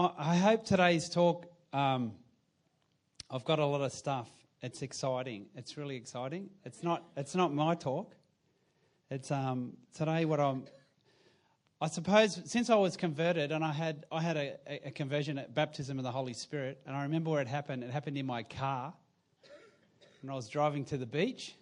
I 0.00 0.36
hope 0.36 0.64
today's 0.64 1.08
talk. 1.08 1.46
Um, 1.72 2.12
I've 3.28 3.44
got 3.44 3.58
a 3.58 3.66
lot 3.66 3.80
of 3.80 3.92
stuff. 3.92 4.30
It's 4.62 4.82
exciting. 4.82 5.46
It's 5.56 5.76
really 5.76 5.96
exciting. 5.96 6.50
It's 6.64 6.84
not. 6.84 7.02
It's 7.16 7.34
not 7.34 7.52
my 7.52 7.74
talk. 7.74 8.14
It's 9.10 9.32
um, 9.32 9.72
today 9.92 10.24
what 10.24 10.38
I'm. 10.38 10.66
I 11.80 11.88
suppose 11.88 12.40
since 12.44 12.70
I 12.70 12.76
was 12.76 12.96
converted 12.96 13.50
and 13.50 13.64
I 13.64 13.72
had 13.72 14.06
I 14.12 14.22
had 14.22 14.36
a, 14.36 14.86
a 14.86 14.92
conversion 14.92 15.36
at 15.36 15.52
baptism 15.52 15.98
of 15.98 16.04
the 16.04 16.12
Holy 16.12 16.32
Spirit, 16.32 16.80
and 16.86 16.94
I 16.94 17.02
remember 17.02 17.30
where 17.30 17.42
it 17.42 17.48
happened. 17.48 17.82
It 17.82 17.90
happened 17.90 18.16
in 18.16 18.26
my 18.26 18.44
car 18.44 18.94
when 20.22 20.30
I 20.30 20.36
was 20.36 20.48
driving 20.48 20.84
to 20.86 20.96
the 20.96 21.06
beach. 21.06 21.56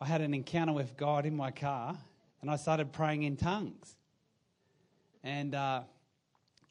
I 0.00 0.06
had 0.06 0.22
an 0.22 0.32
encounter 0.32 0.72
with 0.72 0.96
God 0.96 1.26
in 1.26 1.36
my 1.36 1.50
car, 1.50 1.94
and 2.40 2.50
I 2.50 2.56
started 2.56 2.90
praying 2.90 3.24
in 3.24 3.36
tongues. 3.36 3.96
And 5.22 5.54
uh, 5.54 5.82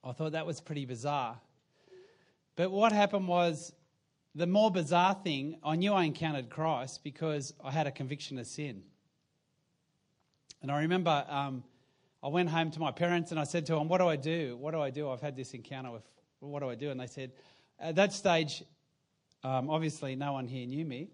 I 0.05 0.11
thought 0.11 0.33
that 0.33 0.45
was 0.45 0.61
pretty 0.61 0.85
bizarre. 0.85 1.39
But 2.55 2.71
what 2.71 2.91
happened 2.91 3.27
was 3.27 3.73
the 4.36 4.46
more 4.46 4.69
bizarre 4.69 5.15
thing, 5.15 5.57
I 5.63 5.75
knew 5.75 5.93
I 5.93 6.04
encountered 6.04 6.50
Christ 6.50 7.04
because 7.04 7.54
I 7.63 7.71
had 7.71 7.87
a 7.87 7.91
conviction 7.91 8.37
of 8.37 8.46
sin. 8.46 8.83
And 10.61 10.71
I 10.71 10.82
remember 10.82 11.25
um, 11.27 11.63
I 12.21 12.27
went 12.27 12.49
home 12.49 12.71
to 12.71 12.79
my 12.79 12.91
parents 12.91 13.32
and 13.32 13.39
I 13.39 13.43
said 13.43 13.65
to 13.68 13.75
them, 13.75 13.87
What 13.87 13.99
do 13.99 14.07
I 14.07 14.15
do? 14.15 14.57
What 14.57 14.71
do 14.71 14.82
I 14.82 14.89
do? 14.89 15.10
I've 15.10 15.21
had 15.21 15.36
this 15.36 15.54
encounter 15.54 15.91
with, 15.91 16.04
what 16.39 16.60
do 16.60 16.69
I 16.69 16.75
do? 16.75 16.91
And 16.91 16.99
they 16.99 17.07
said, 17.07 17.32
At 17.79 17.96
that 17.96 18.13
stage, 18.13 18.63
um, 19.43 19.69
obviously, 19.69 20.15
no 20.15 20.33
one 20.33 20.47
here 20.47 20.68
knew 20.68 20.85
me. 20.85 21.10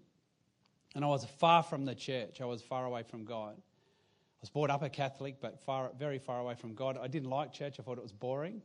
And 0.95 1.05
I 1.05 1.07
was 1.07 1.25
far 1.25 1.63
from 1.63 1.85
the 1.85 1.95
church, 1.95 2.41
I 2.41 2.45
was 2.45 2.61
far 2.61 2.85
away 2.85 3.03
from 3.03 3.23
God. 3.23 3.55
I 3.55 4.39
was 4.41 4.49
brought 4.49 4.69
up 4.69 4.83
a 4.83 4.89
Catholic, 4.89 5.35
but 5.39 5.59
far, 5.59 5.91
very 5.97 6.17
far 6.17 6.39
away 6.39 6.55
from 6.55 6.73
God. 6.73 6.97
I 7.01 7.07
didn't 7.07 7.29
like 7.29 7.53
church, 7.53 7.75
I 7.79 7.83
thought 7.83 7.97
it 7.97 8.03
was 8.03 8.11
boring, 8.11 8.61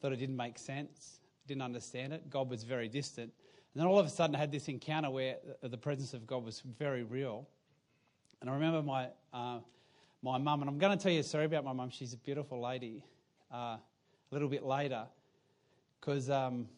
thought 0.00 0.12
it 0.12 0.16
didn't 0.16 0.36
make 0.36 0.58
sense, 0.58 1.20
didn't 1.46 1.62
understand 1.62 2.12
it. 2.12 2.30
God 2.30 2.48
was 2.48 2.64
very 2.64 2.88
distant. 2.88 3.32
And 3.74 3.80
then 3.80 3.86
all 3.86 3.98
of 3.98 4.06
a 4.06 4.10
sudden, 4.10 4.34
I 4.34 4.38
had 4.38 4.50
this 4.50 4.68
encounter 4.68 5.10
where 5.10 5.36
the 5.62 5.76
presence 5.76 6.14
of 6.14 6.26
God 6.26 6.44
was 6.44 6.60
very 6.60 7.02
real. 7.04 7.46
And 8.40 8.50
I 8.50 8.54
remember 8.54 8.82
my, 8.82 9.08
uh, 9.32 9.58
my 10.22 10.38
mum, 10.38 10.62
and 10.62 10.68
I'm 10.68 10.78
going 10.78 10.96
to 10.96 11.02
tell 11.02 11.12
you 11.12 11.20
a 11.20 11.24
story 11.24 11.44
about 11.44 11.64
my 11.64 11.72
mum. 11.72 11.90
She's 11.90 12.12
a 12.12 12.16
beautiful 12.16 12.60
lady 12.60 13.04
uh, 13.52 13.76
a 13.76 13.80
little 14.32 14.48
bit 14.48 14.64
later. 14.64 15.04
Because, 16.00 16.30
um, 16.30 16.68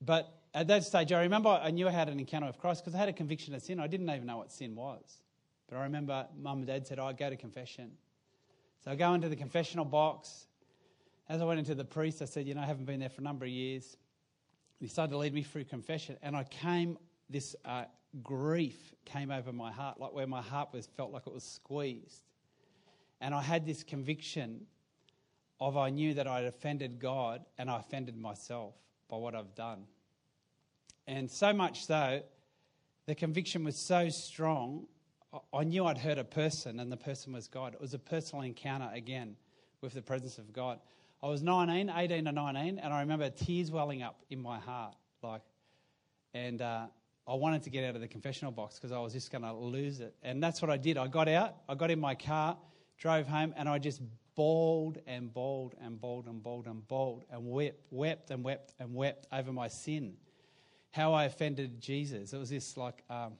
but 0.00 0.32
at 0.52 0.66
that 0.68 0.84
stage, 0.84 1.12
I 1.12 1.22
remember 1.22 1.48
I 1.48 1.70
knew 1.70 1.88
I 1.88 1.92
had 1.92 2.08
an 2.08 2.18
encounter 2.18 2.46
with 2.46 2.58
Christ 2.58 2.82
because 2.82 2.94
I 2.94 2.98
had 2.98 3.08
a 3.08 3.12
conviction 3.12 3.54
of 3.54 3.62
sin. 3.62 3.80
I 3.80 3.86
didn't 3.86 4.10
even 4.10 4.26
know 4.26 4.38
what 4.38 4.50
sin 4.50 4.74
was. 4.74 5.20
But 5.68 5.78
I 5.78 5.84
remember 5.84 6.26
mum 6.36 6.58
and 6.58 6.66
dad 6.66 6.86
said, 6.86 6.98
oh, 6.98 7.06
I'd 7.06 7.16
go 7.16 7.30
to 7.30 7.36
confession. 7.36 7.92
So 8.84 8.90
I 8.90 8.96
go 8.96 9.14
into 9.14 9.28
the 9.28 9.36
confessional 9.36 9.84
box. 9.84 10.46
As 11.32 11.40
I 11.40 11.46
went 11.46 11.58
into 11.58 11.74
the 11.74 11.82
priest, 11.82 12.20
I 12.20 12.26
said, 12.26 12.46
You 12.46 12.52
know, 12.52 12.60
I 12.60 12.66
haven't 12.66 12.84
been 12.84 13.00
there 13.00 13.08
for 13.08 13.22
a 13.22 13.24
number 13.24 13.46
of 13.46 13.50
years. 13.50 13.96
He 14.78 14.86
started 14.86 15.12
to 15.12 15.16
lead 15.16 15.32
me 15.32 15.42
through 15.42 15.64
confession. 15.64 16.18
And 16.22 16.36
I 16.36 16.44
came, 16.44 16.98
this 17.30 17.56
uh, 17.64 17.84
grief 18.22 18.76
came 19.06 19.30
over 19.30 19.50
my 19.50 19.72
heart, 19.72 19.98
like 19.98 20.12
where 20.12 20.26
my 20.26 20.42
heart 20.42 20.74
was 20.74 20.86
felt 20.94 21.10
like 21.10 21.26
it 21.26 21.32
was 21.32 21.42
squeezed. 21.42 22.20
And 23.22 23.34
I 23.34 23.40
had 23.40 23.64
this 23.64 23.82
conviction 23.82 24.66
of 25.58 25.78
I 25.78 25.88
knew 25.88 26.12
that 26.12 26.26
I'd 26.26 26.44
offended 26.44 27.00
God 27.00 27.40
and 27.56 27.70
I 27.70 27.78
offended 27.78 28.18
myself 28.18 28.74
by 29.08 29.16
what 29.16 29.34
I've 29.34 29.54
done. 29.54 29.86
And 31.06 31.30
so 31.30 31.54
much 31.54 31.86
so, 31.86 32.20
the 33.06 33.14
conviction 33.14 33.64
was 33.64 33.78
so 33.78 34.10
strong, 34.10 34.86
I 35.50 35.64
knew 35.64 35.86
I'd 35.86 35.96
hurt 35.96 36.18
a 36.18 36.24
person, 36.24 36.78
and 36.78 36.92
the 36.92 36.98
person 36.98 37.32
was 37.32 37.48
God. 37.48 37.72
It 37.72 37.80
was 37.80 37.94
a 37.94 37.98
personal 37.98 38.44
encounter 38.44 38.90
again 38.92 39.36
with 39.80 39.94
the 39.94 40.02
presence 40.02 40.36
of 40.36 40.52
God. 40.52 40.78
I 41.22 41.28
was 41.28 41.42
19, 41.42 41.92
18 41.94 42.26
or 42.26 42.32
19, 42.32 42.78
and 42.78 42.92
I 42.92 43.00
remember 43.00 43.30
tears 43.30 43.70
welling 43.70 44.02
up 44.02 44.22
in 44.30 44.40
my 44.40 44.58
heart. 44.58 44.94
Like, 45.22 45.42
and 46.34 46.60
uh, 46.60 46.86
I 47.28 47.34
wanted 47.34 47.62
to 47.64 47.70
get 47.70 47.84
out 47.84 47.94
of 47.94 48.00
the 48.00 48.08
confessional 48.08 48.50
box 48.50 48.76
because 48.76 48.92
I 48.92 48.98
was 48.98 49.12
just 49.12 49.30
going 49.30 49.42
to 49.42 49.52
lose 49.52 50.00
it. 50.00 50.14
And 50.22 50.42
that's 50.42 50.60
what 50.60 50.70
I 50.70 50.76
did. 50.76 50.98
I 50.98 51.06
got 51.06 51.28
out, 51.28 51.56
I 51.68 51.74
got 51.74 51.90
in 51.90 52.00
my 52.00 52.14
car, 52.14 52.56
drove 52.98 53.26
home, 53.28 53.54
and 53.56 53.68
I 53.68 53.78
just 53.78 54.00
bawled 54.34 54.98
and 55.06 55.32
bawled 55.32 55.74
and 55.80 56.00
bawled 56.00 56.26
and 56.26 56.42
bawled 56.42 56.66
and 56.66 56.86
bawled 56.88 57.24
and 57.30 57.46
wept, 57.46 57.78
wept 57.90 58.30
and 58.30 58.42
wept 58.42 58.74
and 58.80 58.94
wept 58.94 59.26
over 59.32 59.52
my 59.52 59.68
sin 59.68 60.16
how 60.92 61.14
I 61.14 61.24
offended 61.24 61.80
Jesus. 61.80 62.32
It 62.32 62.38
was 62.38 62.50
this 62.50 62.76
like, 62.76 63.02
um, 63.10 63.32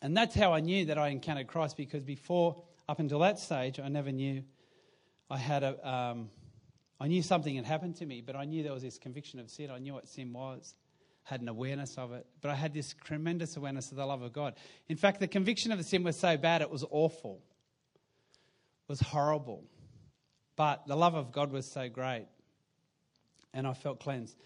and 0.00 0.16
that's 0.16 0.34
how 0.34 0.52
I 0.52 0.60
knew 0.60 0.86
that 0.86 0.96
I 0.96 1.08
encountered 1.08 1.48
Christ 1.48 1.76
because 1.76 2.04
before, 2.04 2.62
up 2.88 3.00
until 3.00 3.18
that 3.20 3.38
stage, 3.38 3.80
I 3.80 3.88
never 3.88 4.12
knew 4.12 4.44
I 5.28 5.38
had 5.38 5.64
a, 5.64 5.88
um, 5.88 6.30
I 6.98 7.08
knew 7.08 7.22
something 7.22 7.54
had 7.54 7.64
happened 7.64 7.96
to 7.96 8.06
me, 8.06 8.22
but 8.22 8.36
I 8.36 8.44
knew 8.44 8.62
there 8.62 8.72
was 8.72 8.82
this 8.82 8.98
conviction 8.98 9.38
of 9.38 9.50
sin. 9.50 9.70
I 9.70 9.78
knew 9.78 9.94
what 9.94 10.08
sin 10.08 10.32
was, 10.32 10.74
had 11.24 11.40
an 11.42 11.48
awareness 11.48 11.98
of 11.98 12.12
it, 12.12 12.26
but 12.40 12.50
I 12.50 12.54
had 12.54 12.72
this 12.72 12.94
tremendous 13.04 13.56
awareness 13.56 13.90
of 13.90 13.96
the 13.96 14.06
love 14.06 14.22
of 14.22 14.32
God. 14.32 14.54
In 14.88 14.96
fact, 14.96 15.20
the 15.20 15.28
conviction 15.28 15.72
of 15.72 15.78
the 15.78 15.84
sin 15.84 16.04
was 16.04 16.16
so 16.16 16.36
bad 16.36 16.62
it 16.62 16.70
was 16.70 16.84
awful, 16.90 17.42
it 18.88 18.88
was 18.88 19.00
horrible, 19.00 19.64
but 20.56 20.86
the 20.86 20.96
love 20.96 21.14
of 21.14 21.32
God 21.32 21.52
was 21.52 21.66
so 21.70 21.88
great, 21.88 22.26
and 23.52 23.66
I 23.66 23.74
felt 23.74 24.00
cleansed. 24.00 24.36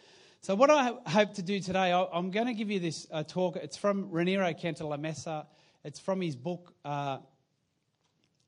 So, 0.42 0.54
what 0.54 0.70
I 0.70 0.94
hope 1.06 1.34
to 1.34 1.42
do 1.42 1.60
today, 1.60 1.92
I'm 1.92 2.30
going 2.30 2.46
to 2.46 2.54
give 2.54 2.70
you 2.70 2.80
this 2.80 3.06
uh, 3.12 3.22
talk. 3.24 3.56
It's 3.56 3.76
from 3.76 4.08
Raniero 4.08 4.58
Cantalamessa. 4.58 5.44
It's 5.84 6.00
from 6.00 6.22
his 6.22 6.34
book, 6.34 6.72
uh, 6.82 7.18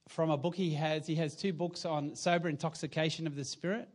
from 0.09 0.31
a 0.31 0.37
book 0.37 0.55
he 0.55 0.75
has. 0.75 1.07
He 1.07 1.15
has 1.17 1.37
two 1.37 1.53
books 1.53 1.85
on 1.85 2.17
sober 2.17 2.49
intoxication 2.49 3.27
of 3.27 3.37
the 3.37 3.45
spirit. 3.45 3.89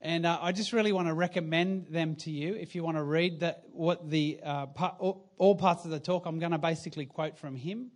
And 0.00 0.26
uh, 0.26 0.38
I 0.40 0.52
just 0.52 0.72
really 0.72 0.92
want 0.92 1.08
to 1.08 1.14
recommend 1.14 1.86
them 1.86 2.16
to 2.16 2.30
you. 2.30 2.54
If 2.54 2.74
you 2.74 2.82
want 2.82 2.96
to 2.96 3.02
read 3.02 3.40
that, 3.40 3.62
what 3.72 4.10
the 4.10 4.40
uh, 4.42 4.66
part, 4.66 4.96
all, 5.00 5.54
parts 5.54 5.84
of 5.84 5.90
the 5.90 6.00
talk, 6.00 6.26
I'm 6.26 6.38
going 6.38 6.52
to 6.52 6.58
basically 6.58 7.06
quote 7.06 7.38
from 7.38 7.54
him. 7.54 7.92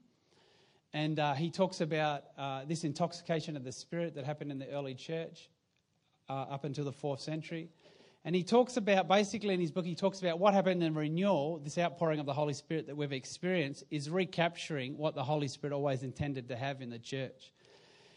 And 0.93 1.19
uh, 1.19 1.35
he 1.35 1.51
talks 1.51 1.81
about 1.81 2.25
uh, 2.39 2.65
this 2.67 2.85
intoxication 2.85 3.57
of 3.57 3.65
the 3.65 3.73
spirit 3.73 4.15
that 4.15 4.25
happened 4.25 4.53
in 4.53 4.59
the 4.59 4.71
early 4.71 4.95
church 4.95 5.51
up 6.29 6.65
until 6.65 6.85
the 6.85 6.93
fourth 6.93 7.21
century. 7.21 7.69
And 8.27 8.35
he 8.35 8.43
talks 8.43 8.77
about, 8.77 9.07
basically 9.07 9.55
in 9.55 9.61
his 9.61 9.71
book, 9.71 9.85
he 9.85 9.95
talks 9.95 10.21
about 10.21 10.41
what 10.41 10.53
happened 10.53 10.83
in 10.83 10.95
renewal, 10.95 11.61
this 11.63 11.79
outpouring 11.79 12.19
of 12.19 12.27
the 12.27 12.33
Holy 12.33 12.55
Spirit 12.55 12.89
that 12.89 12.97
we've 12.97 13.13
experienced, 13.13 13.85
is 13.89 14.11
recapturing 14.11 14.99
what 14.99 15.15
the 15.15 15.23
Holy 15.23 15.47
Spirit 15.47 15.73
always 15.73 16.03
intended 16.03 16.49
to 16.49 16.57
have 16.57 16.83
in 16.83 16.91
the 16.91 16.99
church. 16.99 17.53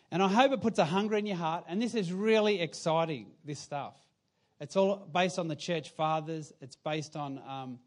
And 0.09 0.23
I 0.23 0.27
hope 0.27 0.51
it 0.51 0.61
puts 0.61 0.79
a 0.79 0.85
hunger 0.85 1.15
in 1.15 1.27
your 1.27 1.37
heart. 1.37 1.65
And 1.67 1.79
this 1.79 1.93
is 1.93 2.11
really 2.11 2.59
exciting, 2.59 3.27
this 3.45 3.59
stuff. 3.59 3.95
It's 4.59 4.75
all 4.75 4.95
based 4.95 5.37
on 5.37 5.47
the 5.47 5.55
church 5.55 5.91
fathers, 5.91 6.51
it's 6.59 6.75
based 6.75 7.15
on, 7.15 7.39
um, 7.47 7.77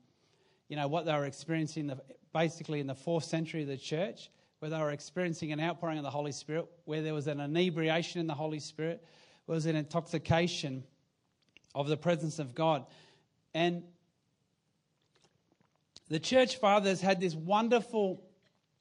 you 0.69 0.77
know, 0.77 0.87
what 0.87 1.07
they 1.07 1.13
were 1.15 1.27
experiencing 1.27 1.89
the, 1.89 1.99
basically 2.33 2.79
in 2.79 2.87
the 2.87 2.95
fourth 2.95 3.25
century 3.25 3.63
of 3.63 3.69
the 3.69 3.77
church, 3.77 4.31
where 4.61 4.71
they 4.71 4.79
were 4.79 4.93
experiencing 4.93 5.51
an 5.51 5.59
outpouring 5.59 5.99
of 5.99 6.05
the 6.05 6.11
Holy 6.11 6.31
Spirit, 6.31 6.67
where 6.85 7.03
there 7.03 7.15
was 7.15 7.27
an 7.27 7.41
inebriation 7.41 8.21
in 8.21 8.29
the 8.29 8.35
Holy 8.35 8.61
Spirit, 8.61 9.05
there 9.49 9.55
was 9.57 9.67
an 9.67 9.75
intoxication 9.75 10.85
of 11.75 11.89
the 11.89 11.97
presence 11.97 12.39
of 12.39 12.55
God. 12.55 12.87
And 13.55 13.83
the 16.09 16.21
church 16.21 16.57
fathers 16.57 17.01
had 17.01 17.21
this 17.21 17.35
wonderful 17.35 18.23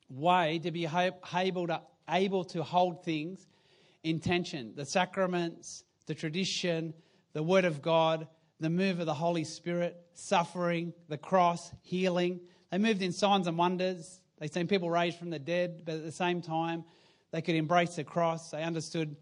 way 0.09 0.59
to 0.59 0.71
be 0.71 0.87
able 1.33 1.67
to, 1.67 1.81
able 2.09 2.43
to 2.45 2.63
hold 2.63 3.03
things 3.03 3.47
in 4.03 4.19
tension 4.19 4.73
the 4.75 4.85
sacraments, 4.85 5.83
the 6.07 6.15
tradition, 6.15 6.93
the 7.33 7.43
Word 7.43 7.65
of 7.65 7.81
God, 7.81 8.27
the 8.59 8.69
move 8.69 8.99
of 8.99 9.05
the 9.05 9.13
Holy 9.13 9.43
Spirit, 9.43 9.95
suffering, 10.13 10.93
the 11.07 11.17
cross, 11.17 11.71
healing. 11.81 12.41
They 12.71 12.77
moved 12.77 13.01
in 13.01 13.11
signs 13.11 13.47
and 13.47 13.57
wonders. 13.57 14.21
They 14.39 14.47
seen 14.47 14.67
people 14.67 14.89
raised 14.89 15.17
from 15.17 15.29
the 15.29 15.39
dead, 15.39 15.83
but 15.85 15.95
at 15.95 16.03
the 16.03 16.11
same 16.11 16.41
time, 16.41 16.83
they 17.31 17.41
could 17.41 17.55
embrace 17.55 17.95
the 17.95 18.03
cross. 18.03 18.51
They 18.51 18.63
understood 18.63 19.15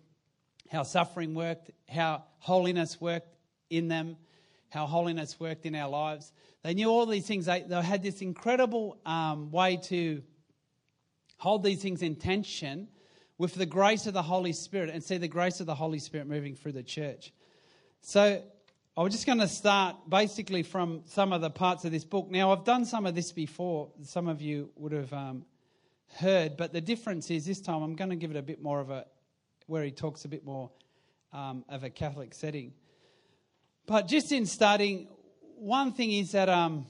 how 0.72 0.84
suffering 0.84 1.36
worked, 1.36 1.72
how 1.88 2.24
holiness 2.40 3.00
worked, 3.00 3.36
in 3.70 3.88
them, 3.88 4.18
how 4.70 4.86
holiness 4.86 5.40
worked 5.40 5.66
in 5.66 5.76
our 5.76 5.90
lives. 5.90 6.32
They 6.64 6.74
knew 6.74 6.90
all 6.90 7.06
these 7.06 7.26
things. 7.26 7.46
They, 7.46 7.62
they 7.62 7.82
had 7.82 8.04
this 8.04 8.22
incredible 8.22 8.98
um, 9.06 9.52
way 9.52 9.78
to 9.84 10.22
hold 11.38 11.64
these 11.64 11.82
things 11.82 12.02
in 12.02 12.16
tension 12.16 12.88
with 13.38 13.56
the 13.56 13.66
grace 13.66 14.06
of 14.06 14.14
the 14.14 14.22
Holy 14.22 14.52
Spirit 14.52 14.90
and 14.90 15.04
see 15.04 15.18
the 15.18 15.28
grace 15.28 15.62
of 15.62 15.66
the 15.66 15.76
Holy 15.76 16.00
Spirit 16.00 16.28
moving 16.28 16.56
through 16.56 16.74
the 16.74 16.84
church. 16.84 17.32
So 18.02 18.44
I 18.98 19.02
was 19.02 19.14
just 19.14 19.26
going 19.26 19.40
to 19.40 19.48
start 19.48 19.96
basically 20.10 20.62
from 20.62 21.04
some 21.06 21.32
of 21.32 21.40
the 21.40 21.50
parts 21.50 21.86
of 21.86 21.92
this 21.92 22.04
book. 22.04 22.30
Now, 22.30 22.52
I've 22.52 22.66
done 22.66 22.84
some 22.84 23.06
of 23.06 23.16
this 23.16 23.32
before, 23.32 23.90
some 24.04 24.28
of 24.28 24.42
you 24.42 24.70
would 24.76 24.92
have 24.92 25.14
um, 25.14 25.46
heard, 26.18 26.58
but 26.58 26.74
the 26.74 26.82
difference 26.82 27.32
is 27.32 27.46
this 27.46 27.62
time 27.62 27.82
I'm 27.82 27.96
going 27.96 28.10
to 28.10 28.18
give 28.18 28.32
it 28.32 28.38
a 28.38 28.42
bit 28.42 28.62
more 28.62 28.82
of 28.82 28.90
a, 28.90 29.06
where 29.68 29.84
he 29.84 29.92
talks 29.92 30.26
a 30.26 30.28
bit 30.28 30.44
more 30.44 30.70
um, 31.32 31.64
of 31.70 31.86
a 31.86 31.90
Catholic 31.90 32.34
setting. 32.34 32.74
But 33.90 34.08
just 34.08 34.32
in 34.32 34.46
starting, 34.46 35.08
one 35.56 35.94
thing 35.94 36.12
is 36.12 36.34
that 36.34 36.48
um, 36.48 36.86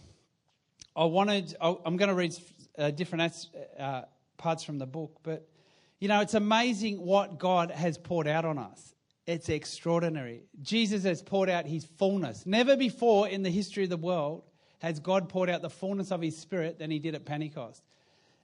I 0.94 1.06
wanted, 1.06 1.56
I'm 1.62 1.96
going 1.96 2.10
to 2.10 2.14
read 2.14 2.36
uh, 2.78 2.92
different 2.92 3.34
uh, 3.80 4.02
parts 4.36 4.66
from 4.66 4.80
the 4.80 4.86
book, 4.86 5.20
but 5.24 5.48
you 6.02 6.10
know, 6.10 6.20
it's 6.20 6.34
amazing 6.34 6.98
what 6.98 7.40
God 7.40 7.72
has 7.72 7.98
poured 7.98 8.28
out 8.28 8.44
on 8.44 8.58
us. 8.58 8.96
It's 9.26 9.48
extraordinary. 9.48 10.44
Jesus 10.62 11.04
has 11.04 11.22
poured 11.22 11.48
out 11.48 11.66
his 11.66 11.86
fullness. 11.86 12.46
Never 12.46 12.76
before 12.76 13.30
in 13.30 13.44
the 13.44 13.50
history 13.50 13.86
of 13.86 13.90
the 13.90 13.96
world 13.96 14.44
has 14.80 15.00
God 15.00 15.30
poured 15.30 15.50
out 15.50 15.62
the 15.62 15.70
fullness 15.70 16.12
of 16.12 16.22
his 16.22 16.38
spirit 16.38 16.80
than 16.80 16.92
he 16.92 17.00
did 17.00 17.16
at 17.16 17.24
Pentecost. 17.24 17.82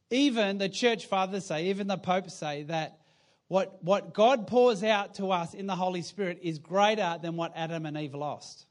Even 0.10 0.60
the 0.60 0.70
church 0.70 1.08
fathers 1.08 1.46
say, 1.46 1.66
even 1.66 1.88
the 1.88 1.98
popes 1.98 2.34
say 2.34 2.64
that 2.64 3.00
what, 3.48 3.84
what 3.84 4.14
God 4.14 4.48
pours 4.48 4.84
out 4.84 5.16
to 5.16 5.32
us 5.32 5.54
in 5.54 5.68
the 5.68 5.76
Holy 5.76 6.02
Spirit 6.02 6.40
is 6.42 6.58
greater 6.60 7.20
than 7.22 7.36
what 7.36 7.54
Adam 7.56 7.86
and 7.86 7.98
Eve 7.98 8.16
lost. 8.16 8.66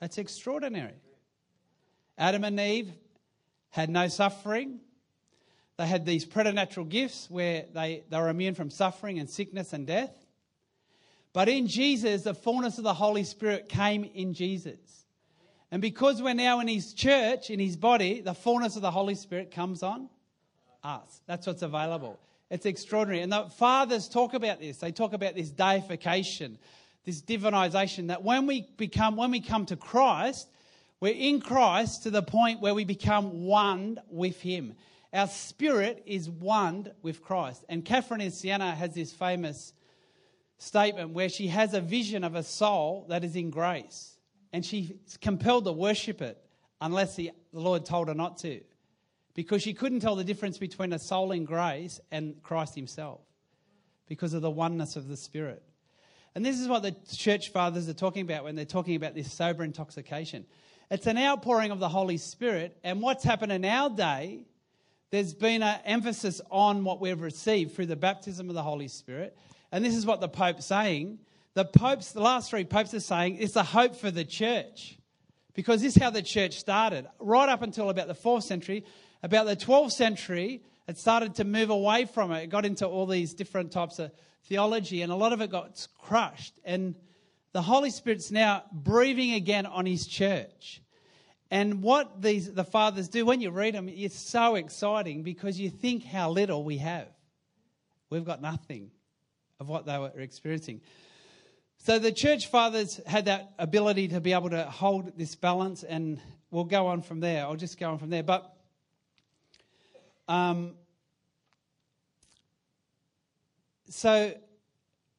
That's 0.00 0.18
extraordinary. 0.18 0.94
Adam 2.16 2.44
and 2.44 2.58
Eve 2.58 2.92
had 3.70 3.90
no 3.90 4.08
suffering. 4.08 4.80
They 5.76 5.86
had 5.86 6.06
these 6.06 6.24
preternatural 6.24 6.86
gifts 6.86 7.28
where 7.30 7.64
they, 7.72 8.04
they 8.08 8.18
were 8.18 8.28
immune 8.28 8.54
from 8.54 8.70
suffering 8.70 9.18
and 9.18 9.28
sickness 9.28 9.72
and 9.72 9.86
death. 9.86 10.14
But 11.32 11.48
in 11.48 11.66
Jesus, 11.66 12.22
the 12.22 12.34
fullness 12.34 12.78
of 12.78 12.84
the 12.84 12.94
Holy 12.94 13.24
Spirit 13.24 13.68
came 13.68 14.04
in 14.04 14.34
Jesus. 14.34 14.78
And 15.70 15.82
because 15.82 16.22
we're 16.22 16.34
now 16.34 16.60
in 16.60 16.68
his 16.68 16.94
church, 16.94 17.50
in 17.50 17.60
his 17.60 17.76
body, 17.76 18.20
the 18.20 18.34
fullness 18.34 18.76
of 18.76 18.82
the 18.82 18.90
Holy 18.90 19.14
Spirit 19.14 19.50
comes 19.50 19.82
on 19.82 20.08
us. 20.82 21.20
That's 21.26 21.46
what's 21.46 21.62
available. 21.62 22.18
It's 22.50 22.66
extraordinary. 22.66 23.22
And 23.22 23.32
the 23.32 23.48
fathers 23.56 24.08
talk 24.08 24.34
about 24.34 24.60
this. 24.60 24.78
They 24.78 24.92
talk 24.92 25.12
about 25.12 25.34
this 25.34 25.50
deification, 25.50 26.58
this 27.04 27.20
divinization, 27.20 28.08
that 28.08 28.22
when 28.22 28.46
we 28.46 28.68
become, 28.76 29.16
when 29.16 29.30
we 29.30 29.40
come 29.40 29.66
to 29.66 29.76
Christ, 29.76 30.48
we're 31.00 31.14
in 31.14 31.40
Christ 31.40 32.04
to 32.04 32.10
the 32.10 32.22
point 32.22 32.60
where 32.60 32.74
we 32.74 32.84
become 32.84 33.44
one 33.44 34.00
with 34.08 34.40
him. 34.40 34.74
Our 35.12 35.28
spirit 35.28 36.02
is 36.06 36.28
one 36.28 36.90
with 37.02 37.22
Christ. 37.22 37.64
And 37.68 37.84
Catherine 37.84 38.20
in 38.20 38.30
Siena 38.30 38.74
has 38.74 38.94
this 38.94 39.12
famous 39.12 39.72
statement 40.58 41.10
where 41.10 41.28
she 41.28 41.48
has 41.48 41.72
a 41.72 41.80
vision 41.80 42.24
of 42.24 42.34
a 42.34 42.42
soul 42.42 43.06
that 43.08 43.24
is 43.24 43.36
in 43.36 43.50
grace. 43.50 44.16
And 44.52 44.64
she's 44.64 44.92
compelled 45.20 45.66
to 45.66 45.72
worship 45.72 46.20
it 46.20 46.42
unless 46.80 47.16
the, 47.16 47.32
the 47.52 47.60
Lord 47.60 47.84
told 47.84 48.08
her 48.08 48.14
not 48.14 48.38
to. 48.38 48.60
Because 49.38 49.62
she 49.62 49.72
couldn't 49.72 50.00
tell 50.00 50.16
the 50.16 50.24
difference 50.24 50.58
between 50.58 50.92
a 50.92 50.98
soul 50.98 51.30
in 51.30 51.44
grace 51.44 52.00
and 52.10 52.42
Christ 52.42 52.74
Himself 52.74 53.20
because 54.08 54.34
of 54.34 54.42
the 54.42 54.50
oneness 54.50 54.96
of 54.96 55.06
the 55.06 55.16
Spirit. 55.16 55.62
And 56.34 56.44
this 56.44 56.58
is 56.58 56.66
what 56.66 56.82
the 56.82 56.96
church 57.14 57.50
fathers 57.50 57.88
are 57.88 57.94
talking 57.94 58.22
about 58.22 58.42
when 58.42 58.56
they're 58.56 58.64
talking 58.64 58.96
about 58.96 59.14
this 59.14 59.32
sober 59.32 59.62
intoxication. 59.62 60.44
It's 60.90 61.06
an 61.06 61.16
outpouring 61.16 61.70
of 61.70 61.78
the 61.78 61.88
Holy 61.88 62.16
Spirit. 62.16 62.78
And 62.82 63.00
what's 63.00 63.22
happened 63.22 63.52
in 63.52 63.64
our 63.64 63.88
day, 63.88 64.40
there's 65.12 65.34
been 65.34 65.62
an 65.62 65.78
emphasis 65.84 66.40
on 66.50 66.82
what 66.82 67.00
we've 67.00 67.20
received 67.20 67.76
through 67.76 67.86
the 67.86 67.94
baptism 67.94 68.48
of 68.48 68.56
the 68.56 68.64
Holy 68.64 68.88
Spirit. 68.88 69.38
And 69.70 69.84
this 69.84 69.94
is 69.94 70.04
what 70.04 70.20
the 70.20 70.28
Pope's 70.28 70.66
saying. 70.66 71.20
The 71.54 71.64
popes, 71.64 72.10
the 72.10 72.22
last 72.22 72.50
three 72.50 72.64
popes 72.64 72.92
are 72.92 72.98
saying 72.98 73.36
it's 73.36 73.54
a 73.54 73.62
hope 73.62 73.94
for 73.94 74.10
the 74.10 74.24
church. 74.24 74.98
Because 75.54 75.80
this 75.80 75.96
is 75.96 76.02
how 76.02 76.10
the 76.10 76.22
church 76.22 76.58
started. 76.58 77.06
Right 77.20 77.48
up 77.48 77.62
until 77.62 77.88
about 77.88 78.08
the 78.08 78.16
fourth 78.16 78.42
century, 78.42 78.84
about 79.22 79.46
the 79.46 79.56
12th 79.56 79.92
century, 79.92 80.62
it 80.86 80.98
started 80.98 81.34
to 81.36 81.44
move 81.44 81.70
away 81.70 82.06
from 82.06 82.32
it. 82.32 82.44
It 82.44 82.46
got 82.48 82.64
into 82.64 82.86
all 82.86 83.06
these 83.06 83.34
different 83.34 83.72
types 83.72 83.98
of 83.98 84.10
theology, 84.44 85.02
and 85.02 85.12
a 85.12 85.16
lot 85.16 85.32
of 85.32 85.40
it 85.40 85.50
got 85.50 85.86
crushed. 86.00 86.58
And 86.64 86.94
the 87.52 87.62
Holy 87.62 87.90
Spirit's 87.90 88.30
now 88.30 88.62
breathing 88.72 89.32
again 89.32 89.66
on 89.66 89.86
His 89.86 90.06
church. 90.06 90.82
And 91.50 91.82
what 91.82 92.20
these 92.20 92.52
the 92.52 92.64
fathers 92.64 93.08
do 93.08 93.24
when 93.24 93.40
you 93.40 93.50
read 93.50 93.74
them, 93.74 93.88
it's 93.88 94.18
so 94.18 94.54
exciting 94.54 95.22
because 95.22 95.58
you 95.58 95.70
think 95.70 96.04
how 96.04 96.30
little 96.30 96.62
we 96.62 96.78
have. 96.78 97.08
We've 98.10 98.24
got 98.24 98.42
nothing 98.42 98.90
of 99.60 99.68
what 99.68 99.86
they 99.86 99.98
were 99.98 100.12
experiencing. 100.18 100.82
So 101.78 101.98
the 101.98 102.12
church 102.12 102.48
fathers 102.48 103.00
had 103.06 103.26
that 103.26 103.52
ability 103.58 104.08
to 104.08 104.20
be 104.20 104.32
able 104.32 104.50
to 104.50 104.64
hold 104.64 105.16
this 105.16 105.34
balance, 105.36 105.84
and 105.84 106.20
we'll 106.50 106.64
go 106.64 106.88
on 106.88 107.02
from 107.02 107.20
there. 107.20 107.44
I'll 107.44 107.56
just 107.56 107.78
go 107.78 107.90
on 107.90 107.98
from 107.98 108.10
there. 108.10 108.22
But 108.22 108.54
um, 110.28 110.74
so 113.88 114.34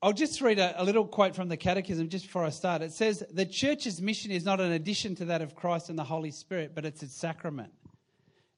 I'll 0.01 0.13
just 0.13 0.39
read 0.39 0.59
a, 0.59 0.81
a, 0.81 0.83
little 0.83 1.06
quote 1.06 1.35
from 1.35 1.50
the 1.50 1.57
Catechism 1.57 2.07
just 2.09 2.25
before 2.25 2.45
I 2.45 2.50
start. 2.50 2.81
It 2.81 2.94
says, 2.94 3.23
The 3.31 3.45
church's 3.45 4.01
mission 4.01 4.31
is 4.31 4.45
not 4.45 4.61
an 4.61 4.71
addition 4.71 5.15
to 5.15 5.25
that 5.25 5.41
of 5.41 5.56
Christ 5.56 5.89
and 5.89 5.97
the 5.97 6.03
Holy 6.03 6.31
Spirit, 6.31 6.71
but 6.73 6.85
it's 6.85 7.03
its 7.03 7.15
sacrament. 7.15 7.73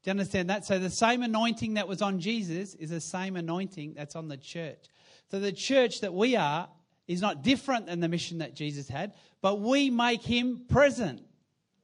Do 0.04 0.10
you 0.10 0.12
understand 0.12 0.50
that? 0.50 0.66
So 0.66 0.78
the 0.78 0.90
same 0.90 1.24
anointing 1.24 1.76
that 1.76 1.88
was 1.88 2.02
on 2.02 2.20
Jesus 2.20 2.76
is 2.76 2.90
the 2.90 3.02
same 3.02 3.36
anointing 3.36 3.94
that's 3.96 4.16
on 4.16 4.28
the 4.28 4.38
church. 4.38 4.86
So 5.30 5.40
the 5.40 5.52
church 5.52 6.02
that 6.02 6.14
we 6.14 6.36
are 6.36 6.68
is 7.08 7.22
not 7.22 7.44
different 7.44 7.88
than 7.88 8.00
the 8.00 8.10
mission 8.10 8.40
that 8.40 8.56
Jesus 8.56 8.88
had, 8.88 9.14
but 9.42 9.60
we 9.60 9.90
make 9.90 10.24
him 10.24 10.66
present 10.70 11.22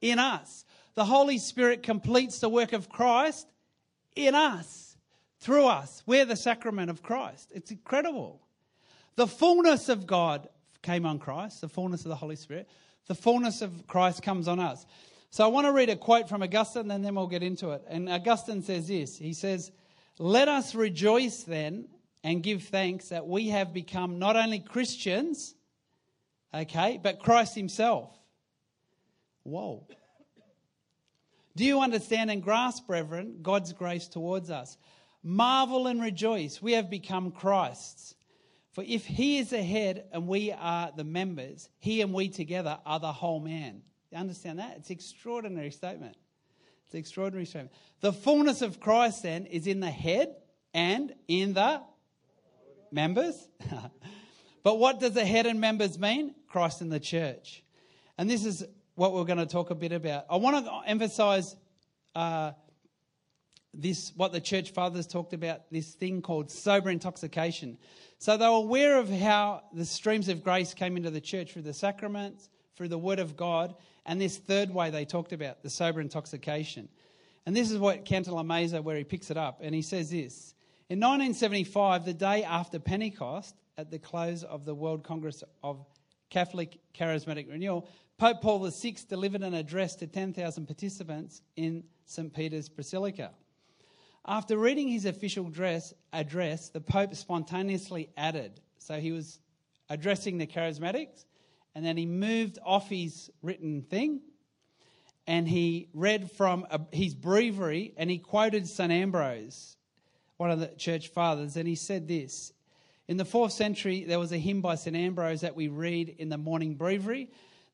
in 0.00 0.18
us. 0.18 0.64
The 0.94 1.04
Holy 1.04 1.38
Spirit 1.38 1.82
completes 1.82 2.40
the 2.40 2.48
work 2.48 2.72
of 2.72 2.88
Christ 2.88 3.46
in 4.14 4.34
us, 4.34 4.96
through 5.40 5.66
us. 5.66 6.02
We're 6.06 6.24
the 6.24 6.36
sacrament 6.36 6.90
of 6.90 7.02
Christ. 7.02 7.52
It's 7.54 7.70
incredible. 7.70 8.40
The 9.16 9.26
fullness 9.26 9.88
of 9.88 10.06
God 10.06 10.48
came 10.82 11.04
on 11.04 11.18
Christ, 11.18 11.60
the 11.60 11.68
fullness 11.68 12.04
of 12.04 12.08
the 12.08 12.16
Holy 12.16 12.36
Spirit. 12.36 12.68
The 13.06 13.14
fullness 13.14 13.62
of 13.62 13.86
Christ 13.86 14.22
comes 14.22 14.48
on 14.48 14.60
us. 14.60 14.86
So 15.30 15.44
I 15.44 15.48
want 15.48 15.66
to 15.66 15.72
read 15.72 15.90
a 15.90 15.96
quote 15.96 16.28
from 16.28 16.42
Augustine 16.42 16.90
and 16.90 17.04
then 17.04 17.14
we'll 17.14 17.26
get 17.26 17.42
into 17.42 17.70
it. 17.70 17.82
And 17.88 18.08
Augustine 18.08 18.62
says 18.62 18.88
this 18.88 19.18
He 19.18 19.32
says, 19.32 19.72
Let 20.18 20.48
us 20.48 20.74
rejoice 20.74 21.42
then 21.42 21.88
and 22.22 22.42
give 22.42 22.64
thanks 22.64 23.08
that 23.08 23.26
we 23.26 23.48
have 23.48 23.72
become 23.72 24.18
not 24.18 24.36
only 24.36 24.60
Christians, 24.60 25.54
okay, 26.52 27.00
but 27.02 27.20
Christ 27.20 27.54
Himself. 27.54 28.10
Whoa. 29.42 29.86
Do 31.58 31.64
you 31.64 31.80
understand 31.80 32.30
and 32.30 32.40
grasp, 32.40 32.86
brethren, 32.86 33.40
God's 33.42 33.72
grace 33.72 34.06
towards 34.06 34.48
us? 34.48 34.78
Marvel 35.24 35.88
and 35.88 36.00
rejoice. 36.00 36.62
We 36.62 36.74
have 36.74 36.88
become 36.88 37.32
Christ's. 37.32 38.14
For 38.70 38.84
if 38.86 39.04
He 39.04 39.38
is 39.38 39.50
the 39.50 39.64
head 39.64 40.04
and 40.12 40.28
we 40.28 40.52
are 40.52 40.92
the 40.96 41.02
members, 41.02 41.68
He 41.80 42.00
and 42.00 42.14
we 42.14 42.28
together 42.28 42.78
are 42.86 43.00
the 43.00 43.10
whole 43.10 43.40
man. 43.40 43.82
You 44.12 44.18
understand 44.18 44.60
that? 44.60 44.76
It's 44.76 44.90
an 44.90 44.94
extraordinary 44.94 45.72
statement. 45.72 46.16
It's 46.84 46.94
an 46.94 47.00
extraordinary 47.00 47.44
statement. 47.44 47.72
The 48.02 48.12
fullness 48.12 48.62
of 48.62 48.78
Christ 48.78 49.24
then 49.24 49.46
is 49.46 49.66
in 49.66 49.80
the 49.80 49.90
head 49.90 50.36
and 50.72 51.12
in 51.26 51.54
the 51.54 51.82
members. 52.92 53.48
but 54.62 54.78
what 54.78 55.00
does 55.00 55.14
the 55.14 55.26
head 55.26 55.46
and 55.46 55.60
members 55.60 55.98
mean? 55.98 56.36
Christ 56.46 56.82
in 56.82 56.88
the 56.88 57.00
church. 57.00 57.64
And 58.16 58.30
this 58.30 58.44
is 58.44 58.64
what 58.98 59.14
we're 59.14 59.24
going 59.24 59.38
to 59.38 59.46
talk 59.46 59.70
a 59.70 59.76
bit 59.76 59.92
about. 59.92 60.26
I 60.28 60.36
want 60.36 60.66
to 60.66 60.72
emphasize 60.84 61.54
uh, 62.16 62.50
this, 63.72 64.12
what 64.16 64.32
the 64.32 64.40
church 64.40 64.72
fathers 64.72 65.06
talked 65.06 65.32
about, 65.32 65.70
this 65.70 65.94
thing 65.94 66.20
called 66.20 66.50
sober 66.50 66.90
intoxication. 66.90 67.78
So 68.18 68.36
they 68.36 68.46
were 68.46 68.56
aware 68.56 68.98
of 68.98 69.08
how 69.08 69.62
the 69.72 69.84
streams 69.84 70.28
of 70.28 70.42
grace 70.42 70.74
came 70.74 70.96
into 70.96 71.10
the 71.10 71.20
church 71.20 71.52
through 71.52 71.62
the 71.62 71.72
sacraments, 71.72 72.48
through 72.74 72.88
the 72.88 72.98
word 72.98 73.20
of 73.20 73.36
God, 73.36 73.76
and 74.04 74.20
this 74.20 74.36
third 74.36 74.74
way 74.74 74.90
they 74.90 75.04
talked 75.04 75.32
about, 75.32 75.62
the 75.62 75.70
sober 75.70 76.00
intoxication. 76.00 76.88
And 77.46 77.54
this 77.54 77.70
is 77.70 77.78
what 77.78 78.04
Cantalamessa, 78.04 78.82
where 78.82 78.96
he 78.96 79.04
picks 79.04 79.30
it 79.30 79.36
up, 79.36 79.60
and 79.62 79.76
he 79.76 79.82
says 79.82 80.10
this. 80.10 80.54
In 80.88 80.98
1975, 80.98 82.04
the 82.04 82.14
day 82.14 82.42
after 82.42 82.80
Pentecost, 82.80 83.54
at 83.76 83.92
the 83.92 83.98
close 84.00 84.42
of 84.42 84.64
the 84.64 84.74
World 84.74 85.04
Congress 85.04 85.44
of 85.62 85.86
Catholic 86.30 86.78
Charismatic 86.98 87.48
Renewal, 87.48 87.88
Pope 88.18 88.40
Paul 88.40 88.68
VI 88.68 88.96
delivered 89.08 89.42
an 89.42 89.54
address 89.54 89.94
to 89.96 90.08
10,000 90.08 90.66
participants 90.66 91.40
in 91.54 91.84
St. 92.04 92.34
Peter's 92.34 92.68
Basilica. 92.68 93.30
After 94.26 94.58
reading 94.58 94.88
his 94.88 95.04
official 95.04 95.46
address, 95.46 95.94
address, 96.12 96.68
the 96.68 96.80
Pope 96.80 97.14
spontaneously 97.14 98.10
added, 98.16 98.60
so 98.78 98.98
he 98.98 99.12
was 99.12 99.38
addressing 99.88 100.36
the 100.36 100.48
charismatics, 100.48 101.26
and 101.76 101.86
then 101.86 101.96
he 101.96 102.06
moved 102.06 102.58
off 102.66 102.88
his 102.88 103.30
written 103.40 103.82
thing 103.82 104.20
and 105.28 105.46
he 105.46 105.88
read 105.94 106.32
from 106.32 106.66
his 106.90 107.14
breviary 107.14 107.92
and 107.96 108.10
he 108.10 108.18
quoted 108.18 108.66
St. 108.66 108.90
Ambrose, 108.90 109.76
one 110.38 110.50
of 110.50 110.58
the 110.58 110.68
church 110.68 111.08
fathers, 111.08 111.56
and 111.56 111.68
he 111.68 111.76
said 111.76 112.08
this. 112.08 112.52
In 113.06 113.16
the 113.16 113.24
fourth 113.24 113.52
century, 113.52 114.04
there 114.04 114.18
was 114.18 114.32
a 114.32 114.38
hymn 114.38 114.60
by 114.60 114.74
St. 114.74 114.96
Ambrose 114.96 115.42
that 115.42 115.54
we 115.54 115.68
read 115.68 116.16
in 116.18 116.30
the 116.30 116.38
morning 116.38 116.74
breviary 116.74 117.28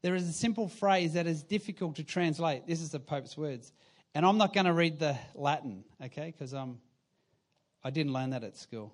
there 0.04 0.14
is 0.14 0.28
a 0.28 0.34
simple 0.34 0.68
phrase 0.68 1.14
that 1.14 1.26
is 1.26 1.42
difficult 1.42 1.96
to 1.96 2.04
translate. 2.04 2.66
This 2.66 2.82
is 2.82 2.90
the 2.90 3.00
Pope's 3.00 3.38
words. 3.38 3.72
And 4.14 4.26
I'm 4.26 4.36
not 4.36 4.52
going 4.52 4.66
to 4.66 4.74
read 4.74 4.98
the 4.98 5.16
Latin, 5.34 5.82
okay, 6.04 6.26
because 6.26 6.52
um, 6.52 6.78
I 7.82 7.88
didn't 7.88 8.12
learn 8.12 8.28
that 8.30 8.44
at 8.44 8.54
school. 8.54 8.92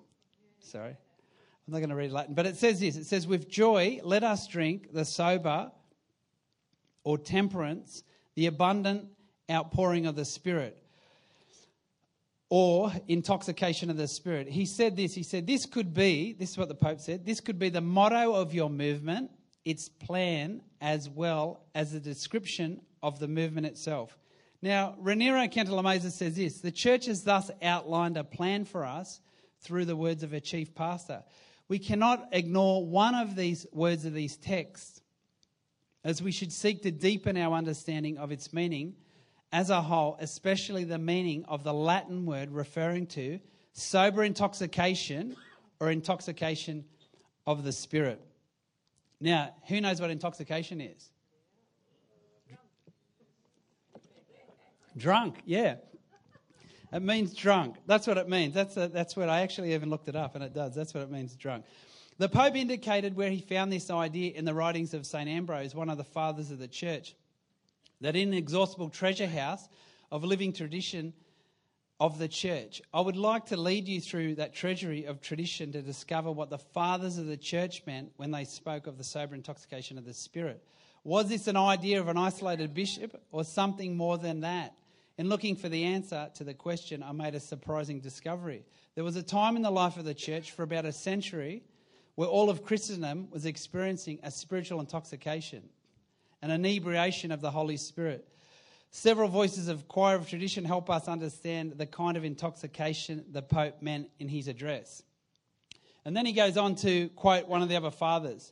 Sorry. 0.61 0.91
I'm 0.91 1.73
not 1.73 1.79
going 1.79 1.89
to 1.89 1.97
read 1.97 2.13
Latin. 2.13 2.33
But 2.33 2.45
it 2.45 2.55
says 2.55 2.79
this 2.79 2.95
it 2.95 3.07
says, 3.07 3.27
With 3.27 3.49
joy, 3.49 3.99
let 4.05 4.23
us 4.23 4.47
drink 4.47 4.93
the 4.93 5.03
sober 5.03 5.73
or 7.03 7.17
temperance, 7.17 8.03
the 8.35 8.45
abundant 8.45 9.09
outpouring 9.51 10.05
of 10.05 10.15
the 10.15 10.23
Spirit. 10.23 10.81
or 12.47 12.89
intoxication 13.09 13.89
of 13.89 13.97
the 13.97 14.07
Spirit. 14.07 14.47
He 14.47 14.65
said 14.65 14.95
this 14.95 15.13
He 15.13 15.23
said, 15.23 15.45
This 15.45 15.65
could 15.65 15.93
be, 15.93 16.31
this 16.39 16.51
is 16.51 16.57
what 16.57 16.69
the 16.69 16.73
Pope 16.73 17.01
said, 17.01 17.25
this 17.25 17.41
could 17.41 17.59
be 17.59 17.67
the 17.67 17.81
motto 17.81 18.33
of 18.33 18.53
your 18.53 18.69
movement, 18.69 19.29
its 19.65 19.89
plan, 19.89 20.61
as 20.79 21.09
well 21.09 21.61
as 21.75 21.93
a 21.93 21.99
description 21.99 22.81
of 23.03 23.19
the 23.19 23.27
movement 23.27 23.67
itself. 23.67 24.17
Now, 24.61 24.95
Raniero 25.01 25.51
Cantalamessa 25.51 26.11
says 26.11 26.35
this 26.35 26.61
The 26.61 26.71
church 26.71 27.05
has 27.07 27.23
thus 27.23 27.49
outlined 27.61 28.17
a 28.17 28.23
plan 28.23 28.65
for 28.65 28.85
us 28.85 29.19
through 29.61 29.85
the 29.85 29.95
words 29.95 30.23
of 30.23 30.33
a 30.33 30.41
chief 30.41 30.73
pastor. 30.75 31.23
We 31.67 31.79
cannot 31.79 32.29
ignore 32.31 32.85
one 32.85 33.15
of 33.15 33.35
these 33.35 33.65
words 33.71 34.05
of 34.05 34.13
these 34.13 34.37
texts, 34.37 35.01
as 36.03 36.21
we 36.21 36.31
should 36.31 36.51
seek 36.51 36.83
to 36.83 36.91
deepen 36.91 37.37
our 37.37 37.55
understanding 37.55 38.17
of 38.17 38.31
its 38.31 38.51
meaning 38.51 38.95
as 39.51 39.69
a 39.69 39.81
whole, 39.81 40.17
especially 40.19 40.83
the 40.83 40.97
meaning 40.97 41.45
of 41.47 41.63
the 41.63 41.73
Latin 41.73 42.25
word 42.25 42.51
referring 42.51 43.05
to 43.05 43.39
sober 43.73 44.23
intoxication 44.23 45.35
or 45.79 45.89
intoxication 45.89 46.85
of 47.47 47.63
the 47.63 47.71
spirit. 47.71 48.21
Now, 49.21 49.53
who 49.67 49.79
knows 49.79 50.01
what 50.01 50.09
intoxication 50.09 50.81
is? 50.81 51.11
Drunk, 54.97 55.37
yeah. 55.45 55.75
It 56.91 57.01
means 57.01 57.33
drunk. 57.33 57.77
That's 57.85 58.07
what 58.07 58.17
it 58.17 58.27
means. 58.27 58.53
That's, 58.53 58.75
a, 58.75 58.89
that's 58.89 59.15
what 59.15 59.29
I 59.29 59.41
actually 59.41 59.73
even 59.73 59.89
looked 59.89 60.09
it 60.09 60.15
up, 60.15 60.35
and 60.35 60.43
it 60.43 60.53
does. 60.53 60.75
That's 60.75 60.93
what 60.93 61.03
it 61.03 61.11
means, 61.11 61.35
drunk. 61.35 61.65
The 62.17 62.27
Pope 62.27 62.55
indicated 62.55 63.15
where 63.15 63.29
he 63.29 63.39
found 63.39 63.71
this 63.71 63.89
idea 63.89 64.33
in 64.33 64.43
the 64.43 64.53
writings 64.53 64.93
of 64.93 65.05
St. 65.05 65.29
Ambrose, 65.29 65.73
one 65.73 65.89
of 65.89 65.97
the 65.97 66.03
fathers 66.03 66.51
of 66.51 66.59
the 66.59 66.67
church 66.67 67.15
that 68.01 68.15
inexhaustible 68.15 68.89
treasure 68.89 69.27
house 69.27 69.69
of 70.11 70.23
living 70.23 70.51
tradition 70.51 71.13
of 72.01 72.17
the 72.17 72.27
church. 72.27 72.81
I 72.91 72.99
would 72.99 73.15
like 73.15 73.45
to 73.45 73.57
lead 73.57 73.87
you 73.87 74.01
through 74.01 74.33
that 74.35 74.55
treasury 74.55 75.05
of 75.05 75.21
tradition 75.21 75.71
to 75.73 75.83
discover 75.83 76.31
what 76.31 76.49
the 76.49 76.57
fathers 76.57 77.19
of 77.19 77.27
the 77.27 77.37
church 77.37 77.83
meant 77.85 78.11
when 78.17 78.31
they 78.31 78.43
spoke 78.43 78.87
of 78.87 78.97
the 78.97 79.03
sober 79.03 79.35
intoxication 79.35 79.99
of 79.99 80.05
the 80.05 80.13
Spirit. 80.15 80.63
Was 81.03 81.29
this 81.29 81.45
an 81.45 81.57
idea 81.57 81.99
of 81.99 82.07
an 82.07 82.17
isolated 82.17 82.73
bishop 82.73 83.21
or 83.31 83.43
something 83.43 83.95
more 83.95 84.17
than 84.17 84.39
that? 84.39 84.73
In 85.19 85.29
looking 85.29 85.55
for 85.55 85.69
the 85.69 85.83
answer 85.83 86.27
to 86.33 86.43
the 86.43 86.55
question, 86.55 87.03
I 87.03 87.11
made 87.11 87.35
a 87.35 87.39
surprising 87.39 87.99
discovery. 87.99 88.65
There 88.95 89.03
was 89.03 89.15
a 89.15 89.21
time 89.21 89.55
in 89.55 89.61
the 89.61 89.69
life 89.69 89.97
of 89.97 90.05
the 90.05 90.15
church 90.15 90.53
for 90.53 90.63
about 90.63 90.85
a 90.85 90.91
century 90.91 91.61
where 92.15 92.27
all 92.27 92.49
of 92.49 92.63
Christendom 92.63 93.27
was 93.29 93.45
experiencing 93.45 94.17
a 94.23 94.31
spiritual 94.31 94.79
intoxication 94.79 95.69
an 96.41 96.49
inebriation 96.49 97.31
of 97.31 97.41
the 97.41 97.51
Holy 97.51 97.77
Spirit. 97.77 98.27
Several 98.93 99.29
voices 99.29 99.69
of 99.69 99.87
choir 99.87 100.17
of 100.17 100.27
tradition 100.27 100.65
help 100.65 100.89
us 100.89 101.07
understand 101.07 101.73
the 101.77 101.85
kind 101.85 102.17
of 102.17 102.25
intoxication 102.25 103.23
the 103.31 103.41
Pope 103.41 103.81
meant 103.81 104.09
in 104.19 104.27
his 104.27 104.49
address. 104.49 105.01
And 106.03 106.15
then 106.15 106.25
he 106.25 106.33
goes 106.33 106.57
on 106.57 106.75
to 106.75 107.07
quote 107.09 107.47
one 107.47 107.61
of 107.61 107.69
the 107.69 107.77
other 107.77 107.89
fathers. 107.89 108.51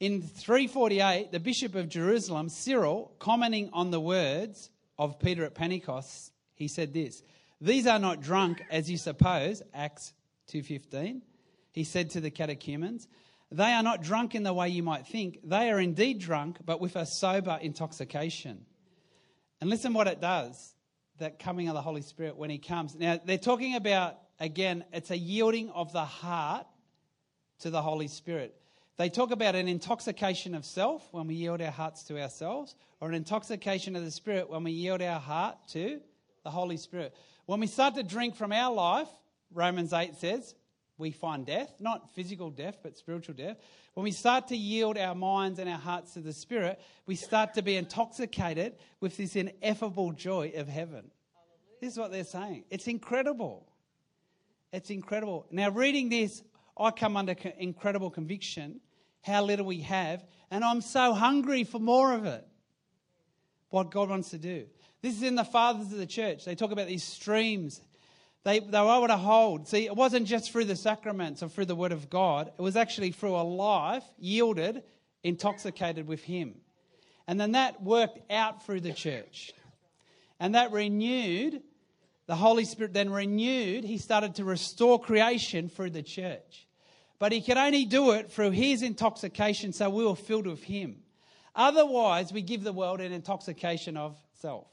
In 0.00 0.22
348, 0.22 1.30
the 1.30 1.40
Bishop 1.40 1.74
of 1.74 1.90
Jerusalem, 1.90 2.48
Cyril, 2.48 3.12
commenting 3.18 3.68
on 3.74 3.90
the 3.90 4.00
words 4.00 4.70
of 4.98 5.18
Peter 5.18 5.44
at 5.44 5.54
Pentecost, 5.54 6.32
he 6.54 6.68
said 6.68 6.94
this 6.94 7.22
These 7.60 7.86
are 7.86 7.98
not 7.98 8.22
drunk 8.22 8.62
as 8.70 8.90
you 8.90 8.96
suppose, 8.96 9.62
Acts 9.74 10.14
2.15. 10.52 11.20
He 11.70 11.84
said 11.84 12.10
to 12.10 12.20
the 12.22 12.30
catechumens, 12.30 13.06
they 13.52 13.72
are 13.72 13.82
not 13.82 14.02
drunk 14.02 14.34
in 14.34 14.42
the 14.42 14.54
way 14.54 14.70
you 14.70 14.82
might 14.82 15.06
think. 15.06 15.38
They 15.44 15.70
are 15.70 15.78
indeed 15.78 16.18
drunk, 16.18 16.58
but 16.64 16.80
with 16.80 16.96
a 16.96 17.06
sober 17.06 17.58
intoxication. 17.60 18.64
And 19.60 19.70
listen 19.70 19.94
what 19.94 20.06
it 20.06 20.20
does, 20.20 20.74
that 21.18 21.38
coming 21.38 21.68
of 21.68 21.74
the 21.74 21.82
Holy 21.82 22.02
Spirit 22.02 22.36
when 22.36 22.50
He 22.50 22.58
comes. 22.58 22.94
Now, 22.94 23.20
they're 23.24 23.38
talking 23.38 23.74
about, 23.74 24.18
again, 24.38 24.84
it's 24.92 25.10
a 25.10 25.16
yielding 25.16 25.70
of 25.70 25.92
the 25.92 26.04
heart 26.04 26.66
to 27.60 27.70
the 27.70 27.80
Holy 27.80 28.08
Spirit. 28.08 28.54
They 28.98 29.08
talk 29.08 29.30
about 29.30 29.54
an 29.54 29.68
intoxication 29.68 30.54
of 30.54 30.64
self 30.64 31.06
when 31.12 31.26
we 31.26 31.34
yield 31.34 31.60
our 31.60 31.70
hearts 31.70 32.04
to 32.04 32.20
ourselves, 32.20 32.74
or 33.00 33.08
an 33.08 33.14
intoxication 33.14 33.94
of 33.96 34.04
the 34.04 34.10
Spirit 34.10 34.48
when 34.48 34.64
we 34.64 34.72
yield 34.72 35.02
our 35.02 35.20
heart 35.20 35.56
to 35.72 36.00
the 36.44 36.50
Holy 36.50 36.76
Spirit. 36.76 37.14
When 37.46 37.60
we 37.60 37.66
start 37.66 37.94
to 37.96 38.02
drink 38.02 38.36
from 38.36 38.52
our 38.52 38.74
life, 38.74 39.08
Romans 39.52 39.92
8 39.92 40.16
says, 40.16 40.54
we 40.98 41.10
find 41.10 41.44
death, 41.44 41.74
not 41.78 42.10
physical 42.14 42.50
death, 42.50 42.78
but 42.82 42.96
spiritual 42.96 43.34
death. 43.34 43.58
When 43.94 44.04
we 44.04 44.12
start 44.12 44.48
to 44.48 44.56
yield 44.56 44.96
our 44.96 45.14
minds 45.14 45.58
and 45.58 45.68
our 45.68 45.78
hearts 45.78 46.14
to 46.14 46.20
the 46.20 46.32
Spirit, 46.32 46.80
we 47.06 47.16
start 47.16 47.54
to 47.54 47.62
be 47.62 47.76
intoxicated 47.76 48.76
with 49.00 49.16
this 49.16 49.36
ineffable 49.36 50.12
joy 50.12 50.52
of 50.56 50.68
heaven. 50.68 51.10
This 51.80 51.92
is 51.92 51.98
what 51.98 52.12
they're 52.12 52.24
saying. 52.24 52.64
It's 52.70 52.86
incredible. 52.86 53.70
It's 54.72 54.90
incredible. 54.90 55.46
Now, 55.50 55.70
reading 55.70 56.08
this, 56.08 56.42
I 56.78 56.90
come 56.90 57.16
under 57.16 57.34
incredible 57.58 58.10
conviction 58.10 58.80
how 59.22 59.42
little 59.42 59.66
we 59.66 59.80
have, 59.80 60.24
and 60.50 60.64
I'm 60.64 60.80
so 60.80 61.12
hungry 61.12 61.64
for 61.64 61.80
more 61.80 62.12
of 62.12 62.24
it. 62.24 62.46
What 63.70 63.90
God 63.90 64.08
wants 64.08 64.30
to 64.30 64.38
do. 64.38 64.66
This 65.02 65.16
is 65.16 65.22
in 65.22 65.34
the 65.34 65.44
fathers 65.44 65.92
of 65.92 65.98
the 65.98 66.06
church. 66.06 66.44
They 66.44 66.54
talk 66.54 66.70
about 66.70 66.86
these 66.86 67.04
streams 67.04 67.80
they, 68.46 68.60
they 68.60 68.80
were 68.80 68.96
able 68.96 69.08
to 69.08 69.16
hold. 69.16 69.66
See, 69.66 69.86
it 69.86 69.96
wasn't 69.96 70.28
just 70.28 70.52
through 70.52 70.66
the 70.66 70.76
sacraments 70.76 71.42
or 71.42 71.48
through 71.48 71.64
the 71.64 71.74
Word 71.74 71.90
of 71.90 72.08
God, 72.08 72.52
it 72.56 72.62
was 72.62 72.76
actually 72.76 73.10
through 73.10 73.34
a 73.34 73.42
life 73.42 74.04
yielded, 74.20 74.84
intoxicated 75.24 76.06
with 76.06 76.22
Him. 76.22 76.54
And 77.26 77.40
then 77.40 77.52
that 77.52 77.82
worked 77.82 78.20
out 78.30 78.64
through 78.64 78.82
the 78.82 78.92
church. 78.92 79.52
And 80.38 80.54
that 80.54 80.70
renewed, 80.70 81.60
the 82.26 82.36
Holy 82.36 82.64
Spirit 82.64 82.92
then 82.92 83.10
renewed, 83.10 83.82
He 83.82 83.98
started 83.98 84.36
to 84.36 84.44
restore 84.44 85.00
creation 85.00 85.68
through 85.68 85.90
the 85.90 86.04
church. 86.04 86.68
But 87.18 87.32
He 87.32 87.40
could 87.40 87.56
only 87.56 87.84
do 87.84 88.12
it 88.12 88.30
through 88.30 88.52
His 88.52 88.84
intoxication, 88.84 89.72
so 89.72 89.90
we 89.90 90.06
were 90.06 90.14
filled 90.14 90.46
with 90.46 90.62
Him. 90.62 90.98
Otherwise, 91.56 92.32
we 92.32 92.42
give 92.42 92.62
the 92.62 92.72
world 92.72 93.00
an 93.00 93.10
intoxication 93.10 93.96
of 93.96 94.16
self. 94.40 94.68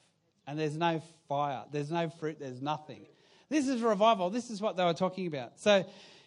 And 0.46 0.60
there's 0.60 0.78
no 0.78 1.02
fire, 1.28 1.64
there's 1.72 1.90
no 1.90 2.12
fruit, 2.12 2.38
there's 2.40 2.62
nothing. 2.62 3.08
This 3.54 3.68
is 3.68 3.82
revival. 3.82 4.32
This 4.32 4.50
is 4.50 4.62
what 4.62 4.78
they 4.78 4.84
were 4.84 4.94
talking 4.94 5.28
about. 5.28 5.60
So 5.60 5.86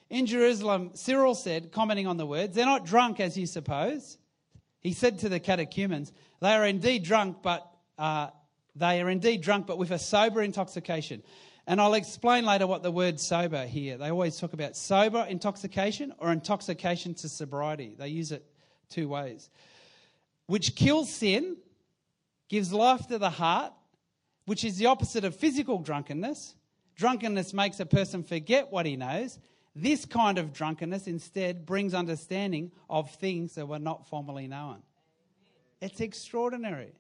in 0.09 0.27
Jerusalem, 0.27 0.93
Cyril 0.95 1.35
said, 1.35 1.73
commenting 1.73 2.07
on 2.07 2.17
the 2.17 2.27
words, 2.27 2.55
they're 2.55 2.65
not 2.65 2.87
drunk 2.87 3.19
as 3.19 3.37
you 3.37 3.47
suppose. 3.47 4.17
He 4.81 4.93
said 4.93 5.19
to 5.19 5.29
the 5.29 5.41
catechumens, 5.41 6.13
they 6.41 6.53
are 6.53 6.65
indeed 6.65 7.03
drunk, 7.03 7.39
but 7.43 7.69
uh, 7.99 8.29
they 8.77 9.03
are 9.03 9.11
indeed 9.11 9.43
drunk, 9.43 9.67
but 9.67 9.77
with 9.77 9.91
a 9.91 9.99
sober 9.99 10.41
intoxication. 10.41 11.25
And 11.67 11.81
I'll 11.81 11.95
explain 11.95 12.45
later 12.45 12.69
what 12.69 12.85
the 12.85 12.93
word 12.93 13.19
sober 13.19 13.67
here. 13.67 13.99
They 13.99 14.11
always 14.11 14.39
talk 14.39 14.53
about 14.53 14.77
sober 14.77 15.27
intoxication 15.29 16.15
or 16.19 16.31
intoxication 16.31 17.15
to 17.15 17.29
sobriety. 17.29 17.97
They 17.99 18.09
use 18.09 18.31
it 18.31 18.47
two 18.89 19.09
ways. 19.09 19.51
Which 20.47 20.77
kills 20.77 21.13
sin, 21.13 21.57
gives 22.49 22.73
life 22.73 23.09
to 23.09 23.19
the 23.19 23.31
heart, 23.31 23.73
which 24.45 24.63
is 24.63 24.79
the 24.79 24.87
opposite 24.87 25.25
of 25.25 25.35
physical 25.35 25.81
drunkenness, 25.81 26.55
Drunkenness 26.97 27.53
makes 27.53 27.79
a 27.81 27.87
person 27.87 28.23
forget 28.23 28.73
what 28.73 28.87
he 28.87 28.97
knows. 28.97 29.39
This 29.75 30.07
kind 30.07 30.39
of 30.39 30.53
drunkenness 30.53 31.07
instead 31.07 31.67
brings 31.67 31.93
understanding 31.93 32.73
of 32.89 33.11
things 33.17 33.55
that 33.57 33.69
were 33.69 33.79
not 33.79 34.07
formerly 34.07 34.49
known. 34.49 34.83
It's 35.81 36.01
extraordinary. 36.01 36.95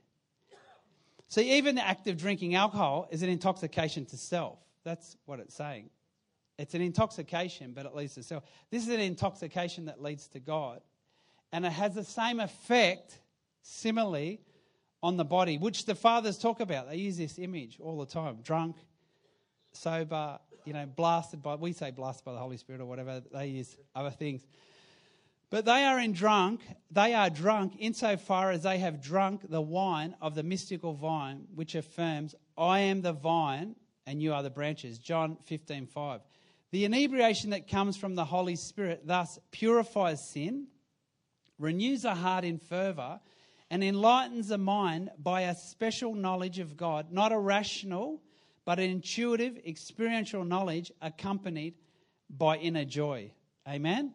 See, 1.28 1.56
even 1.56 1.74
the 1.74 1.86
act 1.86 2.06
of 2.06 2.18
drinking 2.18 2.54
alcohol 2.54 3.08
is 3.10 3.22
an 3.22 3.30
intoxication 3.30 4.04
to 4.06 4.16
self. 4.16 4.58
That's 4.84 5.16
what 5.24 5.40
it's 5.40 5.54
saying. 5.54 5.90
It's 6.58 6.74
an 6.74 6.80
intoxication, 6.82 7.72
but 7.72 7.86
it 7.86 7.94
leads 7.94 8.14
to 8.14 8.22
self. 8.22 8.44
This 8.70 8.82
is 8.82 8.94
an 8.94 9.00
intoxication 9.00 9.86
that 9.86 10.02
leads 10.02 10.28
to 10.28 10.40
God. 10.40 10.80
And 11.52 11.64
it 11.64 11.72
has 11.72 11.94
the 11.94 12.04
same 12.04 12.40
effect, 12.40 13.18
similarly, 13.62 14.40
on 15.02 15.16
the 15.16 15.24
body, 15.24 15.58
which 15.58 15.84
the 15.86 15.94
fathers 15.94 16.38
talk 16.38 16.60
about. 16.60 16.88
They 16.88 16.96
use 16.96 17.16
this 17.16 17.38
image 17.38 17.78
all 17.80 17.98
the 17.98 18.06
time 18.06 18.38
drunk, 18.42 18.76
sober, 19.76 20.38
you 20.64 20.72
know, 20.72 20.86
blasted 20.86 21.42
by, 21.42 21.54
we 21.54 21.72
say 21.72 21.90
blasted 21.90 22.24
by 22.24 22.32
the 22.32 22.38
Holy 22.38 22.56
Spirit 22.56 22.80
or 22.80 22.86
whatever, 22.86 23.22
they 23.32 23.48
use 23.48 23.76
other 23.94 24.10
things. 24.10 24.44
But 25.48 25.64
they 25.64 25.84
are 25.84 26.00
in 26.00 26.12
drunk, 26.12 26.60
they 26.90 27.14
are 27.14 27.30
drunk 27.30 27.74
insofar 27.78 28.50
as 28.50 28.64
they 28.64 28.78
have 28.78 29.00
drunk 29.00 29.48
the 29.48 29.60
wine 29.60 30.16
of 30.20 30.34
the 30.34 30.42
mystical 30.42 30.92
vine, 30.92 31.46
which 31.54 31.74
affirms, 31.74 32.34
I 32.58 32.80
am 32.80 33.02
the 33.02 33.12
vine 33.12 33.76
and 34.06 34.22
you 34.22 34.32
are 34.32 34.42
the 34.42 34.50
branches. 34.50 34.98
John 34.98 35.36
15, 35.44 35.86
5. 35.86 36.20
The 36.72 36.84
inebriation 36.84 37.50
that 37.50 37.68
comes 37.68 37.96
from 37.96 38.14
the 38.14 38.24
Holy 38.24 38.56
Spirit 38.56 39.06
thus 39.06 39.38
purifies 39.50 40.28
sin, 40.28 40.66
renews 41.58 42.02
the 42.02 42.14
heart 42.14 42.44
in 42.44 42.58
fervour, 42.58 43.20
and 43.70 43.82
enlightens 43.82 44.48
the 44.48 44.58
mind 44.58 45.10
by 45.18 45.42
a 45.42 45.54
special 45.54 46.14
knowledge 46.14 46.58
of 46.58 46.76
God, 46.76 47.12
not 47.12 47.32
a 47.32 47.38
rational 47.38 48.20
but 48.66 48.78
an 48.80 48.90
intuitive, 48.90 49.56
experiential 49.64 50.44
knowledge 50.44 50.92
accompanied 51.00 51.74
by 52.28 52.56
inner 52.56 52.84
joy. 52.84 53.30
Amen? 53.66 54.12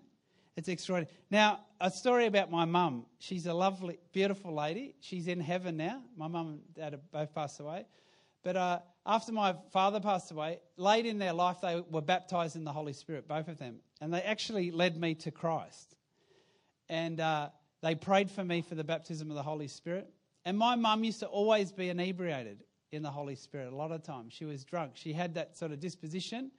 It's 0.58 0.68
extraordinary. 0.68 1.12
Now, 1.32 1.62
a 1.80 1.90
story 1.90 2.26
about 2.26 2.52
my 2.52 2.66
mum. 2.66 3.06
She's 3.18 3.48
a 3.48 3.54
lovely, 3.54 3.98
beautiful 4.12 4.54
lady. 4.54 4.94
She's 5.00 5.28
in 5.30 5.40
heaven 5.40 5.78
now. 5.78 6.02
My 6.18 6.28
mum 6.28 6.48
and 6.48 6.74
dad 6.76 6.92
have 6.92 7.12
both 7.12 7.34
passed 7.34 7.62
away. 7.62 7.86
But 8.44 8.58
uh, 8.58 8.80
after 9.06 9.32
my 9.32 9.56
father 9.72 10.02
passed 10.02 10.32
away, 10.32 10.60
late 10.76 11.06
in 11.06 11.18
their 11.18 11.34
life, 11.34 11.58
they 11.62 11.82
were 11.90 12.02
baptized 12.02 12.58
in 12.58 12.66
the 12.66 12.74
Holy 12.74 12.94
Spirit, 12.94 13.30
both 13.30 13.48
of 13.48 13.58
them. 13.58 13.78
And 14.02 14.14
they 14.14 14.22
actually 14.22 14.72
led 14.72 15.00
me 15.00 15.16
to 15.16 15.32
Christ. 15.32 15.96
And 16.90 17.22
uh, 17.22 17.50
they 17.82 17.96
prayed 17.96 18.30
for 18.30 18.44
me 18.44 18.62
for 18.62 18.76
the 18.76 18.84
baptism 18.84 19.30
of 19.30 19.36
the 19.36 19.44
Holy 19.44 19.70
Spirit. 19.70 20.10
And 20.44 20.58
my 20.58 20.76
mum 20.76 21.06
used 21.06 21.22
to 21.22 21.28
always 21.28 21.72
be 21.72 21.88
inebriated 21.88 22.66
in 22.92 23.04
the 23.04 23.12
Holy 23.12 23.36
Spirit 23.36 23.72
a 23.72 23.76
lot 23.76 23.92
of 23.92 24.04
times. 24.04 24.34
She 24.34 24.46
was 24.46 24.64
drunk. 24.64 24.94
She 24.96 25.14
had 25.14 25.36
that 25.36 25.58
sort 25.58 25.72
of 25.72 25.80
disposition 25.80 26.52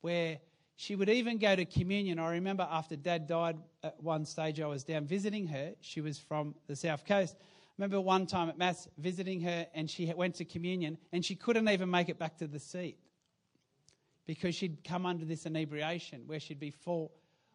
where 0.00 0.38
she 0.76 0.94
would 0.94 1.08
even 1.08 1.38
go 1.38 1.56
to 1.56 1.64
communion. 1.64 2.18
I 2.18 2.32
remember 2.32 2.66
after 2.70 2.96
dad 2.96 3.26
died 3.26 3.56
at 3.82 4.02
one 4.02 4.24
stage, 4.24 4.60
I 4.60 4.66
was 4.66 4.84
down 4.84 5.06
visiting 5.06 5.46
her. 5.48 5.74
She 5.80 6.00
was 6.00 6.18
from 6.18 6.54
the 6.66 6.76
South 6.76 7.04
Coast 7.04 7.36
I 7.78 7.82
remember 7.82 8.00
one 8.00 8.26
time 8.26 8.48
at 8.48 8.58
Mass 8.58 8.88
visiting 8.98 9.40
her 9.42 9.68
and 9.72 9.88
she 9.88 10.12
went 10.12 10.34
to 10.36 10.44
communion 10.44 10.98
and 11.12 11.24
she 11.24 11.36
couldn't 11.36 11.68
even 11.68 11.88
make 11.88 12.08
it 12.08 12.18
back 12.18 12.36
to 12.38 12.48
the 12.48 12.58
seat 12.58 12.98
because 14.26 14.56
she'd 14.56 14.82
come 14.82 15.06
under 15.06 15.24
this 15.24 15.46
inebriation 15.46 16.24
where 16.26 16.40
she'd 16.40 16.58
be 16.58 16.72
full 16.72 17.12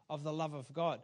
of 0.09 0.23
the 0.23 0.31
love 0.31 0.53
of 0.53 0.71
God. 0.71 1.01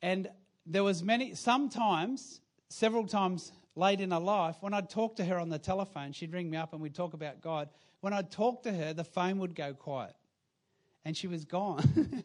And 0.00 0.30
there 0.64 0.82
was 0.82 1.02
many, 1.02 1.34
sometimes, 1.34 2.40
several 2.70 3.06
times 3.06 3.52
late 3.78 4.00
in 4.00 4.10
her 4.10 4.18
life, 4.18 4.56
when 4.60 4.74
I'd 4.74 4.90
talk 4.90 5.16
to 5.16 5.24
her 5.24 5.38
on 5.38 5.48
the 5.48 5.58
telephone, 5.58 6.12
she'd 6.12 6.32
ring 6.32 6.50
me 6.50 6.56
up 6.56 6.72
and 6.72 6.82
we'd 6.82 6.94
talk 6.94 7.14
about 7.14 7.40
God. 7.40 7.68
When 8.00 8.12
I'd 8.12 8.30
talk 8.30 8.64
to 8.64 8.72
her, 8.72 8.92
the 8.92 9.04
phone 9.04 9.38
would 9.38 9.54
go 9.54 9.72
quiet 9.74 10.14
and 11.04 11.16
she 11.16 11.26
was 11.26 11.44
gone. 11.44 12.22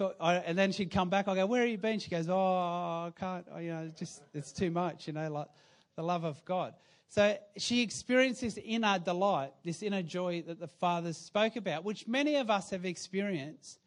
and 0.20 0.58
then 0.58 0.72
she'd 0.72 0.90
come 0.90 1.10
back. 1.10 1.28
I 1.28 1.34
go, 1.34 1.46
"Where 1.46 1.60
have 1.62 1.70
you 1.70 1.78
been?" 1.78 1.98
She 1.98 2.10
goes, 2.10 2.28
"Oh, 2.28 2.34
I 2.34 3.12
can't. 3.18 3.46
You 3.60 3.70
know, 3.70 3.90
just 3.96 4.22
it's 4.32 4.52
too 4.52 4.70
much. 4.70 5.06
You 5.06 5.12
know, 5.12 5.30
like 5.30 5.48
the 5.96 6.02
love 6.02 6.24
of 6.24 6.44
God." 6.44 6.74
So 7.08 7.36
she 7.56 7.82
experienced 7.82 8.40
this 8.40 8.58
inner 8.64 8.98
delight, 8.98 9.52
this 9.64 9.82
inner 9.82 10.02
joy 10.02 10.42
that 10.46 10.58
the 10.58 10.66
fathers 10.66 11.16
spoke 11.16 11.56
about, 11.56 11.84
which 11.84 12.08
many 12.08 12.36
of 12.36 12.50
us 12.50 12.70
have 12.70 12.84
experienced 12.84 13.78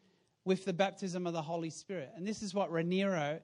with 0.45 0.63
the 0.63 0.74
baptism 0.74 1.27
of 1.27 1.33
the 1.33 1.41
Holy 1.41 1.69
Spirit. 1.69 2.12
And 2.15 2.25
this 2.25 2.41
is 2.41 2.53
what 2.53 2.71
Raniero 2.71 3.39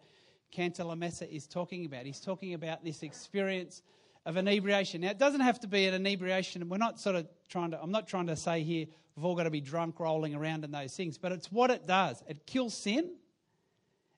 Cantalamessa 0.56 1.30
is 1.30 1.48
talking 1.48 1.86
about. 1.86 2.06
He's 2.06 2.20
talking 2.20 2.54
about 2.54 2.84
this 2.84 3.04
experience 3.04 3.82
of 4.26 4.38
inebriation. 4.38 5.02
Now, 5.02 5.10
it 5.10 5.18
doesn't 5.18 5.42
have 5.42 5.60
to 5.62 5.68
be 5.68 5.86
an 5.88 5.94
inebriation. 5.94 6.68
We're 6.70 6.78
not 6.78 7.00
sort 7.00 7.16
of 7.16 7.28
trying 7.50 7.72
to, 7.72 7.82
I'm 7.82 7.92
not 7.92 8.08
trying 8.08 8.28
to 8.28 8.36
say 8.36 8.64
here, 8.64 8.86
we've 9.16 9.26
all 9.26 9.36
got 9.36 9.44
to 9.44 9.50
be 9.50 9.62
drunk 9.62 10.00
rolling 10.00 10.34
around 10.34 10.64
in 10.64 10.72
those 10.72 10.96
things, 10.96 11.18
but 11.18 11.32
it's 11.32 11.52
what 11.52 11.72
it 11.72 11.86
does. 11.86 12.24
It 12.28 12.46
kills 12.46 12.74
sin, 12.74 13.16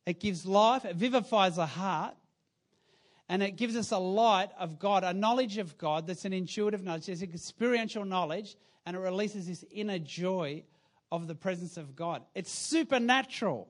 it 0.06 0.20
gives 0.20 0.46
life, 0.46 0.86
it 0.86 0.96
vivifies 0.96 1.56
the 1.56 1.66
heart, 1.66 2.16
and 3.28 3.42
it 3.42 3.56
gives 3.56 3.76
us 3.76 3.92
a 3.92 3.98
light 3.98 4.50
of 4.60 4.78
God, 4.78 5.04
a 5.04 5.14
knowledge 5.14 5.58
of 5.58 5.78
God 5.78 6.06
that's 6.06 6.26
an 6.26 6.34
intuitive 6.34 6.84
knowledge, 6.84 7.10
it's 7.10 7.24
experiential 7.24 8.06
knowledge, 8.06 8.56
and 8.86 8.96
it 8.96 9.00
releases 9.00 9.48
this 9.48 9.66
inner 9.72 9.98
joy 9.98 10.64
of 11.12 11.28
the 11.28 11.36
presence 11.36 11.78
of 11.78 11.96
God. 11.96 12.22
It's 12.36 12.52
supernatural, 12.52 13.68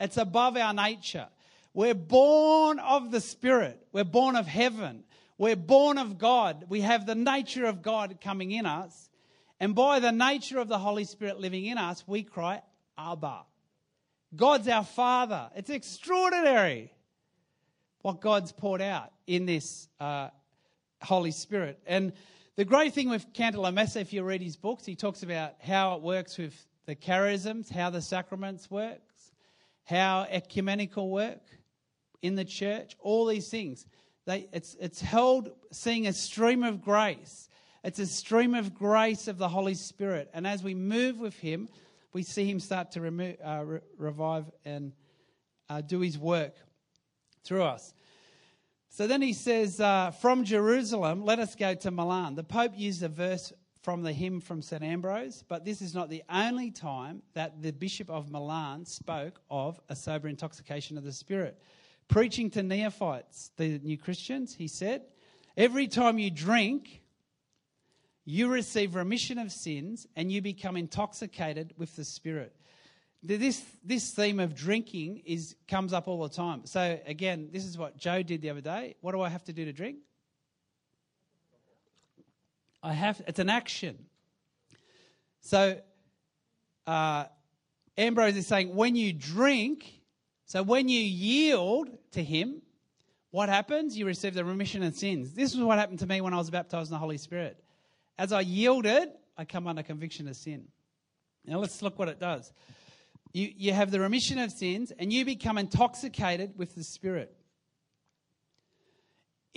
it's 0.00 0.16
above 0.16 0.56
our 0.56 0.72
nature. 0.74 1.28
We're 1.74 1.94
born 1.94 2.78
of 2.78 3.10
the 3.10 3.20
Spirit. 3.20 3.86
We're 3.92 4.04
born 4.04 4.36
of 4.36 4.46
heaven. 4.46 5.04
We're 5.38 5.56
born 5.56 5.98
of 5.98 6.18
God. 6.18 6.64
We 6.68 6.80
have 6.80 7.06
the 7.06 7.14
nature 7.14 7.66
of 7.66 7.82
God 7.82 8.18
coming 8.20 8.50
in 8.50 8.66
us. 8.66 9.10
And 9.60 9.74
by 9.74 10.00
the 10.00 10.12
nature 10.12 10.58
of 10.58 10.68
the 10.68 10.78
Holy 10.78 11.04
Spirit 11.04 11.40
living 11.40 11.66
in 11.66 11.78
us, 11.78 12.04
we 12.06 12.22
cry, 12.22 12.62
Abba. 12.96 13.44
God's 14.34 14.68
our 14.68 14.84
Father. 14.84 15.50
It's 15.56 15.70
extraordinary 15.70 16.92
what 18.02 18.20
God's 18.20 18.52
poured 18.52 18.82
out 18.82 19.12
in 19.26 19.46
this 19.46 19.88
uh, 20.00 20.28
Holy 21.02 21.30
Spirit. 21.30 21.80
And 21.86 22.12
the 22.56 22.64
great 22.64 22.92
thing 22.94 23.08
with 23.08 23.32
Cantalamessa, 23.32 24.00
if 24.00 24.12
you 24.12 24.22
read 24.22 24.42
his 24.42 24.56
books, 24.56 24.84
he 24.84 24.96
talks 24.96 25.22
about 25.22 25.54
how 25.60 25.94
it 25.94 26.02
works 26.02 26.38
with 26.38 26.54
the 26.86 26.96
charisms, 26.96 27.70
how 27.70 27.90
the 27.90 28.02
sacraments 28.02 28.70
works, 28.70 29.07
how 29.88 30.26
ecumenical 30.28 31.08
work 31.08 31.40
in 32.20 32.34
the 32.34 32.44
church, 32.44 32.94
all 33.00 33.24
these 33.24 33.48
things. 33.48 33.86
They, 34.26 34.46
it's, 34.52 34.76
it's 34.78 35.00
held 35.00 35.50
seeing 35.72 36.06
a 36.06 36.12
stream 36.12 36.62
of 36.62 36.82
grace. 36.82 37.48
It's 37.82 37.98
a 37.98 38.06
stream 38.06 38.54
of 38.54 38.74
grace 38.74 39.28
of 39.28 39.38
the 39.38 39.48
Holy 39.48 39.72
Spirit. 39.72 40.28
And 40.34 40.46
as 40.46 40.62
we 40.62 40.74
move 40.74 41.18
with 41.18 41.38
Him, 41.38 41.70
we 42.12 42.22
see 42.22 42.44
Him 42.44 42.60
start 42.60 42.92
to 42.92 43.00
remo- 43.00 43.36
uh, 43.42 43.64
re- 43.64 43.80
revive 43.96 44.44
and 44.66 44.92
uh, 45.70 45.80
do 45.80 46.00
His 46.00 46.18
work 46.18 46.54
through 47.44 47.62
us. 47.62 47.94
So 48.90 49.06
then 49.06 49.22
he 49.22 49.32
says, 49.32 49.80
uh, 49.80 50.10
From 50.10 50.44
Jerusalem, 50.44 51.24
let 51.24 51.38
us 51.38 51.54
go 51.54 51.74
to 51.74 51.90
Milan. 51.90 52.34
The 52.34 52.44
Pope 52.44 52.72
used 52.76 53.02
a 53.02 53.08
verse 53.08 53.52
from 53.82 54.02
the 54.02 54.12
hymn 54.12 54.40
from 54.40 54.62
St. 54.62 54.82
Ambrose, 54.82 55.44
but 55.48 55.64
this 55.64 55.80
is 55.80 55.94
not 55.94 56.10
the 56.10 56.22
only 56.28 56.70
time 56.70 57.22
that 57.34 57.62
the 57.62 57.72
Bishop 57.72 58.10
of 58.10 58.30
Milan 58.30 58.84
spoke 58.84 59.40
of 59.50 59.80
a 59.88 59.96
sober 59.96 60.28
intoxication 60.28 60.98
of 60.98 61.04
the 61.04 61.12
Spirit. 61.12 61.60
Preaching 62.08 62.50
to 62.50 62.62
neophytes, 62.62 63.50
the 63.56 63.78
new 63.78 63.98
Christians, 63.98 64.54
he 64.54 64.68
said, 64.68 65.02
Every 65.56 65.88
time 65.88 66.18
you 66.18 66.30
drink, 66.30 67.02
you 68.24 68.48
receive 68.48 68.94
remission 68.94 69.38
of 69.38 69.52
sins 69.52 70.06
and 70.16 70.30
you 70.30 70.42
become 70.42 70.76
intoxicated 70.76 71.74
with 71.76 71.96
the 71.96 72.04
Spirit. 72.04 72.54
This, 73.22 73.64
this 73.82 74.12
theme 74.12 74.38
of 74.38 74.54
drinking 74.54 75.22
is, 75.24 75.56
comes 75.66 75.92
up 75.92 76.06
all 76.06 76.22
the 76.22 76.28
time. 76.28 76.66
So, 76.66 77.00
again, 77.04 77.48
this 77.52 77.64
is 77.64 77.76
what 77.76 77.96
Joe 77.96 78.22
did 78.22 78.42
the 78.42 78.50
other 78.50 78.60
day. 78.60 78.94
What 79.00 79.12
do 79.12 79.20
I 79.20 79.28
have 79.28 79.44
to 79.44 79.52
do 79.52 79.64
to 79.64 79.72
drink? 79.72 79.98
I 82.82 82.92
have, 82.92 83.20
it's 83.26 83.38
an 83.38 83.50
action. 83.50 84.06
So, 85.40 85.80
uh, 86.86 87.24
Ambrose 87.96 88.36
is 88.36 88.46
saying 88.46 88.74
when 88.74 88.94
you 88.94 89.12
drink, 89.12 90.00
so 90.46 90.62
when 90.62 90.88
you 90.88 91.00
yield 91.00 91.90
to 92.12 92.22
Him, 92.22 92.62
what 93.30 93.48
happens? 93.48 93.98
You 93.98 94.06
receive 94.06 94.34
the 94.34 94.44
remission 94.44 94.82
of 94.82 94.94
sins. 94.94 95.32
This 95.32 95.52
is 95.52 95.60
what 95.60 95.78
happened 95.78 95.98
to 95.98 96.06
me 96.06 96.20
when 96.20 96.32
I 96.32 96.38
was 96.38 96.50
baptized 96.50 96.90
in 96.90 96.94
the 96.94 96.98
Holy 96.98 97.18
Spirit. 97.18 97.62
As 98.16 98.32
I 98.32 98.40
yielded, 98.40 99.10
I 99.36 99.44
come 99.44 99.66
under 99.66 99.82
conviction 99.82 100.28
of 100.28 100.36
sin. 100.36 100.68
Now 101.44 101.58
let's 101.58 101.82
look 101.82 101.98
what 101.98 102.08
it 102.08 102.18
does. 102.18 102.52
You, 103.32 103.52
you 103.56 103.72
have 103.72 103.90
the 103.90 104.00
remission 104.00 104.38
of 104.38 104.50
sins 104.50 104.92
and 104.98 105.12
you 105.12 105.24
become 105.24 105.58
intoxicated 105.58 106.54
with 106.56 106.74
the 106.74 106.82
Spirit. 106.82 107.34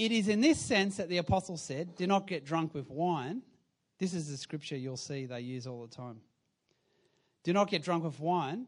It 0.01 0.11
is 0.11 0.29
in 0.29 0.41
this 0.41 0.59
sense 0.59 0.97
that 0.97 1.09
the 1.09 1.19
apostle 1.19 1.57
said, 1.57 1.95
Do 1.95 2.07
not 2.07 2.25
get 2.25 2.43
drunk 2.43 2.73
with 2.73 2.89
wine. 2.89 3.43
This 3.99 4.15
is 4.15 4.31
the 4.31 4.35
scripture 4.35 4.75
you'll 4.75 4.97
see 4.97 5.27
they 5.27 5.41
use 5.41 5.67
all 5.67 5.83
the 5.85 5.95
time. 5.95 6.21
Do 7.43 7.53
not 7.53 7.69
get 7.69 7.83
drunk 7.83 8.03
with 8.03 8.19
wine, 8.19 8.65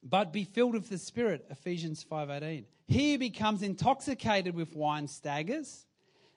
but 0.00 0.32
be 0.32 0.44
filled 0.44 0.74
with 0.74 0.88
the 0.90 0.98
Spirit, 0.98 1.44
Ephesians 1.50 2.06
5.18. 2.08 2.66
He 2.86 3.16
becomes 3.16 3.64
intoxicated 3.64 4.54
with 4.54 4.76
wine 4.76 5.08
staggers, 5.08 5.86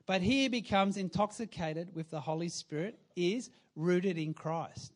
but 0.08 0.24
he 0.24 0.48
becomes 0.48 0.98
intoxicated 0.98 1.94
with 1.94 2.10
the 2.10 2.22
Holy 2.22 2.50
Spirit, 2.50 2.98
is 3.16 3.52
rooted 3.76 4.18
in 4.18 4.34
Christ. 4.34 4.94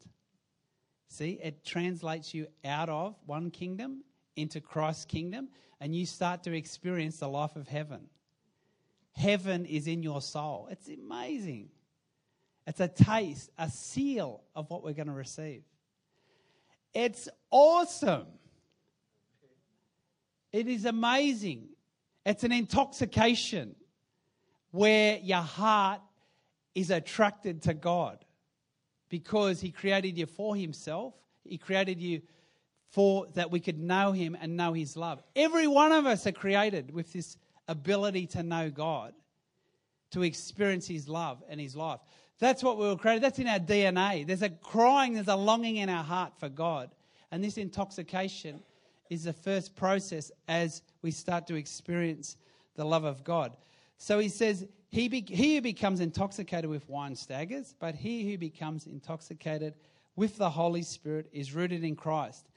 See, 1.09 1.37
it 1.43 1.63
translates 1.63 2.33
you 2.33 2.47
out 2.65 2.89
of 2.89 3.15
one 3.27 3.51
kingdom 3.51 4.03
into 4.35 4.59
Christ's 4.61 5.05
kingdom, 5.05 5.49
and 5.79 5.95
you 5.95 6.07
start 6.07 6.41
to 6.45 6.53
experience 6.53 7.17
the 7.19 7.29
life 7.29 7.55
of 7.55 7.67
heaven. 7.67 8.09
Heaven 9.15 9.65
is 9.65 9.87
in 9.87 10.03
your 10.03 10.21
soul. 10.21 10.67
It's 10.69 10.89
amazing. 10.89 11.69
It's 12.67 12.79
a 12.79 12.87
taste, 12.87 13.49
a 13.57 13.69
seal 13.69 14.43
of 14.55 14.69
what 14.69 14.83
we're 14.83 14.93
going 14.93 15.07
to 15.07 15.13
receive. 15.13 15.63
It's 16.93 17.29
awesome. 17.49 18.27
It 20.51 20.67
is 20.67 20.85
amazing. 20.85 21.67
It's 22.25 22.43
an 22.43 22.51
intoxication 22.51 23.75
where 24.71 25.17
your 25.17 25.41
heart 25.41 26.01
is 26.73 26.89
attracted 26.91 27.61
to 27.63 27.73
God 27.73 28.23
because 29.09 29.61
He 29.61 29.71
created 29.71 30.17
you 30.17 30.25
for 30.25 30.55
Himself. 30.55 31.13
He 31.43 31.57
created 31.57 32.01
you 32.01 32.21
for 32.91 33.27
that 33.35 33.51
we 33.51 33.59
could 33.59 33.79
know 33.79 34.11
Him 34.11 34.35
and 34.39 34.57
know 34.57 34.73
His 34.73 34.97
love. 34.97 35.21
Every 35.35 35.67
one 35.67 35.91
of 35.91 36.05
us 36.05 36.25
are 36.27 36.31
created 36.31 36.91
with 36.91 37.13
this 37.13 37.37
ability 37.67 38.27
to 38.27 38.43
know 38.43 38.69
God, 38.69 39.13
to 40.11 40.23
experience 40.23 40.87
His 40.87 41.07
love 41.07 41.43
and 41.49 41.59
His 41.59 41.75
life. 41.75 41.99
That's 42.39 42.63
what 42.63 42.77
we 42.77 42.85
were 42.85 42.97
created. 42.97 43.23
That's 43.23 43.39
in 43.39 43.47
our 43.47 43.59
DNA. 43.59 44.27
There's 44.27 44.41
a 44.41 44.49
crying, 44.49 45.13
there's 45.13 45.27
a 45.27 45.35
longing 45.35 45.77
in 45.77 45.89
our 45.89 46.03
heart 46.03 46.33
for 46.39 46.49
God. 46.49 46.91
And 47.31 47.43
this 47.43 47.57
intoxication 47.57 48.61
is 49.09 49.23
the 49.23 49.33
first 49.33 49.75
process 49.75 50.31
as 50.47 50.81
we 51.01 51.11
start 51.11 51.47
to 51.47 51.55
experience 51.55 52.37
the 52.75 52.85
love 52.85 53.03
of 53.03 53.23
God. 53.23 53.55
So 53.97 54.19
he 54.19 54.29
says, 54.29 54.65
he, 54.89 55.07
be, 55.07 55.25
he 55.27 55.55
who 55.55 55.61
becomes 55.61 55.99
intoxicated 55.99 56.69
with 56.69 56.87
wine 56.89 57.15
staggers, 57.15 57.75
but 57.79 57.95
he 57.95 58.29
who 58.29 58.37
becomes 58.37 58.87
intoxicated 58.87 59.73
with 60.15 60.37
the 60.37 60.49
Holy 60.49 60.83
Spirit 60.83 61.27
is 61.31 61.53
rooted 61.53 61.83
in 61.83 61.95
Christ. 61.95 62.47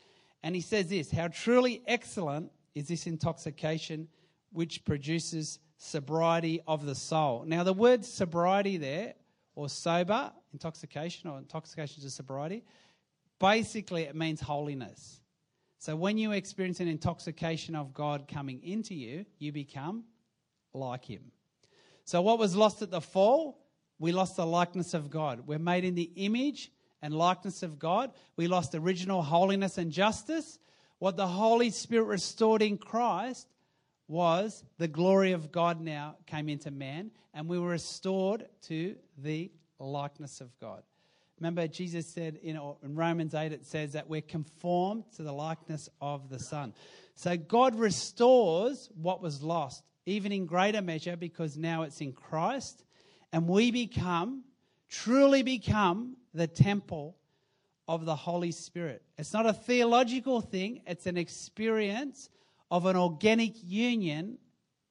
And 0.43 0.55
he 0.55 0.61
says 0.61 0.89
this 0.89 1.11
How 1.11 1.29
truly 1.29 1.83
excellent 1.87 2.51
is 2.75 2.89
this 2.89 3.07
intoxication 3.07 4.09
which 4.53 4.85
produces 4.85 5.59
sobriety 5.77 6.61
of 6.67 6.85
the 6.85 6.95
soul. 6.95 7.45
Now, 7.47 7.63
the 7.65 7.73
word 7.73 8.05
sobriety 8.05 8.77
there, 8.77 9.15
or 9.55 9.69
sober, 9.69 10.33
intoxication, 10.53 11.31
or 11.31 11.39
intoxication 11.39 12.03
to 12.03 12.11
sobriety, 12.11 12.65
basically 13.39 14.03
it 14.03 14.15
means 14.15 14.41
holiness. 14.41 15.21
So 15.79 15.95
when 15.95 16.19
you 16.19 16.33
experience 16.33 16.81
an 16.81 16.89
intoxication 16.89 17.77
of 17.77 17.95
God 17.95 18.27
coming 18.29 18.63
into 18.63 18.95
you, 18.95 19.25
you 19.39 19.53
become 19.53 20.05
like 20.75 21.05
Him. 21.05 21.31
So 22.05 22.21
what 22.23 22.39
was 22.39 22.57
lost 22.57 22.83
at 22.83 22.91
the 22.91 23.01
fall? 23.01 23.65
We 23.99 24.13
lost 24.13 24.37
the 24.37 24.47
likeness 24.47 24.95
of 24.95 25.11
God. 25.11 25.47
We're 25.47 25.59
made 25.59 25.85
in 25.85 25.95
the 25.95 26.11
image 26.17 26.73
and 27.03 27.15
likeness 27.15 27.63
of 27.63 27.79
God. 27.79 28.13
We 28.37 28.49
lost 28.49 28.75
original 28.75 29.23
holiness 29.23 29.79
and 29.79 29.93
justice. 29.93 30.59
What 30.99 31.17
the 31.17 31.27
Holy 31.27 31.71
Spirit 31.71 32.07
restored 32.07 32.63
in 32.63 32.79
Christ 32.79 33.47
was 34.09 34.65
the 34.79 34.89
glory 34.89 35.33
of 35.33 35.53
God 35.53 35.81
now 35.81 36.17
came 36.27 36.49
into 36.49 36.71
man, 36.71 37.11
and 37.35 37.47
we 37.47 37.59
were 37.59 37.69
restored 37.69 38.47
to 38.63 38.97
the 39.19 39.51
likeness 39.79 40.41
of 40.41 40.59
God. 40.59 40.83
Remember, 41.39 41.69
Jesus 41.69 42.07
said 42.07 42.37
in, 42.43 42.59
Romans 42.83 43.35
8, 43.35 43.53
it 43.53 43.65
says 43.65 43.93
that 43.93 44.09
we're 44.09 44.21
conformed 44.23 45.05
to 45.17 45.23
the 45.23 45.33
likeness 45.33 45.89
of 46.01 46.29
the 46.31 46.39
Son. 46.39 46.75
So 47.15 47.37
God 47.37 47.79
restores 47.79 48.91
what 49.01 49.23
was 49.23 49.43
lost, 49.43 49.85
even 50.07 50.33
in 50.33 50.47
greater 50.47 50.83
measure, 50.83 51.17
because 51.17 51.57
now 51.57 51.83
it's 51.83 52.01
in 52.01 52.13
Christ, 52.13 52.83
and 53.33 53.47
we 53.47 53.71
become, 53.71 54.43
truly 54.89 55.43
become, 55.43 56.17
the 56.35 56.47
temple 56.47 57.17
of 57.87 58.05
the 58.05 58.17
Holy 58.17 58.53
Spirit. 58.53 59.03
It's 59.17 59.33
not 59.33 59.47
a 59.47 59.53
theological 59.53 60.41
thing, 60.41 60.83
it's 60.87 61.07
an 61.07 61.17
experience 61.17 62.31
of 62.71 62.87
an 62.87 62.97
organic 62.97 63.53
union 63.65 64.39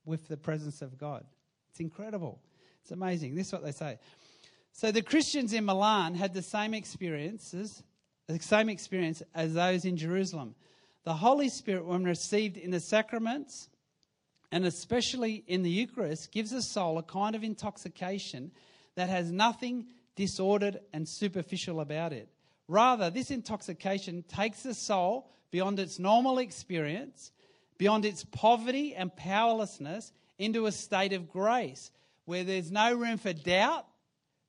with 0.06 0.28
the 0.28 0.38
presence 0.38 0.82
of 0.82 0.98
God. 0.98 1.26
It's 1.70 1.80
incredible. 1.80 2.40
It's 2.82 2.92
amazing. 2.92 3.36
This 3.36 3.48
is 3.48 3.54
what 3.54 3.64
they 3.64 3.72
say. 3.72 4.00
So 4.72 4.92
the 4.92 5.02
Christians 5.02 5.54
in 5.54 5.66
Milan 5.66 6.16
had 6.16 6.34
the 6.34 6.42
same 6.42 6.74
experiences, 6.74 7.84
the 8.28 8.40
same 8.40 8.70
experience 8.70 9.24
as 9.34 9.54
those 9.54 9.86
in 9.86 9.98
Jerusalem. 9.98 10.56
The 11.04 11.14
Holy 11.14 11.50
Spirit, 11.50 11.86
when 11.86 12.04
received 12.04 12.58
in 12.58 12.72
the 12.72 12.80
sacraments, 12.80 13.70
and 14.52 14.66
especially 14.66 15.44
in 15.48 15.64
the 15.64 15.70
Eucharist, 15.70 16.32
gives 16.32 16.52
a 16.52 16.62
soul 16.62 16.98
a 16.98 17.04
kind 17.04 17.36
of 17.36 17.44
intoxication 17.44 18.52
that 18.96 19.10
has 19.10 19.32
nothing 19.32 19.88
disordered 20.16 20.80
and 20.94 21.08
superficial 21.08 21.80
about 21.80 22.14
it. 22.14 22.30
Rather, 22.68 23.10
this 23.10 23.32
intoxication 23.32 24.24
takes 24.24 24.64
the 24.64 24.74
soul 24.74 25.30
beyond 25.52 25.80
its 25.80 26.00
normal 26.00 26.40
experience, 26.40 27.32
beyond 27.78 28.06
its 28.06 28.24
poverty 28.24 28.96
and 28.96 29.16
powerlessness, 29.16 30.12
into 30.38 30.66
a 30.66 30.72
state 30.72 31.14
of 31.14 31.30
grace 31.30 31.92
where 32.26 32.44
there's 32.44 32.72
no 32.72 32.94
room 32.94 33.18
for 33.18 33.34
doubt, 33.34 33.86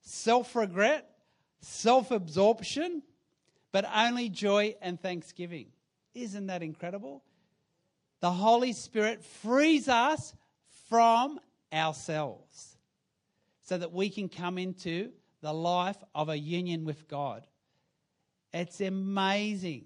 self 0.01 0.55
regret, 0.55 1.09
self 1.61 2.11
absorption, 2.11 3.01
but 3.71 3.85
only 3.95 4.29
joy 4.29 4.75
and 4.81 5.01
thanksgiving. 5.01 5.67
Isn't 6.13 6.47
that 6.47 6.63
incredible? 6.63 7.23
The 8.19 8.31
Holy 8.31 8.73
Spirit 8.73 9.23
frees 9.23 9.87
us 9.87 10.33
from 10.89 11.39
ourselves 11.71 12.77
so 13.61 13.77
that 13.77 13.93
we 13.93 14.09
can 14.09 14.27
come 14.27 14.57
into 14.57 15.11
the 15.41 15.53
life 15.53 15.97
of 16.13 16.29
a 16.29 16.37
union 16.37 16.83
with 16.83 17.07
God. 17.07 17.47
It's 18.53 18.81
amazing. 18.81 19.85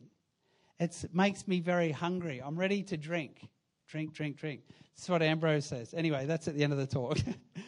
It 0.80 1.06
makes 1.14 1.48
me 1.48 1.60
very 1.60 1.92
hungry. 1.92 2.42
I'm 2.44 2.58
ready 2.58 2.84
to 2.84 2.98
drink. 2.98 3.48
Drink, 3.88 4.14
drink, 4.14 4.38
drink. 4.38 4.62
That's 4.96 5.10
what 5.10 5.22
Ambrose 5.22 5.66
says. 5.66 5.94
Anyway, 5.94 6.26
that's 6.26 6.48
at 6.48 6.56
the 6.56 6.64
end 6.64 6.74
of 6.74 6.80
the 6.80 6.88
talk. 6.88 7.18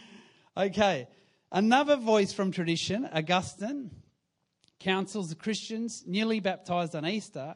okay. 0.58 1.08
Another 1.52 1.96
voice 1.96 2.34
from 2.34 2.52
tradition, 2.52 3.08
Augustine, 3.13 3.91
counsels 4.80 5.30
the 5.30 5.36
Christians 5.36 6.04
newly 6.06 6.39
baptized 6.39 6.96
on 6.96 7.06
Easter. 7.06 7.56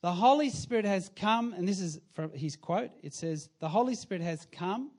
The 0.00 0.12
Holy 0.12 0.50
Spirit 0.50 0.84
has 0.84 1.10
come, 1.16 1.52
and 1.52 1.66
this 1.66 1.80
is 1.80 2.00
from 2.14 2.32
his 2.32 2.56
quote 2.56 2.90
it 3.02 3.14
says, 3.14 3.48
The 3.58 3.68
Holy 3.68 3.94
Spirit 3.94 4.22
has 4.22 4.46
come 4.52 4.90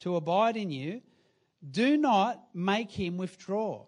to 0.00 0.16
abide 0.16 0.56
in 0.56 0.70
you. 0.70 1.02
Do 1.68 1.96
not 1.96 2.42
make 2.54 2.90
him 2.90 3.16
withdraw. 3.16 3.86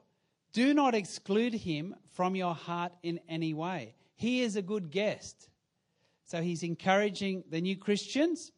Do 0.53 0.75
not 0.75 0.95
exclude 0.95 1.55
him 1.55 1.95
from 2.13 2.37
your 2.37 2.55
heart 2.55 2.93
in 3.03 3.21
any 3.29 3.55
way. 3.55 3.95
He 4.15 4.43
is 4.43 4.57
a 4.57 4.63
good 4.63 4.91
guest. 4.91 5.49
So 6.25 6.41
he's 6.41 6.63
encouraging 6.63 7.45
the 7.51 7.61
new 7.61 7.77
Christians 7.77 8.53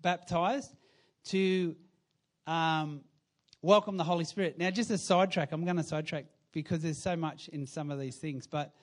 baptized 0.00 0.70
to 1.26 1.76
um, 2.46 3.00
welcome 3.62 3.96
the 3.96 4.04
Holy 4.04 4.24
Spirit. 4.24 4.58
Now, 4.58 4.70
just 4.70 4.90
a 4.90 4.98
sidetrack, 4.98 5.52
I'm 5.52 5.64
going 5.64 5.76
to 5.76 5.82
sidetrack 5.82 6.26
because 6.52 6.82
there's 6.82 6.98
so 6.98 7.16
much 7.16 7.48
in 7.48 7.66
some 7.66 7.90
of 7.90 7.98
these 7.98 8.16
things, 8.16 8.46
but 8.46 8.74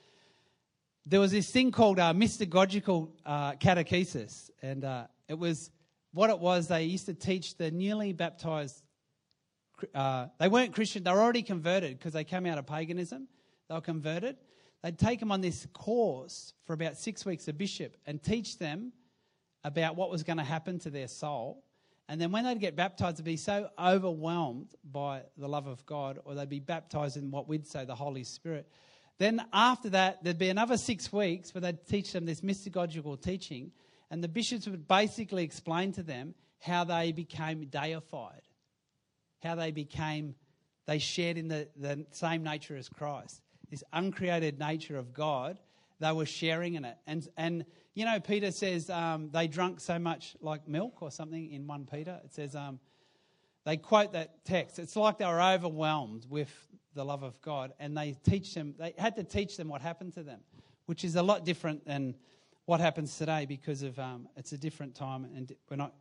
there 1.06 1.20
was 1.20 1.32
this 1.32 1.50
thing 1.50 1.72
called 1.72 2.00
uh, 2.00 2.14
mystagogical 2.14 3.10
uh, 3.26 3.54
catechesis, 3.54 4.50
and 4.62 4.86
uh, 4.86 5.08
it 5.28 5.38
was 5.38 5.70
what 6.14 6.30
it 6.30 6.40
was. 6.40 6.68
They 6.68 6.84
used 6.86 7.08
to 7.08 7.14
teach 7.14 7.58
the 7.58 7.72
newly 7.72 8.14
baptized 8.14 8.84
uh, 9.94 10.28
they 10.40 10.48
weren't 10.48 10.74
Christian, 10.74 11.04
they 11.04 11.12
were 11.12 11.22
already 11.22 11.42
converted 11.42 11.98
because 11.98 12.14
they 12.14 12.24
came 12.24 12.46
out 12.46 12.58
of 12.58 12.66
paganism. 12.66 13.28
They 13.68 13.76
were 13.76 13.82
converted. 13.82 14.38
They'd 14.84 15.00
take 15.00 15.20
them 15.20 15.32
on 15.32 15.42
this 15.42 15.66
course 15.74 16.54
for 16.66 16.74
about 16.74 16.98
six 16.98 17.26
weeks, 17.26 17.48
a 17.48 17.54
bishop, 17.54 17.98
and 18.06 18.22
teach 18.22 18.58
them 18.58 18.92
about 19.64 19.96
what 19.96 20.12
was 20.12 20.24
going 20.24 20.38
to 20.38 20.44
happen 20.44 20.80
to 20.80 20.90
their 20.90 21.08
soul. 21.08 21.64
And 22.10 22.20
then 22.20 22.32
when 22.32 22.44
they'd 22.44 22.60
get 22.60 22.76
baptized, 22.76 23.18
they'd 23.18 23.26
be 23.26 23.38
so 23.38 23.70
overwhelmed 23.80 24.76
by 24.84 25.22
the 25.38 25.48
love 25.48 25.68
of 25.68 25.86
God, 25.86 26.20
or 26.26 26.36
they'd 26.36 26.50
be 26.50 26.60
baptized 26.60 27.16
in 27.16 27.32
what 27.32 27.48
we'd 27.48 27.66
say 27.66 27.86
the 27.86 27.96
Holy 27.96 28.26
Spirit. 28.26 28.68
Then 29.20 29.42
after 29.54 29.90
that, 29.92 30.24
there'd 30.24 30.38
be 30.38 30.50
another 30.50 30.76
six 30.76 31.14
weeks 31.14 31.54
where 31.54 31.62
they'd 31.62 31.86
teach 31.88 32.12
them 32.12 32.26
this 32.26 32.42
mystagogical 32.42 33.22
teaching, 33.22 33.72
and 34.12 34.22
the 34.22 34.28
bishops 34.28 34.68
would 34.68 34.88
basically 34.88 35.44
explain 35.44 35.94
to 35.94 36.04
them 36.04 36.36
how 36.60 36.84
they 36.84 37.14
became 37.14 37.66
deified 37.68 38.42
how 39.44 39.56
they 39.56 39.72
became, 39.72 40.36
they 40.88 41.00
shared 41.00 41.38
in 41.38 41.48
the, 41.50 41.68
the 41.76 42.06
same 42.12 42.44
nature 42.44 42.76
as 42.76 42.90
Christ. 42.90 43.42
This 43.74 43.84
uncreated 43.92 44.60
nature 44.60 45.00
of 45.00 45.16
God, 45.16 45.58
they 46.00 46.12
were 46.12 46.28
sharing 46.28 46.76
in 46.76 46.86
it. 46.86 46.96
And, 47.08 47.28
and 47.38 47.66
you 47.96 48.06
know, 48.06 48.20
Peter 48.20 48.52
says 48.52 48.88
um, 48.92 49.32
they 49.32 49.48
drank 49.48 49.80
so 49.80 49.98
much 49.98 50.36
like 50.42 50.68
milk 50.68 51.02
or 51.02 51.10
something 51.10 51.50
in 51.52 51.66
1 51.66 51.88
Peter. 51.92 52.22
It 52.24 52.32
says, 52.32 52.56
um, 52.56 52.80
they 53.66 53.78
quote 53.78 54.14
that 54.14 54.46
text. 54.46 54.78
It's 54.78 54.96
like 54.96 55.18
they 55.18 55.26
were 55.26 55.42
overwhelmed 55.42 56.28
with 56.30 56.52
the 56.94 57.04
love 57.04 57.24
of 57.24 57.42
God, 57.42 57.74
and 57.80 57.98
they 57.98 58.16
teach 58.24 58.54
them. 58.54 58.76
They 58.78 58.94
had 58.96 59.16
to 59.16 59.24
teach 59.24 59.58
them 59.58 59.70
what 59.70 59.82
happened 59.82 60.14
to 60.14 60.22
them, 60.22 60.42
which 60.86 61.04
is 61.04 61.16
a 61.16 61.24
lot 61.24 61.44
different 61.44 61.84
than 61.84 62.14
what 62.66 62.80
happens 62.80 63.18
today 63.18 63.48
because 63.48 63.82
of 63.82 63.98
um, 63.98 64.28
it's 64.38 64.52
a 64.52 64.58
different 64.60 64.94
time, 64.94 65.26
and 65.36 65.52
we're 65.68 65.78
not 65.78 65.96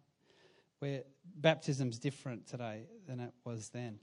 where 0.81 1.05
baptism's 1.37 1.99
different 1.99 2.47
today 2.47 2.83
than 3.09 3.19
it 3.19 3.33
was 3.47 3.71
then. 3.71 3.99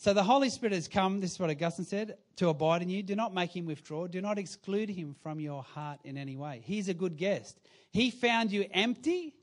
So 0.00 0.14
the 0.14 0.22
Holy 0.22 0.48
Spirit 0.48 0.72
has 0.72 0.88
come, 0.88 1.20
this 1.20 1.32
is 1.32 1.38
what 1.38 1.50
Augustine 1.50 1.84
said, 1.84 2.16
to 2.36 2.48
abide 2.48 2.80
in 2.80 2.88
you. 2.88 3.02
Do 3.02 3.14
not 3.14 3.34
make 3.34 3.54
him 3.54 3.66
withdraw. 3.66 4.06
Do 4.06 4.22
not 4.22 4.38
exclude 4.38 4.88
him 4.88 5.14
from 5.22 5.40
your 5.40 5.62
heart 5.62 6.00
in 6.04 6.16
any 6.16 6.36
way. 6.36 6.62
He's 6.64 6.88
a 6.88 6.94
good 6.94 7.18
guest. 7.18 7.60
He 7.90 8.10
found 8.10 8.50
you 8.50 8.64
empty 8.72 9.34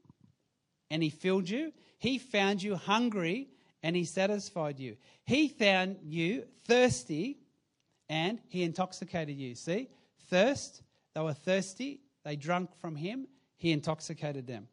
and 0.90 1.04
he 1.04 1.12
filled 1.12 1.48
you. 1.48 1.74
He 2.00 2.18
found 2.18 2.64
you 2.64 2.76
hungry 2.76 3.50
and 3.84 3.96
he 3.96 4.04
satisfied 4.04 4.80
you. 4.80 4.98
He 5.26 5.48
found 5.48 5.98
you 6.02 6.46
thirsty 6.66 7.38
and 8.10 8.40
he 8.48 8.64
intoxicated 8.64 9.38
you. 9.38 9.54
See? 9.54 9.90
Thirst. 10.28 10.82
They 11.14 11.22
were 11.22 11.36
thirsty. 11.36 12.02
They 12.26 12.36
drank 12.36 12.76
from 12.82 12.96
him. 12.96 13.28
He 13.58 13.72
intoxicated 13.72 14.48
them. 14.48 14.70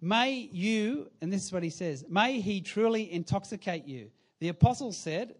May 0.00 0.48
you, 0.50 1.10
and 1.20 1.30
this 1.30 1.44
is 1.44 1.52
what 1.52 1.62
he 1.62 1.68
says, 1.68 2.06
may 2.08 2.40
he 2.40 2.62
truly 2.62 3.12
intoxicate 3.12 3.86
you. 3.86 4.10
The 4.40 4.48
apostle 4.48 4.92
said, 4.92 5.34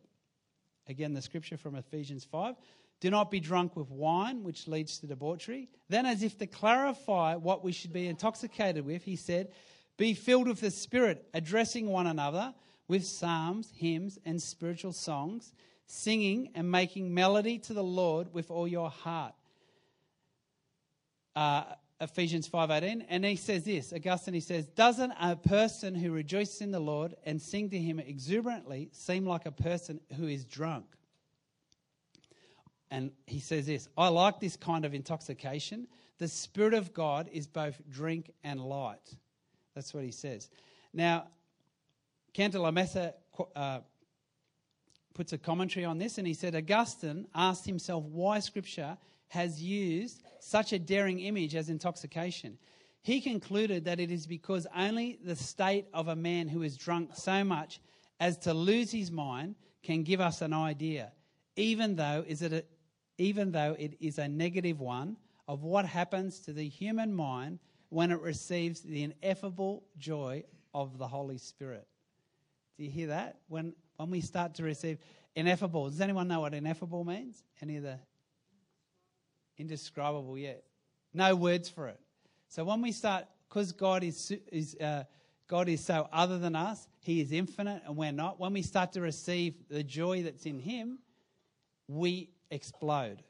again, 0.89 1.15
the 1.15 1.23
scripture 1.23 1.57
from 1.57 1.77
Ephesians 1.77 2.25
5, 2.25 2.57
do 3.01 3.11
not 3.11 3.31
be 3.31 3.39
drunk 3.39 3.77
with 3.77 3.91
wine, 3.91 4.43
which 4.43 4.67
leads 4.67 4.99
to 4.99 5.07
debauchery. 5.07 5.69
Then, 5.89 6.05
as 6.05 6.23
if 6.23 6.37
to 6.39 6.47
clarify 6.47 7.37
what 7.37 7.63
we 7.63 7.71
should 7.71 7.93
be 7.93 8.09
intoxicated 8.09 8.85
with, 8.85 9.05
he 9.05 9.15
said, 9.15 9.53
Be 9.97 10.15
filled 10.15 10.49
with 10.49 10.61
the 10.61 10.71
Spirit, 10.71 11.25
addressing 11.33 11.89
one 11.89 12.09
another 12.09 12.55
with 12.89 13.05
psalms, 13.07 13.71
hymns, 13.77 14.19
and 14.25 14.43
spiritual 14.43 14.93
songs, 14.93 15.53
singing 15.87 16.51
and 16.55 16.71
making 16.71 17.15
melody 17.15 17.59
to 17.59 17.75
the 17.75 17.85
Lord 17.85 18.35
with 18.35 18.51
all 18.51 18.67
your 18.67 18.91
heart. 18.91 19.35
Uh, 21.37 21.65
Ephesians 22.01 22.49
5:18 22.49 23.05
and 23.09 23.25
he 23.25 23.37
says 23.37 23.65
this 23.65 23.93
Augustine 23.93 24.35
he 24.35 24.41
says 24.41 24.69
doesn't 24.69 25.13
a 25.21 25.35
person 25.35 25.95
who 25.95 26.13
rejoices 26.13 26.61
in 26.61 26.71
the 26.71 26.81
Lord 26.81 27.17
and 27.25 27.43
sing 27.43 27.71
to 27.71 27.79
him 27.79 27.99
exuberantly 27.99 28.89
seem 28.93 29.27
like 29.27 29.47
a 29.47 29.53
person 29.53 30.01
who 30.17 30.27
is 30.27 30.45
drunk? 30.45 30.87
And 32.91 33.11
he 33.27 33.41
says 33.41 33.67
this 33.67 33.89
I 33.97 34.09
like 34.09 34.39
this 34.39 34.57
kind 34.57 34.85
of 34.85 34.95
intoxication. 34.95 35.89
The 36.19 36.29
spirit 36.29 36.75
of 36.75 36.95
God 36.95 37.29
is 37.33 37.47
both 37.47 37.81
drink 37.91 38.33
and 38.45 38.61
light. 38.61 39.17
That's 39.75 39.93
what 39.93 40.05
he 40.05 40.13
says. 40.13 40.49
Now 40.93 41.27
Cantalamessa 42.35 43.15
uh, 43.57 43.81
puts 45.15 45.33
a 45.33 45.39
commentary 45.39 45.85
on 45.85 45.99
this, 45.99 46.19
and 46.19 46.27
he 46.29 46.35
said 46.35 46.55
Augustine 46.55 47.27
asked 47.35 47.67
himself 47.67 48.05
why 48.05 48.39
Scripture 48.39 48.97
has 49.29 49.62
used 49.62 50.23
such 50.41 50.73
a 50.73 50.79
daring 50.79 51.21
image 51.21 51.55
as 51.55 51.69
intoxication. 51.69 52.59
He 53.03 53.21
concluded 53.21 53.85
that 53.85 54.01
it 54.01 54.11
is 54.11 54.27
because 54.27 54.67
only 54.77 55.19
the 55.25 55.37
state 55.37 55.87
of 55.95 56.09
a 56.09 56.17
man 56.17 56.49
who 56.49 56.62
is 56.62 56.77
drunk 56.77 57.11
so 57.14 57.45
much 57.45 57.81
as 58.21 58.37
to 58.38 58.53
lose 58.53 58.91
his 58.91 59.11
mind 59.11 59.55
can 59.83 60.03
give 60.03 60.21
us 60.21 60.43
an 60.43 60.53
idea, 60.53 61.12
even 61.57 61.97
though, 61.97 62.25
is 62.27 62.43
it 62.43 62.53
a, 62.53 62.64
even 63.19 63.53
though 63.53 63.77
it 63.79 63.97
is 64.01 64.19
a 64.19 64.29
negative 64.29 64.81
one, 64.81 65.17
of 65.47 65.62
what 65.62 65.87
happens 65.87 66.41
to 66.41 66.53
the 66.53 66.69
human 66.69 67.14
mind 67.14 67.59
when 67.88 68.11
it 68.11 68.21
receives 68.21 68.81
the 68.81 69.03
ineffable 69.03 69.85
joy 69.97 70.45
of 70.75 70.99
the 70.99 71.07
Holy 71.07 71.38
Spirit. 71.38 71.87
Do 72.77 72.85
you 72.85 72.91
hear 72.91 73.09
that? 73.09 73.38
When, 73.49 73.75
when 73.97 74.11
we 74.11 74.21
start 74.21 74.55
to 74.57 74.62
receive 74.62 74.99
ineffable, 75.35 75.88
does 75.88 76.01
anyone 76.01 76.29
know 76.29 76.41
what 76.41 76.53
ineffable 76.53 77.05
means? 77.05 77.43
Any 77.62 77.77
of 77.77 77.83
the 77.83 77.99
indescribable 79.59 80.38
yet? 80.38 80.64
No 81.12 81.35
words 81.35 81.68
for 81.68 81.88
it. 81.88 82.01
So 82.49 82.64
when 82.64 82.81
we 82.81 82.92
start, 82.92 83.27
because 83.49 83.73
God 83.73 84.03
is, 84.03 84.33
is 84.53 84.75
uh, 84.77 85.05
God 85.49 85.68
is 85.68 85.85
so 85.85 86.09
other 86.12 86.38
than 86.38 86.55
us, 86.55 86.87
He 87.01 87.21
is 87.21 87.33
infinite 87.33 87.83
and 87.87 87.97
we're 87.97 88.12
not. 88.12 88.38
When 88.38 88.53
we 88.53 88.62
start 88.62 88.92
to 88.92 89.01
receive 89.01 89.55
the 89.68 89.83
joy 89.83 90.23
that's 90.23 90.47
in 90.47 90.59
Him, 90.59 90.99
we 91.88 92.31
explode. 92.51 93.23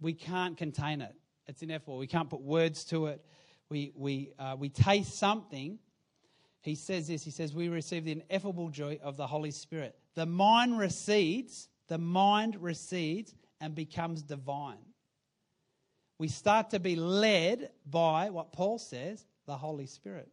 We 0.00 0.12
can't 0.12 0.56
contain 0.56 1.00
it. 1.00 1.14
It's 1.46 1.62
ineffable. 1.62 1.98
We 1.98 2.06
can't 2.06 2.28
put 2.28 2.40
words 2.40 2.84
to 2.86 3.06
it. 3.06 3.24
We, 3.68 3.92
we, 3.94 4.32
uh, 4.38 4.56
we 4.58 4.68
taste 4.68 5.18
something. 5.18 5.78
He 6.60 6.74
says 6.74 7.08
this 7.08 7.24
He 7.24 7.30
says, 7.30 7.54
We 7.54 7.68
receive 7.68 8.04
the 8.04 8.12
ineffable 8.12 8.68
joy 8.68 8.98
of 9.02 9.16
the 9.16 9.26
Holy 9.26 9.50
Spirit. 9.50 9.96
The 10.14 10.26
mind 10.26 10.78
recedes, 10.78 11.68
the 11.88 11.98
mind 11.98 12.56
recedes 12.60 13.34
and 13.60 13.74
becomes 13.74 14.22
divine 14.22 14.78
we 16.20 16.28
start 16.28 16.68
to 16.68 16.78
be 16.78 16.96
led 16.96 17.70
by 17.90 18.28
what 18.28 18.52
Paul 18.52 18.78
says, 18.78 19.24
the 19.46 19.56
Holy 19.56 19.86
Spirit. 19.86 20.30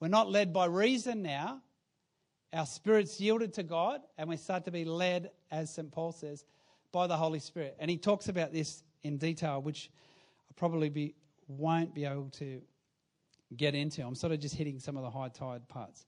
We're 0.00 0.08
not 0.08 0.30
led 0.30 0.52
by 0.52 0.66
reason 0.66 1.22
now. 1.22 1.62
Our 2.52 2.66
spirit's 2.66 3.18
yielded 3.18 3.54
to 3.54 3.62
God, 3.62 4.02
and 4.18 4.28
we 4.28 4.36
start 4.36 4.66
to 4.66 4.70
be 4.70 4.84
led, 4.84 5.30
as 5.50 5.72
St. 5.72 5.90
Paul 5.90 6.12
says, 6.12 6.44
by 6.92 7.06
the 7.06 7.16
Holy 7.16 7.38
Spirit. 7.38 7.74
And 7.78 7.90
he 7.90 7.96
talks 7.96 8.28
about 8.28 8.52
this 8.52 8.82
in 9.02 9.16
detail, 9.16 9.62
which 9.62 9.90
I 10.50 10.52
probably 10.56 10.90
be, 10.90 11.14
won't 11.48 11.94
be 11.94 12.04
able 12.04 12.28
to 12.32 12.60
get 13.56 13.74
into. 13.74 14.06
I'm 14.06 14.14
sort 14.14 14.34
of 14.34 14.40
just 14.40 14.56
hitting 14.56 14.78
some 14.78 14.98
of 14.98 15.04
the 15.04 15.10
high 15.10 15.30
tide 15.30 15.66
parts. 15.68 16.04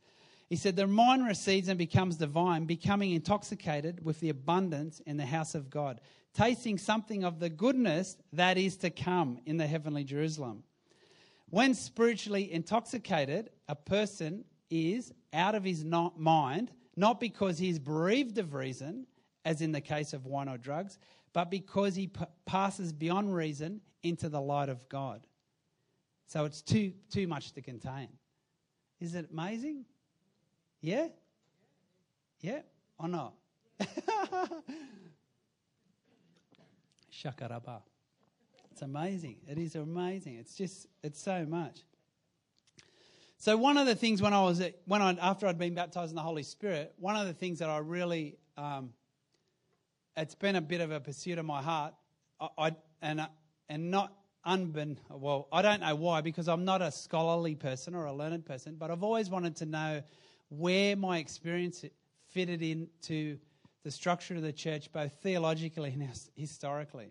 He 0.55 0.59
said, 0.59 0.77
The 0.77 0.87
mind 0.87 1.27
recedes 1.27 1.67
and 1.67 1.77
becomes 1.77 2.15
divine, 2.15 2.65
becoming 2.65 3.11
intoxicated 3.11 4.05
with 4.05 4.21
the 4.21 4.29
abundance 4.29 5.01
in 5.01 5.17
the 5.17 5.27
house 5.27 5.57
of 5.57 5.69
God 5.69 6.01
tasting 6.33 6.79
something 6.79 7.25
of 7.25 7.41
the 7.41 7.49
goodness 7.49 8.17
that 8.33 8.57
is 8.57 8.77
to 8.77 8.91
come 8.91 9.41
in 9.47 9.57
the 9.57 9.67
heavenly 9.67 10.05
Jerusalem. 10.05 10.63
When 11.51 11.75
spiritually 11.75 12.53
intoxicated, 12.53 13.51
a 13.69 13.75
person 13.75 14.45
is 14.71 15.13
out 15.33 15.57
of 15.57 15.65
his 15.65 15.85
mind, 15.85 16.71
not 16.95 17.19
because 17.19 17.59
he 17.59 17.69
is 17.69 17.81
bereaved 17.81 18.39
of 18.39 18.55
reason, 18.55 19.09
as 19.45 19.61
in 19.61 19.73
the 19.73 19.81
case 19.81 20.13
of 20.13 20.25
wine 20.25 20.49
or 20.49 20.57
drugs, 20.57 21.01
but 21.33 21.51
because 21.51 21.97
he 21.97 22.07
p- 22.07 22.25
passes 22.47 22.93
beyond 22.93 23.35
reason 23.35 23.81
into 24.05 24.29
the 24.29 24.41
light 24.41 24.69
of 24.69 24.89
God. 24.89 25.27
So 26.27 26.45
it's 26.45 26.63
too, 26.63 26.93
too 27.11 27.27
much 27.27 27.53
to 27.55 27.61
contain. 27.61 28.09
Is 29.01 29.17
it 29.17 29.31
amazing? 29.33 29.85
Yeah? 30.85 31.09
Yeah 32.43 32.61
or 32.99 33.09
not? 33.09 33.33
Shakaraba. 37.11 37.81
It's 38.71 38.83
amazing. 38.83 39.37
It 39.49 39.57
is 39.57 39.77
amazing. 39.77 40.37
It's 40.37 40.55
just, 40.55 40.87
it's 41.03 41.23
so 41.23 41.47
much. 41.47 41.81
So 43.39 43.57
one 43.57 43.79
of 43.79 43.87
the 43.87 43.95
things 43.95 44.21
when 44.21 44.35
I 44.35 44.43
was 44.43 44.63
when 44.85 45.01
I 45.01 45.17
after 45.23 45.47
I'd 45.47 45.59
been 45.59 45.75
baptized 45.75 46.11
in 46.11 46.17
the 46.17 46.23
Holy 46.23 46.43
Spirit, 46.43 46.93
one 46.99 47.17
of 47.17 47.27
the 47.27 47.33
things 47.33 47.61
that 47.61 47.71
I 47.71 47.79
really, 47.79 48.37
um, 48.59 48.91
it's 50.19 50.35
been 50.35 50.57
a 50.57 50.61
bit 50.61 50.83
of 50.83 50.91
a 50.91 51.01
pursuit 51.01 51.39
of 51.39 51.47
my 51.47 51.63
heart. 51.63 51.95
I, 52.39 52.49
I 52.59 52.73
and 53.01 53.27
and 53.71 53.91
not 53.91 54.13
unbeen 54.47 54.99
well, 55.11 55.49
I 55.51 55.63
don't 55.63 55.81
know 55.81 55.95
why 55.95 56.21
because 56.21 56.49
I'm 56.49 56.65
not 56.65 56.83
a 56.83 56.91
scholarly 56.91 57.55
person 57.55 57.95
or 57.95 58.05
a 58.05 58.13
learned 58.13 58.45
person, 58.45 58.77
but 58.79 58.91
I've 58.91 59.03
always 59.03 59.31
wanted 59.31 59.57
to 59.57 59.67
know 59.67 60.03
where 60.59 60.97
my 60.97 61.19
experience 61.19 61.85
fitted 62.31 62.63
into 62.63 63.39
the 63.83 63.91
structure 63.91 64.35
of 64.35 64.43
the 64.43 64.53
church, 64.53 64.91
both 64.93 65.13
theologically 65.23 65.91
and 65.91 66.09
historically. 66.37 67.11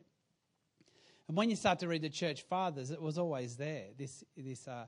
And 1.28 1.38
when 1.38 1.50
you 1.50 1.56
start 1.56 1.80
to 1.80 1.88
read 1.88 2.02
the 2.02 2.10
church 2.10 2.44
fathers, 2.44 2.92
it 2.92 3.02
was 3.02 3.18
always 3.18 3.56
there, 3.56 3.86
this, 3.98 4.24
this 4.36 4.68
uh, 4.68 4.86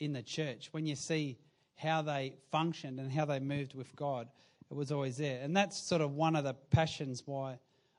in 0.00 0.12
the 0.12 0.22
church. 0.22 0.68
When 0.72 0.86
you 0.86 0.96
see 0.96 1.38
how 1.76 2.02
they 2.02 2.34
functioned 2.50 2.98
and 2.98 3.12
how 3.12 3.26
they 3.26 3.38
moved 3.38 3.74
with 3.74 3.94
God, 3.94 4.28
it 4.70 4.74
was 4.74 4.90
always 4.90 5.16
there. 5.16 5.40
And 5.42 5.56
that's 5.56 5.76
sort 5.76 6.00
of 6.00 6.12
one 6.12 6.34
of 6.34 6.44
the 6.44 6.54
passions 6.54 7.22
why 7.26 7.58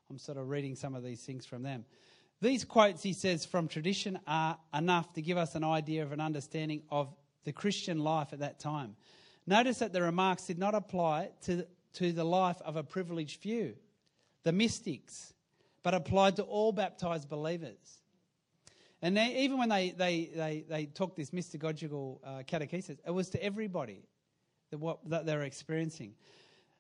I'm 0.10 0.18
sort 0.18 0.38
of 0.38 0.50
reading 0.50 0.76
some 0.76 0.96
of 0.96 1.04
these 1.04 1.22
things 1.22 1.46
from 1.46 1.64
them. 1.64 1.86
These 2.42 2.66
quotes, 2.66 3.02
he 3.02 3.14
says, 3.14 3.46
from 3.46 3.68
tradition 3.68 4.20
are 4.28 4.58
enough 4.74 5.14
to 5.14 5.22
give 5.22 5.38
us 5.38 5.56
an 5.56 5.64
idea 5.64 6.04
of 6.04 6.12
an 6.12 6.22
understanding 6.22 6.84
of 6.90 7.14
the 7.46 7.54
Christian 7.54 8.00
life 8.00 8.34
at 8.34 8.40
that 8.40 8.60
time. 8.60 8.96
Notice 9.48 9.80
that 9.80 9.94
the 9.94 10.02
remarks 10.02 10.46
did 10.46 10.60
not 10.60 10.76
apply 10.76 11.30
to 11.46 11.66
to 11.98 12.12
the 12.12 12.24
life 12.24 12.62
of 12.64 12.76
a 12.76 12.84
privileged 12.84 13.42
few, 13.42 13.74
the 14.44 14.52
mystics, 14.52 15.34
but 15.82 15.96
applied 15.96 16.36
to 16.36 16.44
all 16.44 16.72
baptized 16.72 17.28
believers. 17.28 18.02
And 19.02 19.18
they, 19.18 19.38
even 19.38 19.58
when 19.58 19.70
they, 19.70 19.92
they, 19.92 20.30
they, 20.36 20.66
they 20.70 20.86
took 20.86 21.16
this 21.16 21.32
mystagogical 21.32 22.20
uh, 22.24 22.30
catechesis, 22.44 22.98
it 23.06 23.12
was 23.12 23.30
to 23.32 23.44
everybody 23.44 24.04
that, 24.70 24.78
what, 24.78 25.00
that 25.10 25.26
they 25.26 25.36
were 25.36 25.44
experiencing. 25.44 26.14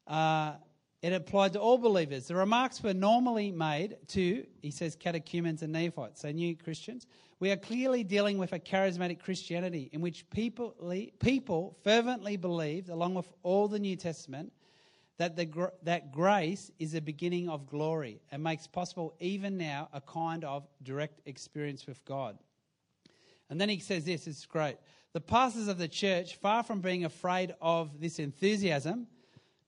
Uh, 0.05 0.53
it 1.01 1.13
applied 1.13 1.53
to 1.53 1.59
all 1.59 1.77
believers. 1.77 2.27
The 2.27 2.35
remarks 2.35 2.81
were 2.81 2.93
normally 2.93 3.51
made 3.51 3.97
to, 4.09 4.45
he 4.61 4.71
says, 4.71 4.95
catechumens 4.95 5.61
and 5.61 5.71
neophytes, 5.71 6.21
so 6.21 6.31
new 6.31 6.55
Christians. 6.55 7.05
We 7.39 7.51
are 7.51 7.55
clearly 7.57 8.03
dealing 8.03 8.39
with 8.39 8.53
a 8.53 8.59
charismatic 8.59 9.19
Christianity 9.19 9.89
in 9.93 10.01
which 10.01 10.27
people, 10.31 10.73
people 11.19 11.77
fervently 11.83 12.35
believed, 12.35 12.89
along 12.89 13.13
with 13.13 13.31
all 13.43 13.67
the 13.67 13.77
New 13.77 13.95
Testament, 13.95 14.51
that, 15.17 15.35
the, 15.35 15.71
that 15.83 16.11
grace 16.11 16.71
is 16.79 16.95
a 16.95 17.01
beginning 17.01 17.47
of 17.49 17.67
glory 17.67 18.21
and 18.31 18.43
makes 18.43 18.65
possible 18.65 19.13
even 19.19 19.57
now 19.57 19.89
a 19.93 20.01
kind 20.01 20.43
of 20.43 20.67
direct 20.81 21.21
experience 21.27 21.85
with 21.85 22.03
God. 22.05 22.37
And 23.49 23.61
then 23.61 23.69
he 23.69 23.79
says 23.79 24.05
this, 24.05 24.27
it's 24.27 24.45
great. 24.45 24.77
The 25.13 25.21
pastors 25.21 25.67
of 25.67 25.77
the 25.77 25.87
church, 25.87 26.35
far 26.37 26.63
from 26.63 26.81
being 26.81 27.05
afraid 27.05 27.53
of 27.61 27.99
this 27.99 28.19
enthusiasm, 28.19 29.07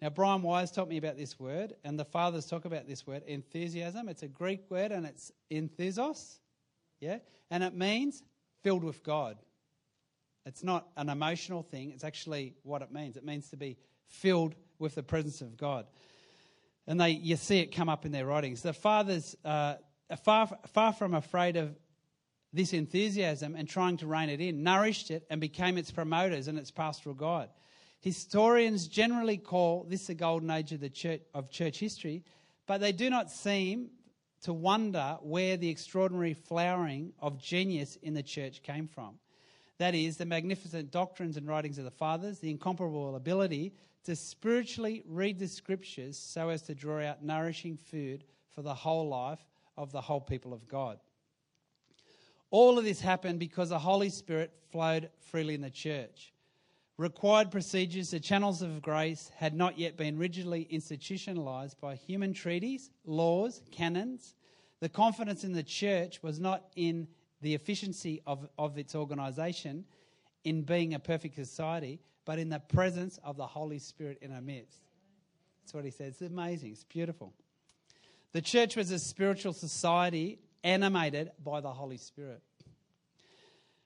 now 0.01 0.09
Brian 0.09 0.41
Wise 0.41 0.71
taught 0.71 0.87
me 0.87 0.97
about 0.97 1.17
this 1.17 1.39
word, 1.39 1.73
and 1.83 1.99
the 1.99 2.05
fathers 2.05 2.45
talk 2.45 2.65
about 2.65 2.87
this 2.87 3.05
word, 3.05 3.23
enthusiasm. 3.27 4.07
It's 4.07 4.23
a 4.23 4.27
Greek 4.27 4.69
word 4.69 4.91
and 4.91 5.05
it's 5.05 5.31
enthusos, 5.51 6.39
yeah? 7.01 7.17
And 7.51 7.63
it 7.63 7.75
means 7.75 8.23
filled 8.63 8.83
with 8.83 9.03
God. 9.03 9.37
It's 10.45 10.63
not 10.63 10.87
an 10.95 11.09
emotional 11.09 11.63
thing, 11.63 11.91
it's 11.91 12.03
actually 12.03 12.55
what 12.63 12.81
it 12.81 12.91
means. 12.91 13.17
It 13.17 13.25
means 13.25 13.49
to 13.49 13.57
be 13.57 13.77
filled 14.07 14.55
with 14.79 14.95
the 14.95 15.03
presence 15.03 15.41
of 15.41 15.57
God. 15.57 15.85
And 16.87 16.99
they, 16.99 17.11
you 17.11 17.35
see 17.35 17.59
it 17.59 17.75
come 17.75 17.89
up 17.89 18.05
in 18.05 18.11
their 18.11 18.25
writings. 18.25 18.61
The 18.61 18.73
fathers 18.73 19.35
uh, 19.45 19.75
are 20.09 20.17
far, 20.17 20.49
far 20.73 20.93
from 20.93 21.13
afraid 21.13 21.57
of 21.57 21.77
this 22.51 22.73
enthusiasm 22.73 23.55
and 23.55 23.67
trying 23.67 23.97
to 23.97 24.07
rein 24.07 24.29
it 24.29 24.41
in, 24.41 24.63
nourished 24.63 25.11
it 25.11 25.27
and 25.29 25.39
became 25.39 25.77
its 25.77 25.91
promoters 25.91 26.47
and 26.47 26.57
its 26.57 26.71
pastoral 26.71 27.13
guide. 27.13 27.49
Historians 28.01 28.87
generally 28.87 29.37
call 29.37 29.85
this 29.89 30.07
the 30.07 30.13
golden 30.13 30.49
age 30.49 30.71
of 30.71 30.79
the 30.79 30.89
church, 30.89 31.21
of 31.33 31.49
church 31.49 31.79
history, 31.79 32.23
but 32.65 32.79
they 32.79 32.91
do 32.91 33.09
not 33.09 33.29
seem 33.29 33.89
to 34.41 34.53
wonder 34.53 35.17
where 35.21 35.57
the 35.57 35.69
extraordinary 35.69 36.33
flowering 36.33 37.11
of 37.19 37.37
genius 37.37 37.97
in 38.01 38.13
the 38.13 38.23
church 38.23 38.63
came 38.63 38.87
from. 38.87 39.15
That 39.79 39.95
is, 39.95 40.17
the 40.17 40.25
magnificent 40.25 40.91
doctrines 40.91 41.35
and 41.35 41.47
writings 41.47 41.77
of 41.77 41.83
the 41.83 41.91
fathers, 41.91 42.39
the 42.39 42.49
incomparable 42.49 43.15
ability 43.15 43.73
to 44.05 44.15
spiritually 44.15 45.03
read 45.05 45.39
the 45.39 45.47
scriptures 45.47 46.17
so 46.17 46.49
as 46.49 46.61
to 46.63 46.75
draw 46.75 47.01
out 47.01 47.23
nourishing 47.23 47.77
food 47.77 48.23
for 48.49 48.61
the 48.61 48.73
whole 48.73 49.09
life 49.09 49.43
of 49.77 49.91
the 49.91 50.01
whole 50.01 50.21
people 50.21 50.53
of 50.53 50.67
God. 50.67 50.99
All 52.49 52.77
of 52.77 52.85
this 52.85 53.01
happened 53.01 53.39
because 53.39 53.69
the 53.69 53.79
Holy 53.79 54.09
Spirit 54.09 54.51
flowed 54.71 55.09
freely 55.19 55.53
in 55.53 55.61
the 55.61 55.69
church. 55.69 56.33
Required 56.99 57.49
procedures, 57.49 58.11
the 58.11 58.19
channels 58.19 58.61
of 58.61 58.81
grace, 58.81 59.31
had 59.37 59.53
not 59.53 59.79
yet 59.79 59.95
been 59.95 60.17
rigidly 60.17 60.63
institutionalized 60.69 61.79
by 61.79 61.95
human 61.95 62.33
treaties, 62.33 62.89
laws, 63.05 63.61
canons. 63.71 64.35
The 64.81 64.89
confidence 64.89 65.45
in 65.45 65.53
the 65.53 65.63
church 65.63 66.21
was 66.21 66.41
not 66.41 66.65
in 66.75 67.07
the 67.41 67.55
efficiency 67.55 68.21
of, 68.27 68.49
of 68.57 68.77
its 68.77 68.95
organization, 68.95 69.85
in 70.43 70.63
being 70.63 70.93
a 70.93 70.99
perfect 70.99 71.35
society, 71.35 72.01
but 72.25 72.37
in 72.37 72.49
the 72.49 72.59
presence 72.59 73.17
of 73.23 73.37
the 73.37 73.47
Holy 73.47 73.79
Spirit 73.79 74.17
in 74.21 74.33
our 74.33 74.41
midst. 74.41 74.81
That's 75.61 75.73
what 75.73 75.85
he 75.85 75.91
says. 75.91 76.21
It's 76.21 76.33
amazing. 76.33 76.73
It's 76.73 76.83
beautiful. 76.83 77.33
The 78.33 78.41
church 78.41 78.75
was 78.75 78.91
a 78.91 78.99
spiritual 78.99 79.53
society 79.53 80.39
animated 80.65 81.31
by 81.41 81.61
the 81.61 81.71
Holy 81.71 81.95
Spirit. 81.95 82.41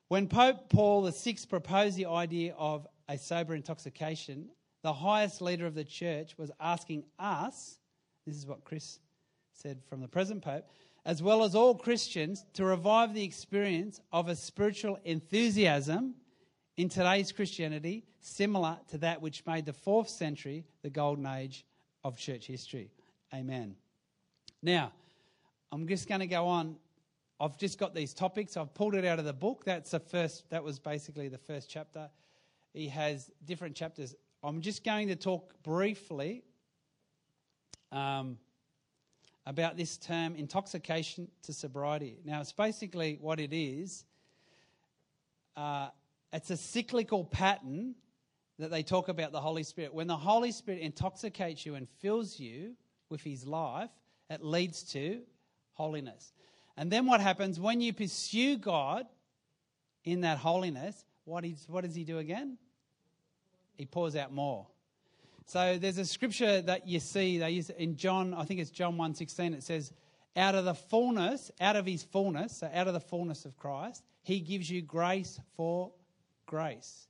When 0.08 0.28
Pope 0.28 0.70
Paul 0.70 1.10
VI 1.10 1.38
proposed 1.50 1.96
the 1.96 2.06
idea 2.06 2.54
of 2.58 2.88
a 3.14 3.18
sober 3.18 3.54
intoxication, 3.54 4.50
the 4.82 4.92
highest 4.92 5.40
leader 5.40 5.68
of 5.68 5.76
the 5.76 5.84
church 5.84 6.36
was 6.36 6.50
asking 6.60 7.04
us, 7.20 7.78
this 8.26 8.36
is 8.36 8.48
what 8.48 8.64
Chris 8.64 8.98
said 9.54 9.84
from 9.88 10.02
the 10.02 10.08
present 10.08 10.42
Pope, 10.42 10.66
as 11.06 11.22
well 11.22 11.44
as 11.44 11.54
all 11.54 11.76
Christians, 11.76 12.44
to 12.54 12.66
revive 12.66 13.14
the 13.14 13.24
experience 13.24 14.02
of 14.12 14.30
a 14.30 14.36
spiritual 14.36 14.98
enthusiasm 15.06 16.16
in 16.76 16.90
today's 16.90 17.32
Christianity, 17.32 18.04
similar 18.20 18.80
to 18.90 18.98
that 18.98 19.22
which 19.22 19.46
made 19.46 19.68
the 19.68 19.74
fourth 19.74 20.10
century 20.10 20.66
the 20.82 20.90
golden 20.90 21.28
age 21.28 21.68
of 22.04 22.18
church 22.18 22.48
history. 22.48 22.90
Amen. 23.32 23.76
Now, 24.64 24.92
I'm 25.72 25.88
just 25.88 26.10
going 26.10 26.22
to 26.22 26.28
go 26.28 26.48
on. 26.48 26.78
I've 27.40 27.60
just 27.60 27.78
got 27.78 27.94
these 27.94 28.16
topics. 28.16 28.58
I've 28.58 28.74
pulled 28.74 28.96
it 28.96 29.06
out 29.06 29.20
of 29.20 29.26
the 29.26 29.34
book. 29.34 29.66
That's 29.66 29.92
the 29.92 30.00
first. 30.00 30.50
That 30.50 30.64
was 30.64 30.80
basically 30.80 31.28
the 31.28 31.38
first 31.38 31.70
chapter. 31.70 32.10
He 32.74 32.88
has 32.90 33.30
different 33.46 33.76
chapters. 33.76 34.16
I'm 34.44 34.62
just 34.62 34.84
going 34.84 35.08
to 35.08 35.16
talk 35.16 35.54
briefly 35.64 36.44
um, 37.92 38.38
about 39.46 39.78
this 39.78 39.98
term 39.98 40.36
intoxication 40.36 41.28
to 41.44 41.54
sobriety. 41.54 42.18
Now, 42.26 42.42
it's 42.42 42.52
basically 42.52 43.18
what 43.22 43.40
it 43.40 43.54
is. 43.54 44.06
Uh, 45.56 45.90
it's 46.32 46.50
a 46.50 46.58
cyclical 46.58 47.24
pattern 47.24 47.96
that 48.58 48.72
they 48.72 48.84
talk 48.84 49.08
about 49.08 49.32
the 49.32 49.42
Holy 49.42 49.64
Spirit. 49.64 49.94
When 49.94 50.08
the 50.08 50.18
Holy 50.18 50.52
Spirit 50.52 50.82
intoxicates 50.82 51.66
you 51.66 51.76
and 51.76 51.88
fills 52.00 52.40
you 52.40 52.74
with 53.10 53.22
His 53.22 53.46
life, 53.46 53.92
it 54.30 54.44
leads 54.44 54.84
to 54.94 55.22
holiness. 55.74 56.34
And 56.76 56.92
then 56.92 57.06
what 57.06 57.22
happens 57.22 57.60
when 57.60 57.82
you 57.82 57.94
pursue 57.94 58.58
God 58.58 59.06
in 60.04 60.22
that 60.22 60.40
holiness? 60.40 61.06
What, 61.26 61.46
is, 61.46 61.66
what 61.68 61.84
does 61.84 61.96
He 61.96 62.04
do 62.04 62.18
again? 62.18 62.58
He 63.76 63.86
pours 63.86 64.16
out 64.16 64.34
more. 64.34 64.68
So 65.46 65.78
there's 65.78 65.98
a 65.98 66.06
scripture 66.06 66.62
that 66.62 66.88
you 66.88 67.00
see 67.00 67.38
they 67.38 67.52
use 67.52 67.70
in 67.70 67.98
John, 67.98 68.34
I 68.34 68.46
think 68.46 68.60
it's 68.60 68.72
John 68.72 68.96
1:16 68.96 69.56
it 69.56 69.64
says 69.64 69.92
out 70.36 70.56
of 70.56 70.66
the 70.66 70.74
fullness, 70.74 71.52
out 71.60 71.76
of 71.76 71.86
his 71.86 72.04
fullness, 72.04 72.58
so 72.58 72.70
out 72.74 72.88
of 72.88 72.94
the 72.94 73.00
fullness 73.00 73.46
of 73.46 73.58
Christ, 73.58 74.04
he 74.24 74.40
gives 74.40 74.70
you 74.70 74.82
grace 74.82 75.40
for 75.56 75.92
grace. 76.46 77.08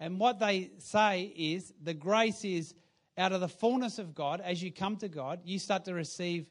And 0.00 0.18
what 0.18 0.38
they 0.38 0.70
say 0.78 1.32
is 1.36 1.72
the 1.82 1.94
grace 1.94 2.44
is 2.44 2.74
out 3.16 3.32
of 3.32 3.40
the 3.40 3.48
fullness 3.48 3.98
of 3.98 4.14
God, 4.14 4.40
as 4.40 4.62
you 4.62 4.70
come 4.70 4.96
to 4.96 5.08
God, 5.08 5.40
you 5.44 5.58
start 5.58 5.84
to 5.86 5.94
receive 5.94 6.46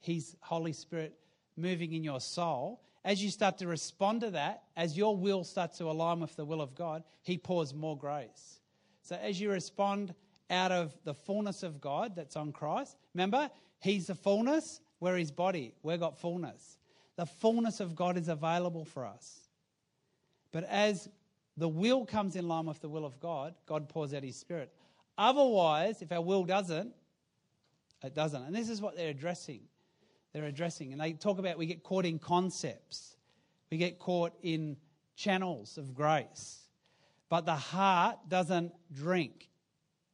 His 0.00 0.36
Holy 0.40 0.72
Spirit 0.72 1.14
moving 1.56 1.92
in 1.92 2.02
your 2.02 2.20
soul. 2.20 2.80
As 3.04 3.22
you 3.22 3.30
start 3.30 3.58
to 3.58 3.66
respond 3.66 4.20
to 4.20 4.30
that, 4.30 4.62
as 4.76 4.96
your 4.96 5.16
will 5.16 5.44
starts 5.44 5.78
to 5.78 5.90
align 5.90 6.20
with 6.20 6.36
the 6.36 6.44
will 6.44 6.60
of 6.60 6.74
God, 6.74 7.02
He 7.22 7.36
pours 7.36 7.74
more 7.74 7.96
grace. 7.96 8.60
So 9.02 9.16
as 9.16 9.40
you 9.40 9.50
respond 9.50 10.14
out 10.50 10.70
of 10.70 10.94
the 11.04 11.14
fullness 11.14 11.62
of 11.62 11.80
God 11.80 12.14
that's 12.14 12.36
on 12.36 12.52
Christ, 12.52 12.96
remember, 13.14 13.50
He's 13.80 14.06
the 14.06 14.14
fullness, 14.14 14.80
we're 15.00 15.16
His 15.16 15.32
body, 15.32 15.74
we've 15.82 15.98
got 15.98 16.18
fullness. 16.18 16.78
The 17.16 17.26
fullness 17.26 17.80
of 17.80 17.94
God 17.94 18.16
is 18.16 18.28
available 18.28 18.84
for 18.84 19.04
us. 19.04 19.48
But 20.52 20.64
as 20.64 21.08
the 21.56 21.68
will 21.68 22.06
comes 22.06 22.36
in 22.36 22.48
line 22.48 22.66
with 22.66 22.80
the 22.80 22.88
will 22.88 23.04
of 23.04 23.18
God, 23.20 23.54
God 23.66 23.88
pours 23.88 24.14
out 24.14 24.22
his 24.22 24.36
spirit. 24.36 24.72
Otherwise, 25.18 26.00
if 26.00 26.12
our 26.12 26.22
will 26.22 26.44
doesn't, 26.44 26.92
it 28.02 28.14
doesn't. 28.14 28.42
And 28.42 28.54
this 28.54 28.68
is 28.68 28.80
what 28.80 28.96
they're 28.96 29.10
addressing. 29.10 29.60
They're 30.32 30.44
addressing. 30.44 30.92
And 30.92 31.00
they 31.00 31.12
talk 31.12 31.38
about 31.38 31.58
we 31.58 31.66
get 31.66 31.82
caught 31.82 32.04
in 32.04 32.18
concepts, 32.18 33.16
we 33.70 33.76
get 33.76 33.98
caught 33.98 34.32
in 34.42 34.76
channels 35.16 35.78
of 35.78 35.94
grace. 35.94 36.60
But 37.28 37.46
the 37.46 37.56
heart 37.56 38.18
doesn't 38.28 38.72
drink. 38.92 39.48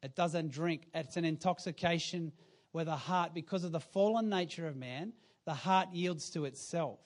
It 0.03 0.15
doesn't 0.15 0.53
drink. 0.53 0.87
It's 0.95 1.17
an 1.17 1.25
intoxication 1.25 2.31
where 2.71 2.85
the 2.85 2.95
heart, 2.95 3.35
because 3.35 3.65
of 3.65 3.73
the 3.73 3.81
fallen 3.81 4.29
nature 4.29 4.69
of 4.69 4.77
man, 4.77 5.13
the 5.45 5.55
heart 5.55 5.89
yields 5.93 6.31
to 6.31 6.45
itself 6.45 7.01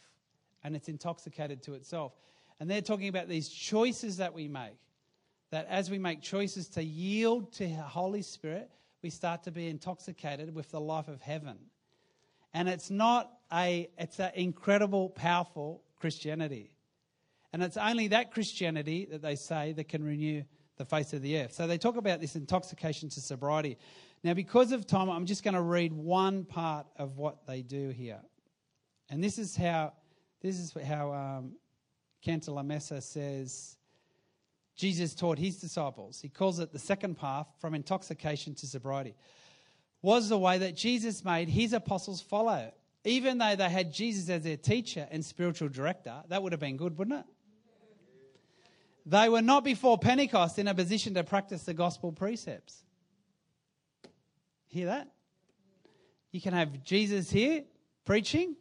and 0.64 0.76
it's 0.76 0.88
intoxicated 0.88 1.62
to 1.64 1.74
itself. 1.74 2.12
And 2.60 2.70
they're 2.70 2.82
talking 2.82 3.08
about 3.08 3.28
these 3.28 3.48
choices 3.48 4.18
that 4.18 4.34
we 4.34 4.48
make. 4.48 4.78
That 5.50 5.66
as 5.68 5.90
we 5.90 5.98
make 5.98 6.22
choices 6.22 6.68
to 6.70 6.82
yield 6.82 7.52
to 7.54 7.66
the 7.66 7.74
Holy 7.82 8.22
Spirit, 8.22 8.70
we 9.02 9.10
start 9.10 9.42
to 9.44 9.50
be 9.50 9.68
intoxicated 9.68 10.54
with 10.54 10.70
the 10.70 10.80
life 10.80 11.08
of 11.08 11.20
heaven. 11.20 11.58
And 12.54 12.68
it's 12.68 12.90
not 12.90 13.30
a, 13.52 13.88
it's 13.98 14.18
an 14.20 14.32
incredible, 14.34 15.10
powerful 15.10 15.82
Christianity. 15.98 16.74
And 17.52 17.62
it's 17.62 17.76
only 17.76 18.08
that 18.08 18.32
Christianity 18.32 19.06
that 19.10 19.22
they 19.22 19.36
say 19.36 19.72
that 19.72 19.88
can 19.88 20.02
renew 20.04 20.42
the 20.76 20.84
face 20.84 21.12
of 21.12 21.22
the 21.22 21.38
earth. 21.38 21.52
So 21.52 21.66
they 21.66 21.78
talk 21.78 21.96
about 21.96 22.20
this 22.20 22.34
intoxication 22.34 23.08
to 23.10 23.20
sobriety. 23.20 23.76
Now, 24.24 24.34
because 24.34 24.72
of 24.72 24.86
time, 24.86 25.10
I'm 25.10 25.26
just 25.26 25.44
going 25.44 25.54
to 25.54 25.62
read 25.62 25.92
one 25.92 26.44
part 26.44 26.86
of 26.96 27.18
what 27.18 27.46
they 27.46 27.62
do 27.62 27.90
here. 27.90 28.20
And 29.10 29.22
this 29.22 29.38
is 29.38 29.54
how, 29.54 29.92
this 30.40 30.58
is 30.58 30.74
how 30.86 31.12
um, 31.12 31.52
Cantalamessa 32.24 33.02
says 33.02 33.76
Jesus 34.76 35.14
taught 35.14 35.38
his 35.38 35.58
disciples. 35.58 36.20
He 36.20 36.28
calls 36.28 36.58
it 36.58 36.72
the 36.72 36.78
second 36.78 37.16
path 37.16 37.46
from 37.60 37.74
intoxication 37.74 38.54
to 38.56 38.66
sobriety. 38.66 39.14
Was 40.02 40.28
the 40.28 40.38
way 40.38 40.58
that 40.58 40.76
Jesus 40.76 41.24
made 41.24 41.48
his 41.48 41.72
apostles 41.72 42.20
follow. 42.20 42.72
Even 43.04 43.38
though 43.38 43.56
they 43.56 43.68
had 43.68 43.92
Jesus 43.92 44.28
as 44.28 44.42
their 44.42 44.56
teacher 44.56 45.08
and 45.10 45.24
spiritual 45.24 45.68
director, 45.68 46.22
that 46.28 46.42
would 46.42 46.52
have 46.52 46.60
been 46.60 46.76
good, 46.76 46.98
wouldn't 46.98 47.20
it? 47.20 47.26
They 49.06 49.28
were 49.28 49.42
not 49.42 49.64
before 49.64 49.98
Pentecost 49.98 50.58
in 50.58 50.68
a 50.68 50.74
position 50.74 51.14
to 51.14 51.24
practice 51.24 51.64
the 51.64 51.74
gospel 51.74 52.12
precepts. 52.12 52.84
Hear 54.68 54.86
that? 54.86 55.08
You 56.30 56.40
can 56.40 56.54
have 56.54 56.84
Jesus 56.84 57.30
here 57.30 57.64
preaching, 58.04 58.56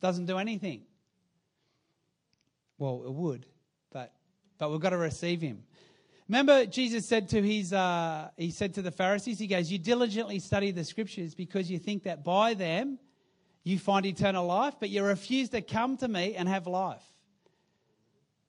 doesn't 0.00 0.26
do 0.26 0.38
anything. 0.38 0.82
Well, 2.78 3.02
it 3.04 3.12
would, 3.12 3.46
but 3.92 4.12
but 4.58 4.70
we've 4.70 4.80
got 4.80 4.90
to 4.90 4.96
receive 4.96 5.40
him. 5.40 5.62
Remember, 6.30 6.64
Jesus 6.64 7.08
said 7.08 7.28
to 7.30 7.42
his 7.42 7.72
uh, 7.72 8.28
he 8.36 8.52
said 8.52 8.74
to 8.74 8.82
the 8.82 8.92
Pharisees, 8.92 9.40
he 9.40 9.48
goes, 9.48 9.68
"You 9.68 9.78
diligently 9.78 10.38
study 10.38 10.70
the 10.70 10.84
scriptures 10.84 11.34
because 11.34 11.68
you 11.68 11.80
think 11.80 12.04
that 12.04 12.22
by 12.22 12.54
them 12.54 13.00
you 13.64 13.80
find 13.80 14.06
eternal 14.06 14.46
life, 14.46 14.74
but 14.78 14.90
you 14.90 15.02
refuse 15.02 15.48
to 15.48 15.60
come 15.60 15.96
to 15.96 16.06
me 16.06 16.36
and 16.36 16.48
have 16.48 16.68
life." 16.68 17.02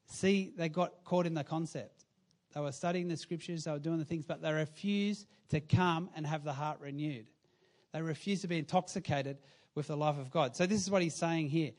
See, 0.06 0.54
they 0.56 0.70
got 0.70 1.04
caught 1.06 1.26
in 1.26 1.34
the 1.34 1.44
concept. 1.44 2.06
They 2.54 2.62
were 2.62 2.72
studying 2.72 3.08
the 3.08 3.18
scriptures, 3.18 3.64
they 3.64 3.72
were 3.72 3.80
doing 3.80 3.98
the 3.98 4.06
things, 4.06 4.26
but 4.26 4.44
they 4.44 4.54
refused 4.54 5.26
to 5.50 5.60
come 5.60 6.12
and 6.16 6.28
have 6.28 6.44
the 6.44 6.54
heart 6.54 6.82
renewed. 6.82 7.26
They 7.94 8.04
refused 8.04 8.44
to 8.44 8.48
be 8.48 8.60
intoxicated 8.60 9.40
with 9.74 9.88
the 9.88 9.98
life 9.98 10.20
of 10.20 10.30
God. 10.30 10.56
So 10.56 10.68
this 10.68 10.82
is 10.82 10.92
what 10.92 11.02
he's 11.02 11.16
saying 11.16 11.50
here. 11.50 11.72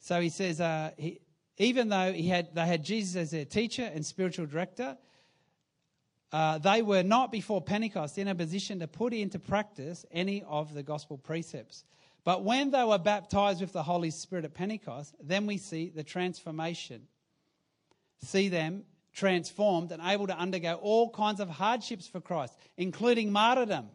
So 0.00 0.20
he 0.20 0.28
says, 0.28 0.60
uh, 0.60 0.90
he, 0.96 1.20
even 1.56 1.88
though 1.88 2.12
he 2.12 2.26
had, 2.26 2.52
they 2.52 2.66
had 2.66 2.82
Jesus 2.82 3.14
as 3.14 3.30
their 3.30 3.44
teacher 3.44 3.88
and 3.94 4.04
spiritual 4.04 4.46
director, 4.46 4.98
uh, 6.32 6.58
they 6.58 6.82
were 6.82 7.02
not 7.02 7.32
before 7.32 7.60
Pentecost 7.60 8.18
in 8.18 8.28
a 8.28 8.34
position 8.34 8.78
to 8.80 8.86
put 8.86 9.12
into 9.12 9.38
practice 9.38 10.04
any 10.12 10.42
of 10.44 10.74
the 10.74 10.82
gospel 10.82 11.18
precepts. 11.18 11.84
But 12.24 12.44
when 12.44 12.70
they 12.70 12.84
were 12.84 12.98
baptized 12.98 13.60
with 13.60 13.72
the 13.72 13.82
Holy 13.82 14.10
Spirit 14.10 14.44
at 14.44 14.54
Pentecost, 14.54 15.14
then 15.22 15.46
we 15.46 15.56
see 15.56 15.90
the 15.94 16.04
transformation. 16.04 17.08
See 18.22 18.48
them 18.48 18.84
transformed 19.12 19.90
and 19.90 20.02
able 20.04 20.26
to 20.26 20.36
undergo 20.36 20.74
all 20.74 21.10
kinds 21.10 21.40
of 21.40 21.48
hardships 21.48 22.06
for 22.06 22.20
Christ, 22.20 22.54
including 22.76 23.32
martyrdom. 23.32 23.88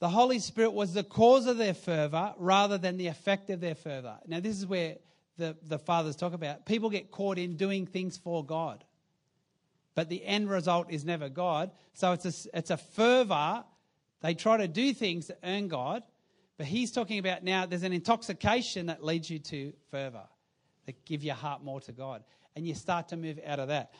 The 0.00 0.08
Holy 0.08 0.38
Spirit 0.38 0.72
was 0.72 0.94
the 0.94 1.04
cause 1.04 1.46
of 1.46 1.58
their 1.58 1.74
fervor 1.74 2.34
rather 2.38 2.78
than 2.78 2.96
the 2.96 3.08
effect 3.08 3.50
of 3.50 3.60
their 3.60 3.74
fervor. 3.74 4.18
Now, 4.26 4.40
this 4.40 4.56
is 4.56 4.66
where 4.66 4.96
the, 5.36 5.56
the 5.62 5.78
fathers 5.78 6.16
talk 6.16 6.32
about. 6.32 6.64
People 6.64 6.88
get 6.90 7.10
caught 7.10 7.38
in 7.38 7.56
doing 7.56 7.86
things 7.86 8.16
for 8.16 8.44
God, 8.44 8.82
but 9.94 10.08
the 10.08 10.24
end 10.24 10.48
result 10.48 10.90
is 10.90 11.04
never 11.04 11.28
God. 11.28 11.70
So 11.94 12.12
it's 12.12 12.46
a, 12.46 12.58
it's 12.58 12.70
a 12.70 12.76
fervor. 12.76 13.64
They 14.22 14.34
try 14.34 14.58
to 14.58 14.68
do 14.68 14.92
things 14.92 15.26
to 15.26 15.36
earn 15.42 15.68
God, 15.68 16.02
but 16.56 16.66
he's 16.66 16.92
talking 16.92 17.18
about 17.18 17.42
now 17.42 17.66
there's 17.66 17.82
an 17.82 17.92
intoxication 17.92 18.86
that 18.86 19.04
leads 19.04 19.30
you 19.30 19.38
to 19.38 19.72
fervor, 19.90 20.24
that 20.86 21.04
give 21.04 21.22
your 21.22 21.34
heart 21.34 21.64
more 21.64 21.80
to 21.82 21.92
God, 21.92 22.22
and 22.54 22.66
you 22.66 22.74
start 22.74 23.08
to 23.08 23.16
move 23.16 23.40
out 23.46 23.58
of 23.58 23.68
that. 23.68 23.92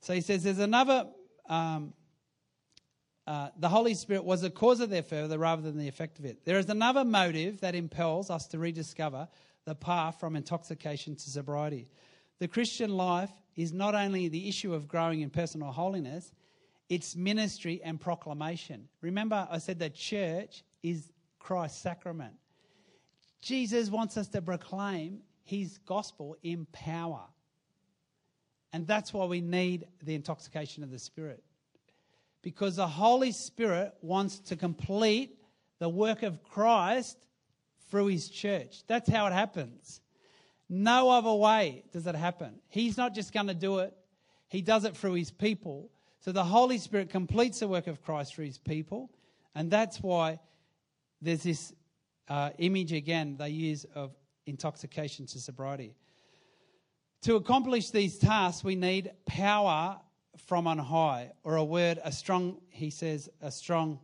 So 0.00 0.12
he 0.14 0.20
says 0.20 0.42
there's 0.42 0.58
another. 0.58 1.06
Um, 1.48 1.94
uh, 3.26 3.48
the 3.58 3.70
Holy 3.70 3.94
Spirit 3.94 4.22
was 4.22 4.42
the 4.42 4.50
cause 4.50 4.80
of 4.80 4.90
their 4.90 5.02
fervor 5.02 5.38
rather 5.38 5.62
than 5.62 5.78
the 5.78 5.88
effect 5.88 6.18
of 6.18 6.26
it. 6.26 6.44
There 6.44 6.58
is 6.58 6.68
another 6.68 7.06
motive 7.06 7.60
that 7.60 7.74
impels 7.74 8.28
us 8.28 8.46
to 8.48 8.58
rediscover 8.58 9.28
the 9.64 9.74
path 9.74 10.20
from 10.20 10.36
intoxication 10.36 11.16
to 11.16 11.30
sobriety. 11.30 11.88
The 12.38 12.48
Christian 12.48 12.90
life 12.90 13.30
is 13.56 13.72
not 13.72 13.94
only 13.94 14.28
the 14.28 14.48
issue 14.48 14.74
of 14.74 14.88
growing 14.88 15.20
in 15.20 15.30
personal 15.30 15.70
holiness, 15.72 16.32
It's 16.88 17.16
ministry 17.16 17.80
and 17.82 18.00
proclamation. 18.00 18.88
Remember, 19.00 19.48
I 19.50 19.58
said 19.58 19.78
the 19.78 19.90
church 19.90 20.62
is 20.82 21.10
Christ's 21.38 21.80
sacrament. 21.80 22.34
Jesus 23.40 23.90
wants 23.90 24.16
us 24.16 24.28
to 24.28 24.42
proclaim 24.42 25.20
his 25.44 25.78
gospel 25.78 26.36
in 26.42 26.66
power. 26.72 27.22
And 28.72 28.86
that's 28.86 29.12
why 29.12 29.24
we 29.26 29.40
need 29.40 29.86
the 30.02 30.14
intoxication 30.14 30.82
of 30.82 30.90
the 30.90 30.98
Spirit. 30.98 31.42
Because 32.42 32.76
the 32.76 32.86
Holy 32.86 33.32
Spirit 33.32 33.94
wants 34.02 34.38
to 34.40 34.56
complete 34.56 35.38
the 35.78 35.88
work 35.88 36.22
of 36.22 36.42
Christ 36.42 37.16
through 37.90 38.06
his 38.06 38.28
church. 38.28 38.82
That's 38.86 39.08
how 39.08 39.26
it 39.26 39.32
happens. 39.32 40.00
No 40.68 41.10
other 41.10 41.32
way 41.32 41.84
does 41.92 42.06
it 42.06 42.14
happen. 42.14 42.60
He's 42.68 42.96
not 42.96 43.14
just 43.14 43.32
going 43.32 43.48
to 43.48 43.54
do 43.54 43.78
it, 43.78 43.94
he 44.48 44.62
does 44.62 44.84
it 44.84 44.96
through 44.96 45.14
his 45.14 45.30
people. 45.30 45.90
So 46.20 46.32
the 46.32 46.44
Holy 46.44 46.78
Spirit 46.78 47.10
completes 47.10 47.60
the 47.60 47.68
work 47.68 47.86
of 47.86 48.02
Christ 48.02 48.34
through 48.34 48.46
his 48.46 48.58
people. 48.58 49.10
And 49.54 49.70
that's 49.70 49.98
why 49.98 50.40
there's 51.20 51.42
this 51.42 51.72
uh, 52.28 52.50
image 52.58 52.92
again 52.92 53.36
they 53.36 53.50
use 53.50 53.84
of 53.94 54.12
intoxication 54.46 55.26
to 55.26 55.38
sobriety. 55.38 55.94
To 57.22 57.36
accomplish 57.36 57.90
these 57.90 58.18
tasks, 58.18 58.64
we 58.64 58.74
need 58.74 59.10
power 59.26 59.98
from 60.46 60.66
on 60.66 60.78
high, 60.78 61.32
or 61.42 61.56
a 61.56 61.64
word, 61.64 61.98
a 62.04 62.12
strong, 62.12 62.58
he 62.70 62.90
says, 62.90 63.30
a 63.40 63.50
strong 63.50 63.98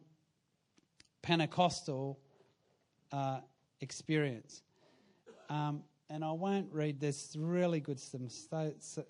Pentecostal 1.23 2.19
uh, 3.13 3.41
experience. 3.81 4.63
Um, 5.49 5.83
and 6.11 6.25
I 6.25 6.33
won't 6.33 6.67
read 6.73 7.01
this 7.01 7.37
really 7.39 7.81
good 7.81 8.01
some 8.01 8.29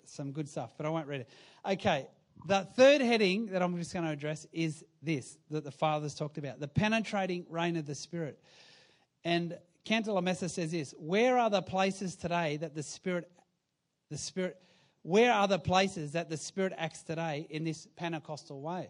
some 0.05 0.31
good 0.31 0.47
stuff, 0.47 0.71
but 0.77 0.85
I 0.85 0.89
won't 0.89 1.07
read 1.07 1.21
it. 1.21 1.29
Okay, 1.65 2.07
the 2.45 2.67
third 2.75 3.01
heading 3.01 3.47
that 3.47 3.61
I'm 3.61 3.75
just 3.77 3.93
going 3.93 4.05
to 4.05 4.11
address 4.11 4.47
is 4.53 4.85
this 5.01 5.37
that 5.49 5.63
the 5.63 5.71
fathers 5.71 6.13
talked 6.13 6.37
about: 6.37 6.59
the 6.59 6.67
penetrating 6.67 7.45
reign 7.49 7.75
of 7.75 7.85
the 7.85 7.95
Spirit. 7.95 8.39
And 9.23 9.57
Cantor 9.83 10.11
Cantalamessa 10.11 10.49
says 10.49 10.71
this: 10.71 10.93
Where 10.97 11.37
are 11.37 11.49
the 11.49 11.61
places 11.61 12.15
today 12.15 12.57
that 12.57 12.75
the 12.75 12.83
Spirit, 12.83 13.29
the 14.09 14.17
Spirit, 14.17 14.57
where 15.01 15.33
are 15.33 15.47
the 15.47 15.59
places 15.59 16.11
that 16.11 16.29
the 16.29 16.37
Spirit 16.37 16.73
acts 16.77 17.01
today 17.01 17.47
in 17.49 17.63
this 17.63 17.87
Pentecostal 17.95 18.61
way? 18.61 18.89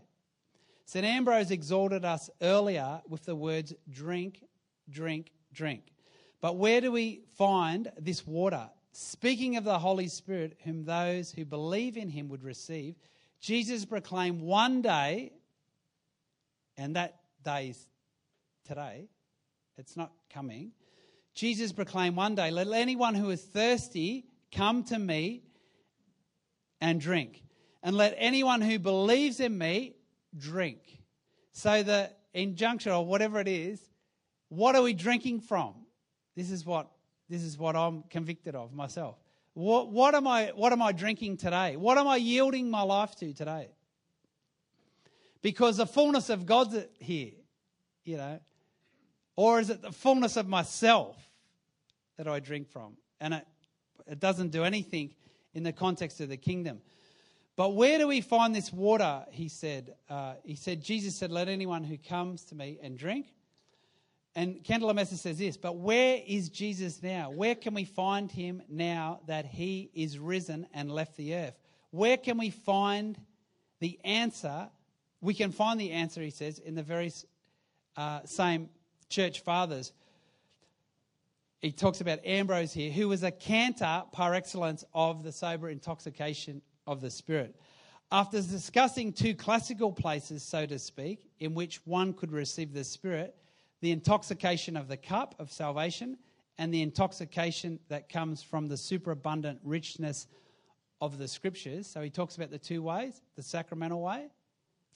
St. 0.86 1.06
Ambrose 1.06 1.52
exhorted 1.52 2.04
us 2.04 2.30
earlier 2.42 3.02
with 3.08 3.24
the 3.24 3.36
words 3.36 3.74
drink, 3.90 4.44
drink, 4.90 5.32
drink. 5.54 5.91
But 6.42 6.58
where 6.58 6.82
do 6.82 6.92
we 6.92 7.22
find 7.38 7.92
this 8.00 8.26
water? 8.26 8.70
Speaking 8.94 9.56
of 9.56 9.64
the 9.64 9.80
Holy 9.80 10.08
Spirit, 10.08 10.58
whom 10.64 10.84
those 10.84 11.32
who 11.32 11.46
believe 11.46 11.96
in 11.96 12.10
him 12.10 12.28
would 12.30 12.44
receive, 12.44 12.96
Jesus 13.40 13.86
proclaimed 13.86 14.42
one 14.42 14.82
day, 14.82 15.32
and 16.78 16.96
that 16.96 17.20
day 17.44 17.70
is 17.70 17.88
today, 18.68 19.08
it's 19.78 19.96
not 19.96 20.12
coming. 20.34 20.72
Jesus 21.34 21.72
proclaimed 21.72 22.16
one 22.16 22.36
day, 22.36 22.52
Let 22.52 22.68
anyone 22.68 23.16
who 23.16 23.30
is 23.30 23.42
thirsty 23.42 24.26
come 24.52 24.84
to 24.86 25.00
me 25.00 25.44
and 26.82 27.00
drink. 27.00 27.44
And 27.84 27.96
let 27.96 28.16
anyone 28.18 28.62
who 28.62 28.78
believes 28.78 29.40
in 29.40 29.58
me 29.58 29.96
drink. 30.38 30.80
So 31.52 31.84
the 31.84 32.12
injunction 32.34 32.92
or 32.92 33.06
whatever 33.06 33.40
it 33.40 33.48
is, 33.48 33.82
what 34.50 34.76
are 34.76 34.82
we 34.82 34.94
drinking 34.94 35.42
from? 35.42 35.81
This 36.36 36.52
is 36.52 36.66
what 36.66 36.90
this 37.30 37.44
is 37.44 37.58
what 37.58 37.76
I'm 37.76 38.04
convicted 38.10 38.56
of 38.56 38.74
myself. 38.74 39.16
What, 39.54 39.90
what 39.90 40.16
am 40.16 40.28
I 40.28 40.52
what 40.56 40.72
am 40.72 40.82
I 40.82 40.92
drinking 40.92 41.38
today? 41.38 41.76
What 41.76 41.98
am 41.98 42.08
I 42.08 42.18
yielding 42.18 42.70
my 42.70 42.82
life 42.82 43.16
to 43.18 43.34
today? 43.34 43.70
Because 45.42 45.78
the 45.78 45.88
fullness 45.88 46.30
of 46.30 46.46
God's 46.46 46.78
here, 47.00 47.32
you 48.04 48.18
know. 48.18 48.40
Or 49.36 49.60
is 49.60 49.70
it 49.70 49.82
the 49.82 49.92
fullness 49.92 50.38
of 50.38 50.48
myself 50.48 51.18
that 52.18 52.28
I 52.28 52.40
drink 52.40 52.70
from? 52.70 52.98
And 53.20 53.34
it, 53.34 53.48
it 54.06 54.20
doesn't 54.20 54.50
do 54.50 54.64
anything 54.64 55.16
in 55.54 55.64
the 55.64 55.74
context 55.74 56.22
of 56.22 56.30
the 56.30 56.38
kingdom. 56.38 56.82
But 57.56 57.76
where 57.76 57.98
do 57.98 58.08
we 58.08 58.22
find 58.22 58.56
this 58.56 58.72
water? 58.72 59.26
He 59.32 59.50
said. 59.50 59.96
Uh, 60.10 60.34
he 60.44 60.56
said, 60.56 60.82
Jesus 60.82 61.16
said, 61.16 61.32
Let 61.32 61.48
anyone 61.48 61.84
who 61.84 61.98
comes 61.98 62.44
to 62.46 62.56
me 62.56 62.80
and 62.82 62.98
drink. 62.98 63.28
And 64.36 64.64
Cantalamessa 64.64 65.16
says 65.16 65.38
this, 65.38 65.58
but 65.58 65.76
where 65.76 66.22
is 66.26 66.50
Jesus 66.50 67.04
now? 67.04 67.32
Where 67.32 67.56
can 67.56 67.74
we 67.74 67.84
find 67.84 68.32
him 68.32 68.62
now 68.70 69.20
that 69.28 69.46
he 69.46 69.92
is 69.94 70.18
risen 70.18 70.68
and 70.74 70.90
left 70.90 71.18
the 71.18 71.36
earth? 71.36 71.60
Where 71.90 72.16
can 72.16 72.38
we 72.38 72.50
find 72.50 73.20
the 73.82 74.00
answer? 74.06 74.70
We 75.20 75.34
can 75.34 75.52
find 75.52 75.80
the 75.80 75.92
answer, 75.92 76.22
he 76.22 76.30
says, 76.30 76.60
in 76.60 76.76
the 76.76 76.84
very 76.84 77.12
uh, 77.98 78.22
same 78.24 78.70
church 79.10 79.42
fathers. 79.42 79.92
He 81.60 81.74
talks 81.74 82.00
about 82.00 82.26
Ambrose 82.26 82.72
here, 82.72 82.92
who 82.92 83.10
was 83.10 83.24
a 83.24 83.32
cantor 83.32 84.04
par 84.14 84.34
excellence 84.34 84.86
of 84.94 85.24
the 85.24 85.32
sober 85.34 85.70
intoxication 85.70 86.62
of 86.88 87.02
the 87.02 87.12
Spirit. 87.12 87.56
After 88.12 88.42
discussing 88.42 89.14
two 89.14 89.36
classical 89.36 89.92
places, 89.92 90.42
so 90.42 90.66
to 90.66 90.80
speak, 90.80 91.30
in 91.40 91.54
which 91.54 91.86
one 91.86 92.14
could 92.14 92.32
receive 92.32 92.74
the 92.74 92.84
Spirit, 92.84 93.36
the 93.82 93.92
intoxication 93.92 94.78
of 94.78 94.88
the 94.88 94.98
cup 94.98 95.36
of 95.40 95.52
salvation 95.52 96.18
and 96.58 96.74
the 96.74 96.82
intoxication 96.82 97.80
that 97.90 98.10
comes 98.10 98.44
from 98.44 98.68
the 98.68 98.78
superabundant 98.78 99.60
richness 99.64 100.28
of 101.02 101.18
the 101.18 101.28
scriptures. 101.28 101.88
So 101.88 102.02
he 102.02 102.10
talks 102.10 102.36
about 102.36 102.52
the 102.52 102.60
two 102.60 102.82
ways 102.82 103.22
the 103.36 103.44
sacramental 103.44 104.02
way 104.02 104.28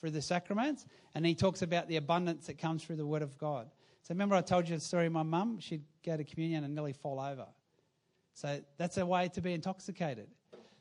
through 0.00 0.10
the 0.10 0.22
sacraments, 0.22 0.84
and 1.14 1.24
he 1.24 1.34
talks 1.34 1.62
about 1.62 1.88
the 1.88 1.96
abundance 1.96 2.46
that 2.46 2.58
comes 2.58 2.84
through 2.84 2.96
the 2.96 3.06
word 3.06 3.22
of 3.22 3.36
God. 3.38 3.68
So 4.02 4.14
remember, 4.14 4.36
I 4.36 4.42
told 4.42 4.68
you 4.68 4.76
the 4.76 4.80
story 4.80 5.06
of 5.06 5.12
my 5.12 5.22
mum? 5.22 5.58
She'd 5.58 5.82
go 6.04 6.16
to 6.16 6.22
communion 6.22 6.64
and 6.64 6.74
nearly 6.74 6.92
fall 6.92 7.18
over. 7.18 7.46
So 8.34 8.60
that's 8.76 8.98
a 8.98 9.06
way 9.06 9.28
to 9.28 9.40
be 9.40 9.52
intoxicated. 9.52 10.28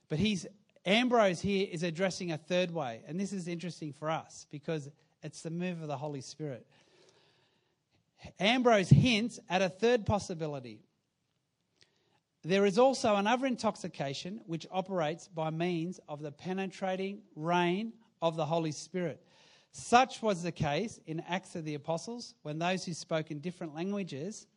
But 0.10 0.20
he's 0.20 0.45
Ambrose 0.86 1.41
here 1.41 1.68
is 1.72 1.82
addressing 1.82 2.32
a 2.32 2.38
third 2.38 2.70
way, 2.70 3.01
and 3.08 3.20
this 3.20 3.34
is 3.34 3.47
interesting 3.47 3.91
for 3.91 4.12
us 4.12 4.45
because 4.51 4.88
it's 5.24 5.41
the 5.41 5.49
move 5.49 5.82
of 5.82 5.88
the 5.88 5.97
Holy 5.97 6.22
Spirit. 6.22 6.68
Ambrose 8.39 8.89
hints 8.89 9.39
at 9.49 9.61
a 9.61 9.69
third 9.69 10.05
possibility. 10.05 10.80
There 12.43 12.65
is 12.65 12.78
also 12.78 13.15
another 13.15 13.47
intoxication 13.47 14.41
which 14.45 14.67
operates 14.71 15.28
by 15.28 15.49
means 15.49 15.99
of 16.07 16.21
the 16.21 16.32
penetrating 16.32 17.23
reign 17.36 17.93
of 18.21 18.36
the 18.36 18.45
Holy 18.45 18.71
Spirit. 18.71 19.21
Such 19.71 20.21
was 20.21 20.43
the 20.43 20.51
case 20.51 20.99
in 21.07 21.21
Acts 21.21 21.55
of 21.55 21.65
the 21.65 21.73
Apostles 21.73 22.36
when 22.43 22.59
those 22.59 22.86
who 22.86 22.93
spoke 22.93 23.32
in 23.32 23.39
different 23.39 23.76
languages 23.76 24.47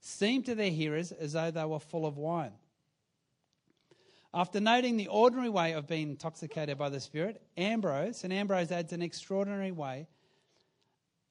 seemed 0.00 0.46
to 0.46 0.54
their 0.54 0.70
hearers 0.70 1.12
as 1.12 1.32
though 1.34 1.50
they 1.50 1.64
were 1.64 1.78
full 1.78 2.04
of 2.04 2.18
wine. 2.18 2.52
After 4.34 4.60
noting 4.60 4.96
the 4.96 5.08
ordinary 5.08 5.50
way 5.50 5.72
of 5.72 5.86
being 5.86 6.10
intoxicated 6.10 6.78
by 6.78 6.88
the 6.88 7.00
Spirit, 7.00 7.42
Ambrose, 7.56 8.24
and 8.24 8.32
Ambrose 8.32 8.72
adds 8.72 8.92
an 8.92 9.02
extraordinary 9.02 9.72
way, 9.72 10.08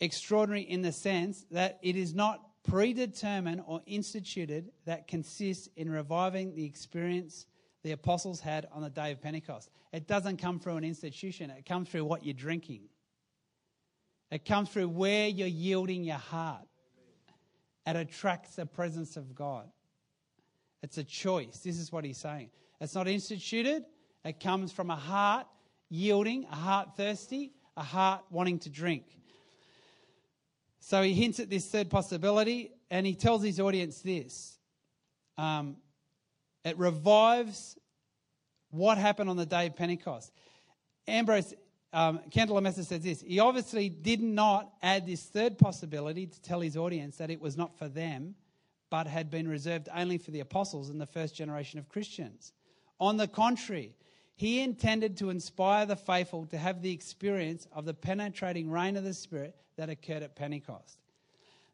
extraordinary 0.02 0.64
in 0.64 0.82
the 0.82 0.92
sense 0.92 1.46
that 1.52 1.80
it 1.82 1.96
is 1.96 2.14
not 2.14 2.42
predetermined 2.64 3.62
or 3.66 3.82
instituted 3.86 4.72
that 4.86 5.08
consists 5.08 5.70
in 5.78 5.90
reviving 5.90 6.56
the 6.56 6.66
experience 6.66 7.46
the 7.84 7.92
apostles 7.92 8.40
had 8.40 8.68
on 8.72 8.82
the 8.82 8.90
day 8.90 9.12
of 9.12 9.22
Pentecost. 9.22 9.70
It 9.94 10.08
doesn't 10.08 10.38
come 10.38 10.60
through 10.60 10.78
an 10.78 10.84
institution, 10.84 11.50
it 11.50 11.66
comes 11.66 11.90
through 11.90 12.06
what 12.06 12.26
you're 12.26 12.34
drinking. 12.34 12.82
It 14.30 14.46
comes 14.46 14.70
through 14.70 14.90
where 14.90 15.28
you're 15.28 15.48
yielding 15.48 16.04
your 16.04 16.18
heart. 16.18 16.66
It 17.86 17.96
attracts 17.96 18.56
the 18.56 18.66
presence 18.66 19.18
of 19.18 19.36
God. 19.36 19.68
It's 20.84 20.98
a 20.98 21.04
choice. 21.04 21.60
This 21.60 21.78
is 21.78 21.92
what 21.92 22.06
he's 22.06 22.18
saying. 22.18 22.50
It's 22.80 22.96
not 22.96 23.08
instituted, 23.08 23.84
it 24.24 24.40
comes 24.40 24.72
from 24.72 24.90
a 24.90 24.96
heart 24.96 25.48
yielding, 25.90 26.46
a 26.46 26.56
heart 26.56 26.96
thirsty, 26.96 27.54
a 27.76 27.84
heart 27.84 28.24
wanting 28.30 28.60
to 28.60 28.70
drink. 28.70 29.04
So 30.82 31.04
he 31.04 31.14
hints 31.14 31.40
at 31.40 31.50
this 31.50 31.68
third 31.68 31.90
possibility 31.90 32.72
and 32.90 33.06
he 33.06 33.16
tells 33.16 33.44
his 33.44 33.60
audience 33.60 34.02
this 34.02 34.58
um, 35.38 35.78
it 36.66 36.78
revives 36.78 37.78
what 38.72 38.98
happened 38.98 39.30
on 39.30 39.38
the 39.38 39.46
day 39.46 39.68
of 39.68 39.76
Pentecost. 39.76 40.32
Ambrose 41.08 41.54
um, 41.94 42.20
Cantalamessa 42.30 42.86
says 42.86 43.04
this 43.04 43.22
He 43.22 43.40
obviously 43.40 43.90
did 43.90 44.22
not 44.22 44.72
add 44.82 45.06
this 45.06 45.24
third 45.24 45.58
possibility 45.58 46.26
to 46.26 46.42
tell 46.42 46.60
his 46.62 46.76
audience 46.76 47.18
that 47.18 47.30
it 47.30 47.40
was 47.40 47.58
not 47.58 47.78
for 47.78 47.88
them, 47.88 48.36
but 48.90 49.08
had 49.08 49.30
been 49.30 49.48
reserved 49.48 49.88
only 49.94 50.18
for 50.18 50.32
the 50.32 50.40
apostles 50.40 50.90
and 50.90 51.00
the 51.00 51.06
first 51.06 51.36
generation 51.36 51.80
of 51.80 51.90
Christians. 51.90 52.54
On 53.00 53.18
the 53.18 53.28
contrary, 53.28 53.96
he 54.42 54.62
intended 54.62 55.18
to 55.18 55.30
inspire 55.30 55.86
the 55.86 55.96
faithful 55.96 56.48
to 56.48 56.58
have 56.58 56.82
the 56.82 56.92
experience 56.92 57.68
of 57.72 57.86
the 57.86 57.94
penetrating 57.94 58.72
reign 58.72 58.98
of 58.98 59.04
the 59.04 59.14
Spirit 59.14 59.56
that 59.78 59.88
occurred 59.88 60.24
at 60.24 60.36
Pentecost. 60.36 60.98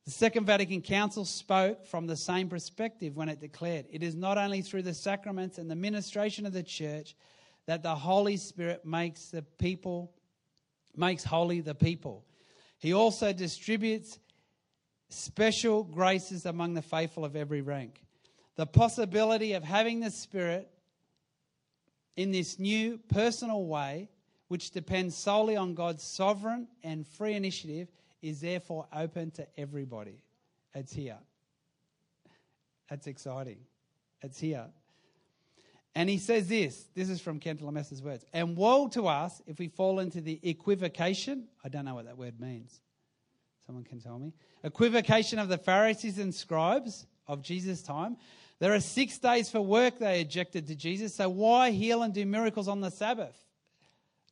The 0.03 0.11
Second 0.11 0.45
Vatican 0.45 0.81
Council 0.81 1.23
spoke 1.23 1.85
from 1.85 2.07
the 2.07 2.17
same 2.17 2.49
perspective 2.49 3.15
when 3.15 3.29
it 3.29 3.39
declared 3.39 3.85
it 3.89 4.03
is 4.03 4.15
not 4.15 4.37
only 4.37 4.61
through 4.61 4.81
the 4.81 4.93
sacraments 4.93 5.57
and 5.57 5.71
the 5.71 5.77
ministration 5.77 6.45
of 6.45 6.51
the 6.51 6.61
church 6.61 7.15
that 7.67 7.83
the 7.83 7.95
Holy 7.95 8.35
Spirit 8.35 8.85
makes 8.85 9.27
the 9.27 9.43
people 9.43 10.11
makes 10.93 11.23
holy 11.23 11.61
the 11.61 11.73
people. 11.73 12.25
He 12.79 12.91
also 12.91 13.31
distributes 13.31 14.19
special 15.07 15.85
graces 15.85 16.45
among 16.45 16.73
the 16.73 16.81
faithful 16.81 17.23
of 17.23 17.37
every 17.37 17.61
rank. 17.61 18.03
The 18.57 18.65
possibility 18.65 19.53
of 19.53 19.63
having 19.63 20.01
the 20.01 20.11
Spirit 20.11 20.69
in 22.17 22.31
this 22.31 22.59
new 22.59 22.99
personal 23.09 23.65
way, 23.65 24.09
which 24.49 24.71
depends 24.71 25.15
solely 25.15 25.55
on 25.55 25.73
God's 25.73 26.03
sovereign 26.03 26.67
and 26.83 27.07
free 27.07 27.35
initiative, 27.35 27.87
is 28.21 28.41
therefore 28.41 28.87
open 28.91 29.31
to 29.31 29.47
everybody. 29.57 30.23
It's 30.73 30.91
here. 30.91 31.17
That's 32.89 33.07
exciting. 33.07 33.59
It's 34.21 34.39
here. 34.39 34.65
And 35.95 36.09
he 36.09 36.17
says 36.17 36.47
this 36.47 36.85
this 36.95 37.09
is 37.09 37.21
from 37.21 37.39
Cantalamessa's 37.39 38.01
words. 38.01 38.25
And 38.33 38.55
woe 38.57 38.87
to 38.89 39.07
us 39.07 39.41
if 39.47 39.59
we 39.59 39.67
fall 39.67 39.99
into 39.99 40.21
the 40.21 40.39
equivocation. 40.43 41.47
I 41.63 41.69
don't 41.69 41.85
know 41.85 41.95
what 41.95 42.05
that 42.05 42.17
word 42.17 42.39
means. 42.39 42.81
Someone 43.65 43.83
can 43.83 43.99
tell 43.99 44.17
me. 44.17 44.33
Equivocation 44.63 45.39
of 45.39 45.49
the 45.49 45.57
Pharisees 45.57 46.19
and 46.19 46.33
scribes 46.33 47.05
of 47.27 47.41
Jesus' 47.41 47.81
time. 47.81 48.17
There 48.59 48.73
are 48.73 48.79
six 48.79 49.19
days 49.19 49.49
for 49.49 49.61
work, 49.61 49.99
they 49.99 50.21
objected 50.21 50.67
to 50.67 50.75
Jesus. 50.75 51.15
So 51.15 51.29
why 51.29 51.71
heal 51.71 52.01
and 52.01 52.13
do 52.13 52.25
miracles 52.25 52.67
on 52.67 52.81
the 52.81 52.89
Sabbath? 52.89 53.35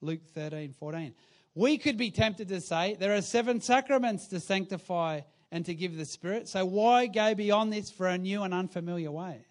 Luke 0.01 0.26
13, 0.34 0.73
14. 0.73 1.13
We 1.53 1.78
could 1.78 1.97
be 1.97 2.11
tempted 2.11 2.49
to 2.49 2.59
say 2.59 2.95
there 2.99 3.15
are 3.15 3.21
seven 3.21 3.61
sacraments 3.61 4.28
to 4.28 4.39
sanctify 4.39 5.21
and 5.51 5.65
to 5.65 5.76
give 5.76 5.95
the 5.95 6.05
Spirit. 6.05 6.47
So 6.47 6.65
why 6.65 7.07
go 7.07 7.36
beyond 7.36 7.71
this 7.71 7.91
for 7.91 8.07
a 8.07 8.17
new 8.17 8.43
and 8.43 8.53
unfamiliar 8.53 9.11
way? 9.11 9.45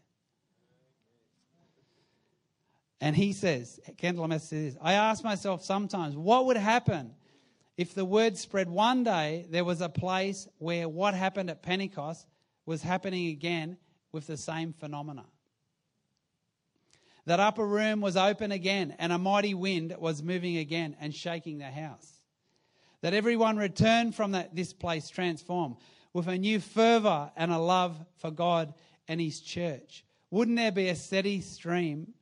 And 3.00 3.14
he 3.14 3.32
says, 3.32 3.80
Kendall 3.98 4.26
Cantalamessa 4.26 4.40
says, 4.40 4.78
I 4.80 4.94
ask 4.94 5.22
myself 5.22 5.64
sometimes, 5.64 6.16
what 6.16 6.46
would 6.46 6.56
happen 6.56 7.14
if 7.76 7.94
the 7.94 8.04
word 8.04 8.38
spread 8.38 8.68
one 8.68 9.04
day 9.04 9.46
there 9.50 9.64
was 9.64 9.80
a 9.80 9.88
place 9.88 10.48
where 10.58 10.88
what 10.88 11.14
happened 11.14 11.50
at 11.50 11.62
Pentecost 11.62 12.26
was 12.66 12.82
happening 12.82 13.28
again 13.28 13.76
with 14.14 14.26
the 14.26 14.38
same 14.38 14.72
phenomena? 14.72 15.26
That 17.26 17.40
upper 17.40 17.66
room 17.66 18.00
was 18.00 18.16
open 18.16 18.52
again, 18.52 18.94
and 18.98 19.12
a 19.12 19.18
mighty 19.18 19.54
wind 19.54 19.94
was 19.98 20.22
moving 20.22 20.56
again 20.56 20.96
and 21.00 21.14
shaking 21.14 21.58
the 21.58 21.70
house. 21.70 22.20
That 23.02 23.14
everyone 23.14 23.56
returned 23.56 24.14
from 24.14 24.32
that, 24.32 24.54
this 24.54 24.72
place 24.72 25.10
transformed 25.10 25.76
with 26.14 26.28
a 26.28 26.38
new 26.38 26.60
fervor 26.60 27.30
and 27.36 27.52
a 27.52 27.58
love 27.58 27.98
for 28.16 28.30
God 28.30 28.72
and 29.08 29.20
His 29.20 29.40
church. 29.40 30.04
Wouldn't 30.30 30.56
there 30.56 30.72
be 30.72 30.88
a 30.88 30.96
steady 30.96 31.40
stream 31.40 32.14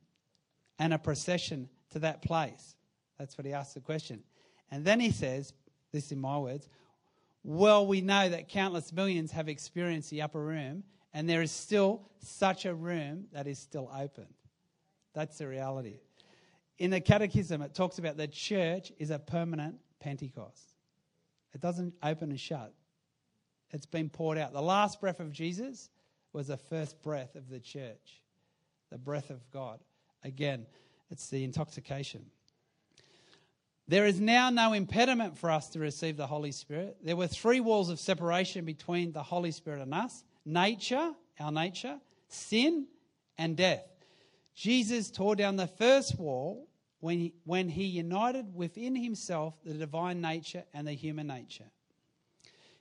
and 0.79 0.93
a 0.93 0.97
procession 0.97 1.69
to 1.91 1.99
that 1.99 2.21
place? 2.21 2.75
That's 3.17 3.37
what 3.37 3.45
he 3.45 3.53
asks 3.53 3.73
the 3.73 3.79
question. 3.79 4.23
And 4.71 4.83
then 4.83 4.99
he 4.99 5.11
says, 5.11 5.53
this 5.91 6.11
in 6.11 6.19
my 6.19 6.37
words, 6.37 6.67
well, 7.43 7.85
we 7.85 8.01
know 8.01 8.29
that 8.29 8.49
countless 8.49 8.91
millions 8.91 9.31
have 9.31 9.49
experienced 9.49 10.09
the 10.09 10.21
upper 10.21 10.41
room, 10.41 10.83
and 11.13 11.29
there 11.29 11.41
is 11.41 11.51
still 11.51 12.01
such 12.19 12.65
a 12.65 12.73
room 12.73 13.25
that 13.33 13.47
is 13.47 13.59
still 13.59 13.89
open. 13.95 14.27
That's 15.13 15.37
the 15.37 15.47
reality. 15.47 15.99
In 16.79 16.89
the 16.89 17.01
Catechism, 17.01 17.61
it 17.61 17.75
talks 17.75 17.99
about 17.99 18.17
the 18.17 18.27
church 18.27 18.91
is 18.97 19.11
a 19.11 19.19
permanent 19.19 19.75
Pentecost. 19.99 20.73
It 21.53 21.61
doesn't 21.61 21.93
open 22.01 22.31
and 22.31 22.39
shut, 22.39 22.73
it's 23.71 23.85
been 23.85 24.09
poured 24.09 24.37
out. 24.37 24.53
The 24.53 24.61
last 24.61 25.01
breath 25.01 25.19
of 25.19 25.31
Jesus 25.31 25.89
was 26.31 26.47
the 26.47 26.57
first 26.57 27.01
breath 27.01 27.35
of 27.35 27.49
the 27.49 27.59
church, 27.59 28.21
the 28.91 28.97
breath 28.97 29.29
of 29.29 29.49
God. 29.51 29.79
Again, 30.23 30.65
it's 31.09 31.29
the 31.29 31.43
intoxication. 31.43 32.25
There 33.87 34.05
is 34.05 34.19
now 34.19 34.49
no 34.49 34.73
impediment 34.73 35.37
for 35.37 35.51
us 35.51 35.69
to 35.69 35.79
receive 35.79 36.17
the 36.17 36.27
Holy 36.27 36.51
Spirit. 36.51 36.97
There 37.03 37.15
were 37.15 37.27
three 37.27 37.59
walls 37.59 37.89
of 37.89 37.99
separation 37.99 38.63
between 38.63 39.11
the 39.11 39.23
Holy 39.23 39.51
Spirit 39.51 39.81
and 39.81 39.93
us 39.93 40.23
nature, 40.45 41.13
our 41.39 41.51
nature, 41.51 41.99
sin, 42.27 42.87
and 43.37 43.55
death. 43.57 43.85
Jesus 44.55 45.09
tore 45.09 45.35
down 45.35 45.55
the 45.55 45.67
first 45.67 46.17
wall 46.19 46.67
when 46.99 47.19
he, 47.19 47.33
when 47.43 47.69
he 47.69 47.85
united 47.85 48.55
within 48.55 48.95
himself 48.95 49.55
the 49.65 49.73
divine 49.73 50.21
nature 50.21 50.63
and 50.73 50.87
the 50.87 50.93
human 50.93 51.27
nature. 51.27 51.65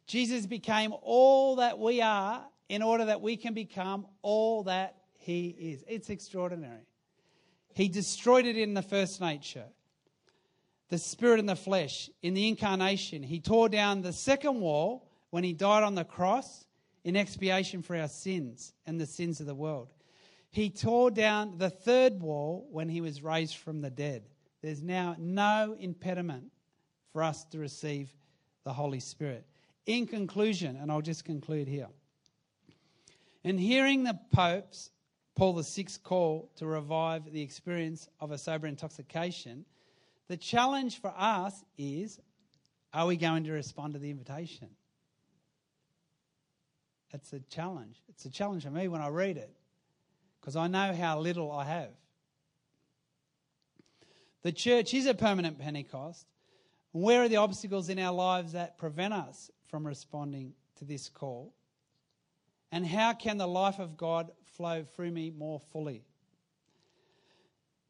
Jesus 0.07 0.47
became 0.47 0.93
all 1.03 1.57
that 1.57 1.79
we 1.79 2.03
are 2.03 2.45
in 2.69 2.83
order 2.83 3.07
that 3.07 3.21
we 3.21 3.37
can 3.37 3.55
become 3.55 4.07
all 4.23 4.65
that 4.65 4.97
he 5.19 5.49
is. 5.49 5.85
It's 5.89 6.11
extraordinary. 6.11 6.87
He 7.75 7.89
destroyed 7.89 8.45
it 8.45 8.57
in 8.57 8.75
the 8.75 8.83
first 8.83 9.21
nature, 9.21 9.65
the 10.91 10.99
spirit 10.99 11.41
and 11.41 11.49
the 11.49 11.57
flesh, 11.57 12.11
in 12.23 12.35
the 12.35 12.49
incarnation. 12.49 13.23
He 13.23 13.41
tore 13.41 13.69
down 13.69 14.03
the 14.03 14.13
second 14.13 14.61
wall 14.61 15.09
when 15.31 15.45
he 15.45 15.53
died 15.53 15.83
on 15.83 15.95
the 15.95 16.05
cross 16.05 16.67
in 17.05 17.17
expiation 17.17 17.83
for 17.83 17.97
our 17.97 18.09
sins 18.09 18.73
and 18.87 19.01
the 19.01 19.07
sins 19.07 19.41
of 19.41 19.47
the 19.47 19.55
world. 19.55 19.89
He 20.51 20.71
tore 20.71 21.11
down 21.11 21.59
the 21.59 21.71
third 21.71 22.21
wall 22.21 22.69
when 22.71 22.89
he 22.89 23.01
was 23.01 23.23
raised 23.23 23.57
from 23.57 23.81
the 23.81 23.91
dead. 23.91 24.29
There's 24.61 24.83
now 24.83 25.17
no 25.19 25.77
impediment 25.79 26.53
for 27.13 27.23
us 27.23 27.45
to 27.47 27.59
receive 27.59 28.15
the 28.65 28.73
Holy 28.73 29.01
Spirit. 29.01 29.47
In 29.87 30.07
conclusion, 30.07 30.77
and 30.77 30.93
I'll 30.93 31.01
just 31.01 31.25
conclude 31.25 31.69
here. 31.69 31.89
In 33.43 33.59
hearing 33.59 34.05
the 34.05 34.19
Pope's 34.33 34.91
Paul 35.35 35.61
VI 35.61 35.87
call 36.05 36.51
to 36.57 36.67
revive 36.67 37.33
the 37.33 37.43
experience 37.43 38.09
of 38.21 38.31
a 38.31 38.39
sober 38.39 38.67
intoxication, 38.67 39.65
the 40.29 40.37
challenge 40.37 41.01
for 41.01 41.13
us 41.17 41.65
is 41.77 42.21
are 42.95 43.07
we 43.07 43.17
going 43.17 43.45
to 43.45 43.53
respond 43.53 43.95
to 43.95 43.99
the 43.99 44.11
invitation? 44.11 44.69
It's 47.13 47.33
a 47.33 47.41
challenge. 47.41 47.97
It's 48.09 48.25
a 48.25 48.31
challenge 48.31 48.65
for 48.65 48.71
me 48.71 48.89
when 48.89 49.01
I 49.01 49.09
read 49.09 49.37
it 49.37 49.55
because 50.41 50.57
I 50.57 50.67
know 50.67 50.95
how 50.95 51.21
little 51.21 51.53
I 51.53 51.65
have. 51.65 51.91
The 54.43 54.53
church 54.53 54.93
is 54.93 55.07
a 55.07 55.15
permanent 55.15 55.59
Pentecost. 55.59 56.27
Where 56.91 57.23
are 57.23 57.29
the 57.29 57.37
obstacles 57.37 57.89
in 57.89 57.99
our 57.99 58.13
lives 58.13 58.53
that 58.53 58.77
prevent 58.77 59.15
us 59.15 59.51
from 59.69 59.87
responding 59.87 60.55
to 60.77 60.85
this 60.85 61.09
call? 61.09 61.55
And 62.73 62.87
how 62.87 63.13
can 63.13 63.39
the 63.39 63.47
life 63.47 63.79
of 63.79 63.97
God 63.97 64.31
flow 64.57 64.85
through 64.85 65.11
me 65.13 65.31
more 65.31 65.61
fully? 65.73 66.05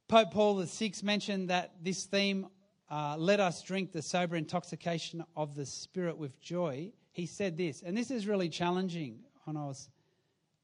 Pope 0.09 0.33
Paul 0.33 0.62
VI 0.62 0.93
mentioned 1.03 1.49
that 1.49 1.73
this 1.83 2.05
theme, 2.05 2.47
uh, 2.91 3.16
let 3.18 3.41
us 3.41 3.62
drink 3.62 3.93
the 3.93 4.03
sober 4.03 4.37
intoxication 4.37 5.25
of 5.35 5.55
the 5.55 5.64
Spirit 5.64 6.18
with 6.18 6.39
joy. 6.41 6.93
He 7.13 7.27
said 7.27 7.57
this, 7.57 7.83
and 7.83 7.97
this 7.97 8.11
is 8.11 8.27
really 8.27 8.49
challenging 8.49 9.21
when 9.45 9.57
I 9.57 9.67
was 9.67 9.89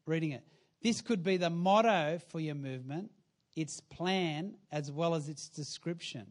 reading 0.07 0.33
it. 0.33 0.43
This 0.83 1.01
could 1.01 1.23
be 1.23 1.37
the 1.37 1.51
motto 1.51 2.19
for 2.29 2.41
your 2.41 2.55
movement, 2.55 3.11
its 3.55 3.81
plan, 3.81 4.55
as 4.73 4.91
well 4.91 5.15
as 5.15 5.29
its 5.29 5.49
description. 5.49 6.27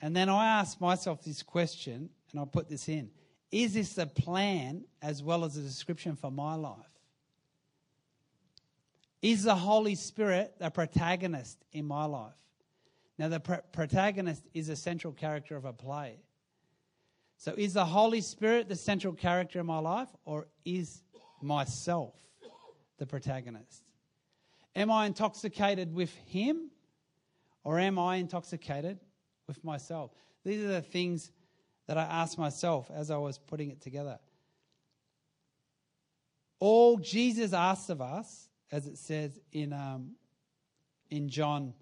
And 0.00 0.16
then 0.16 0.28
I 0.28 0.46
asked 0.60 0.80
myself 0.80 1.22
this 1.22 1.42
question, 1.42 2.08
and 2.30 2.40
I'll 2.40 2.46
put 2.46 2.68
this 2.68 2.88
in 2.88 3.10
Is 3.50 3.74
this 3.74 3.98
a 3.98 4.06
plan 4.06 4.84
as 5.02 5.22
well 5.22 5.44
as 5.44 5.56
a 5.56 5.62
description 5.62 6.16
for 6.16 6.30
my 6.30 6.54
life? 6.54 6.76
Is 9.20 9.44
the 9.44 9.54
Holy 9.54 9.94
Spirit 9.94 10.54
the 10.58 10.70
protagonist 10.70 11.58
in 11.72 11.86
my 11.86 12.06
life? 12.06 12.32
Now, 13.18 13.28
the 13.28 13.40
pr- 13.40 13.54
protagonist 13.72 14.42
is 14.52 14.68
a 14.68 14.74
central 14.74 15.12
character 15.12 15.54
of 15.56 15.64
a 15.64 15.72
play. 15.72 16.16
So, 17.42 17.52
is 17.58 17.74
the 17.74 17.84
Holy 17.84 18.20
Spirit 18.20 18.68
the 18.68 18.76
central 18.76 19.14
character 19.14 19.58
in 19.58 19.66
my 19.66 19.80
life, 19.80 20.06
or 20.24 20.46
is 20.64 21.02
myself 21.40 22.14
the 22.98 23.06
protagonist? 23.06 23.82
Am 24.76 24.92
I 24.92 25.06
intoxicated 25.06 25.92
with 25.92 26.14
Him, 26.26 26.70
or 27.64 27.80
am 27.80 27.98
I 27.98 28.18
intoxicated 28.18 29.00
with 29.48 29.64
myself? 29.64 30.12
These 30.44 30.62
are 30.62 30.68
the 30.68 30.82
things 30.82 31.32
that 31.88 31.98
I 31.98 32.04
asked 32.04 32.38
myself 32.38 32.88
as 32.94 33.10
I 33.10 33.16
was 33.16 33.38
putting 33.38 33.70
it 33.72 33.80
together. 33.80 34.20
All 36.60 36.96
Jesus 36.96 37.52
asks 37.52 37.88
of 37.88 38.00
us 38.00 38.48
as 38.70 38.86
it 38.86 38.98
says 38.98 39.40
in, 39.50 39.72
um, 39.72 40.12
in 41.10 41.28
John, 41.28 41.74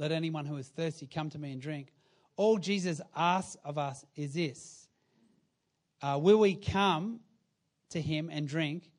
let 0.00 0.10
anyone 0.10 0.46
who 0.46 0.56
is 0.56 0.66
thirsty 0.66 1.06
come 1.06 1.30
to 1.30 1.38
me 1.38 1.52
and 1.52 1.62
drink. 1.62 1.92
All 2.42 2.58
Jesus 2.58 3.00
asks 3.14 3.56
of 3.64 3.78
us 3.78 4.04
is 4.16 4.34
this 4.34 4.88
uh, 6.02 6.18
Will 6.20 6.40
we 6.40 6.56
come 6.56 7.20
to 7.90 8.00
him 8.00 8.30
and 8.32 8.48
drink? 8.48 8.90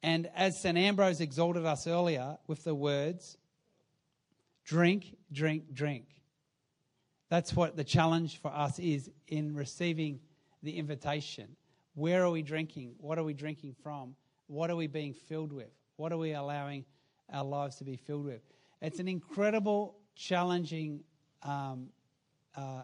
And 0.00 0.30
as 0.32 0.56
St. 0.60 0.78
Ambrose 0.78 1.20
exalted 1.20 1.66
us 1.66 1.88
earlier 1.88 2.38
with 2.46 2.62
the 2.62 2.72
words, 2.72 3.36
drink, 4.64 5.16
drink, 5.32 5.74
drink. 5.74 6.04
That's 7.30 7.52
what 7.52 7.76
the 7.76 7.82
challenge 7.82 8.40
for 8.40 8.52
us 8.52 8.78
is 8.78 9.10
in 9.26 9.56
receiving 9.56 10.20
the 10.62 10.78
invitation. 10.78 11.56
Where 11.94 12.22
are 12.22 12.30
we 12.30 12.42
drinking? 12.42 12.94
What 12.98 13.18
are 13.18 13.24
we 13.24 13.34
drinking 13.34 13.74
from? 13.82 14.14
What 14.46 14.70
are 14.70 14.76
we 14.76 14.86
being 14.86 15.14
filled 15.14 15.52
with? 15.52 15.72
What 15.96 16.12
are 16.12 16.18
we 16.18 16.32
allowing 16.32 16.84
our 17.28 17.44
lives 17.44 17.74
to 17.78 17.84
be 17.84 17.96
filled 17.96 18.24
with? 18.24 18.42
It's 18.80 19.00
an 19.00 19.08
incredible, 19.08 19.96
challenging 20.14 21.00
um, 21.42 21.88
uh, 22.56 22.82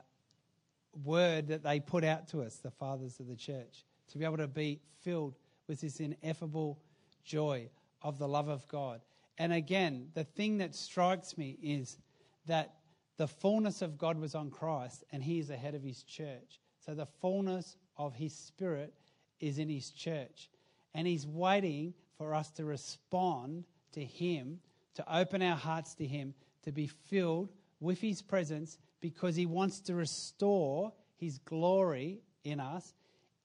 word 1.04 1.48
that 1.48 1.62
they 1.62 1.80
put 1.80 2.04
out 2.04 2.28
to 2.28 2.42
us, 2.42 2.56
the 2.56 2.70
fathers 2.70 3.18
of 3.20 3.26
the 3.28 3.36
church, 3.36 3.84
to 4.10 4.18
be 4.18 4.24
able 4.24 4.36
to 4.36 4.48
be 4.48 4.80
filled 5.00 5.34
with 5.66 5.80
this 5.80 6.00
ineffable 6.00 6.78
joy 7.24 7.68
of 8.02 8.18
the 8.18 8.28
love 8.28 8.48
of 8.48 8.66
God. 8.68 9.00
And 9.38 9.52
again, 9.52 10.08
the 10.14 10.24
thing 10.24 10.58
that 10.58 10.74
strikes 10.74 11.38
me 11.38 11.58
is 11.62 11.98
that 12.46 12.74
the 13.16 13.28
fullness 13.28 13.82
of 13.82 13.98
God 13.98 14.18
was 14.18 14.34
on 14.34 14.50
Christ 14.50 15.04
and 15.12 15.22
he 15.22 15.38
is 15.38 15.50
ahead 15.50 15.74
of 15.74 15.82
his 15.82 16.02
church. 16.02 16.60
So 16.84 16.94
the 16.94 17.06
fullness 17.20 17.76
of 17.96 18.14
his 18.14 18.34
spirit 18.34 18.92
is 19.40 19.58
in 19.58 19.68
his 19.68 19.90
church. 19.90 20.48
And 20.94 21.06
he's 21.06 21.26
waiting 21.26 21.94
for 22.18 22.34
us 22.34 22.50
to 22.52 22.64
respond 22.64 23.64
to 23.92 24.04
him, 24.04 24.60
to 24.94 25.16
open 25.16 25.42
our 25.42 25.56
hearts 25.56 25.94
to 25.94 26.06
him, 26.06 26.34
to 26.64 26.72
be 26.72 26.86
filled 26.86 27.50
with 27.80 28.00
his 28.00 28.22
presence 28.22 28.78
because 29.02 29.36
he 29.36 29.44
wants 29.44 29.80
to 29.80 29.94
restore 29.94 30.94
his 31.18 31.36
glory 31.38 32.22
in 32.44 32.58
us, 32.58 32.94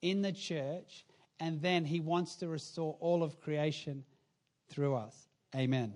in 0.02 0.22
the 0.22 0.32
church, 0.32 1.04
and 1.40 1.62
then 1.62 1.84
he 1.84 2.00
wants 2.00 2.36
to 2.38 2.48
restore 2.48 2.96
all 3.02 3.24
of 3.24 3.42
creation 3.42 4.06
through 4.70 4.96
us. 4.96 5.28
Amen. 5.54 5.94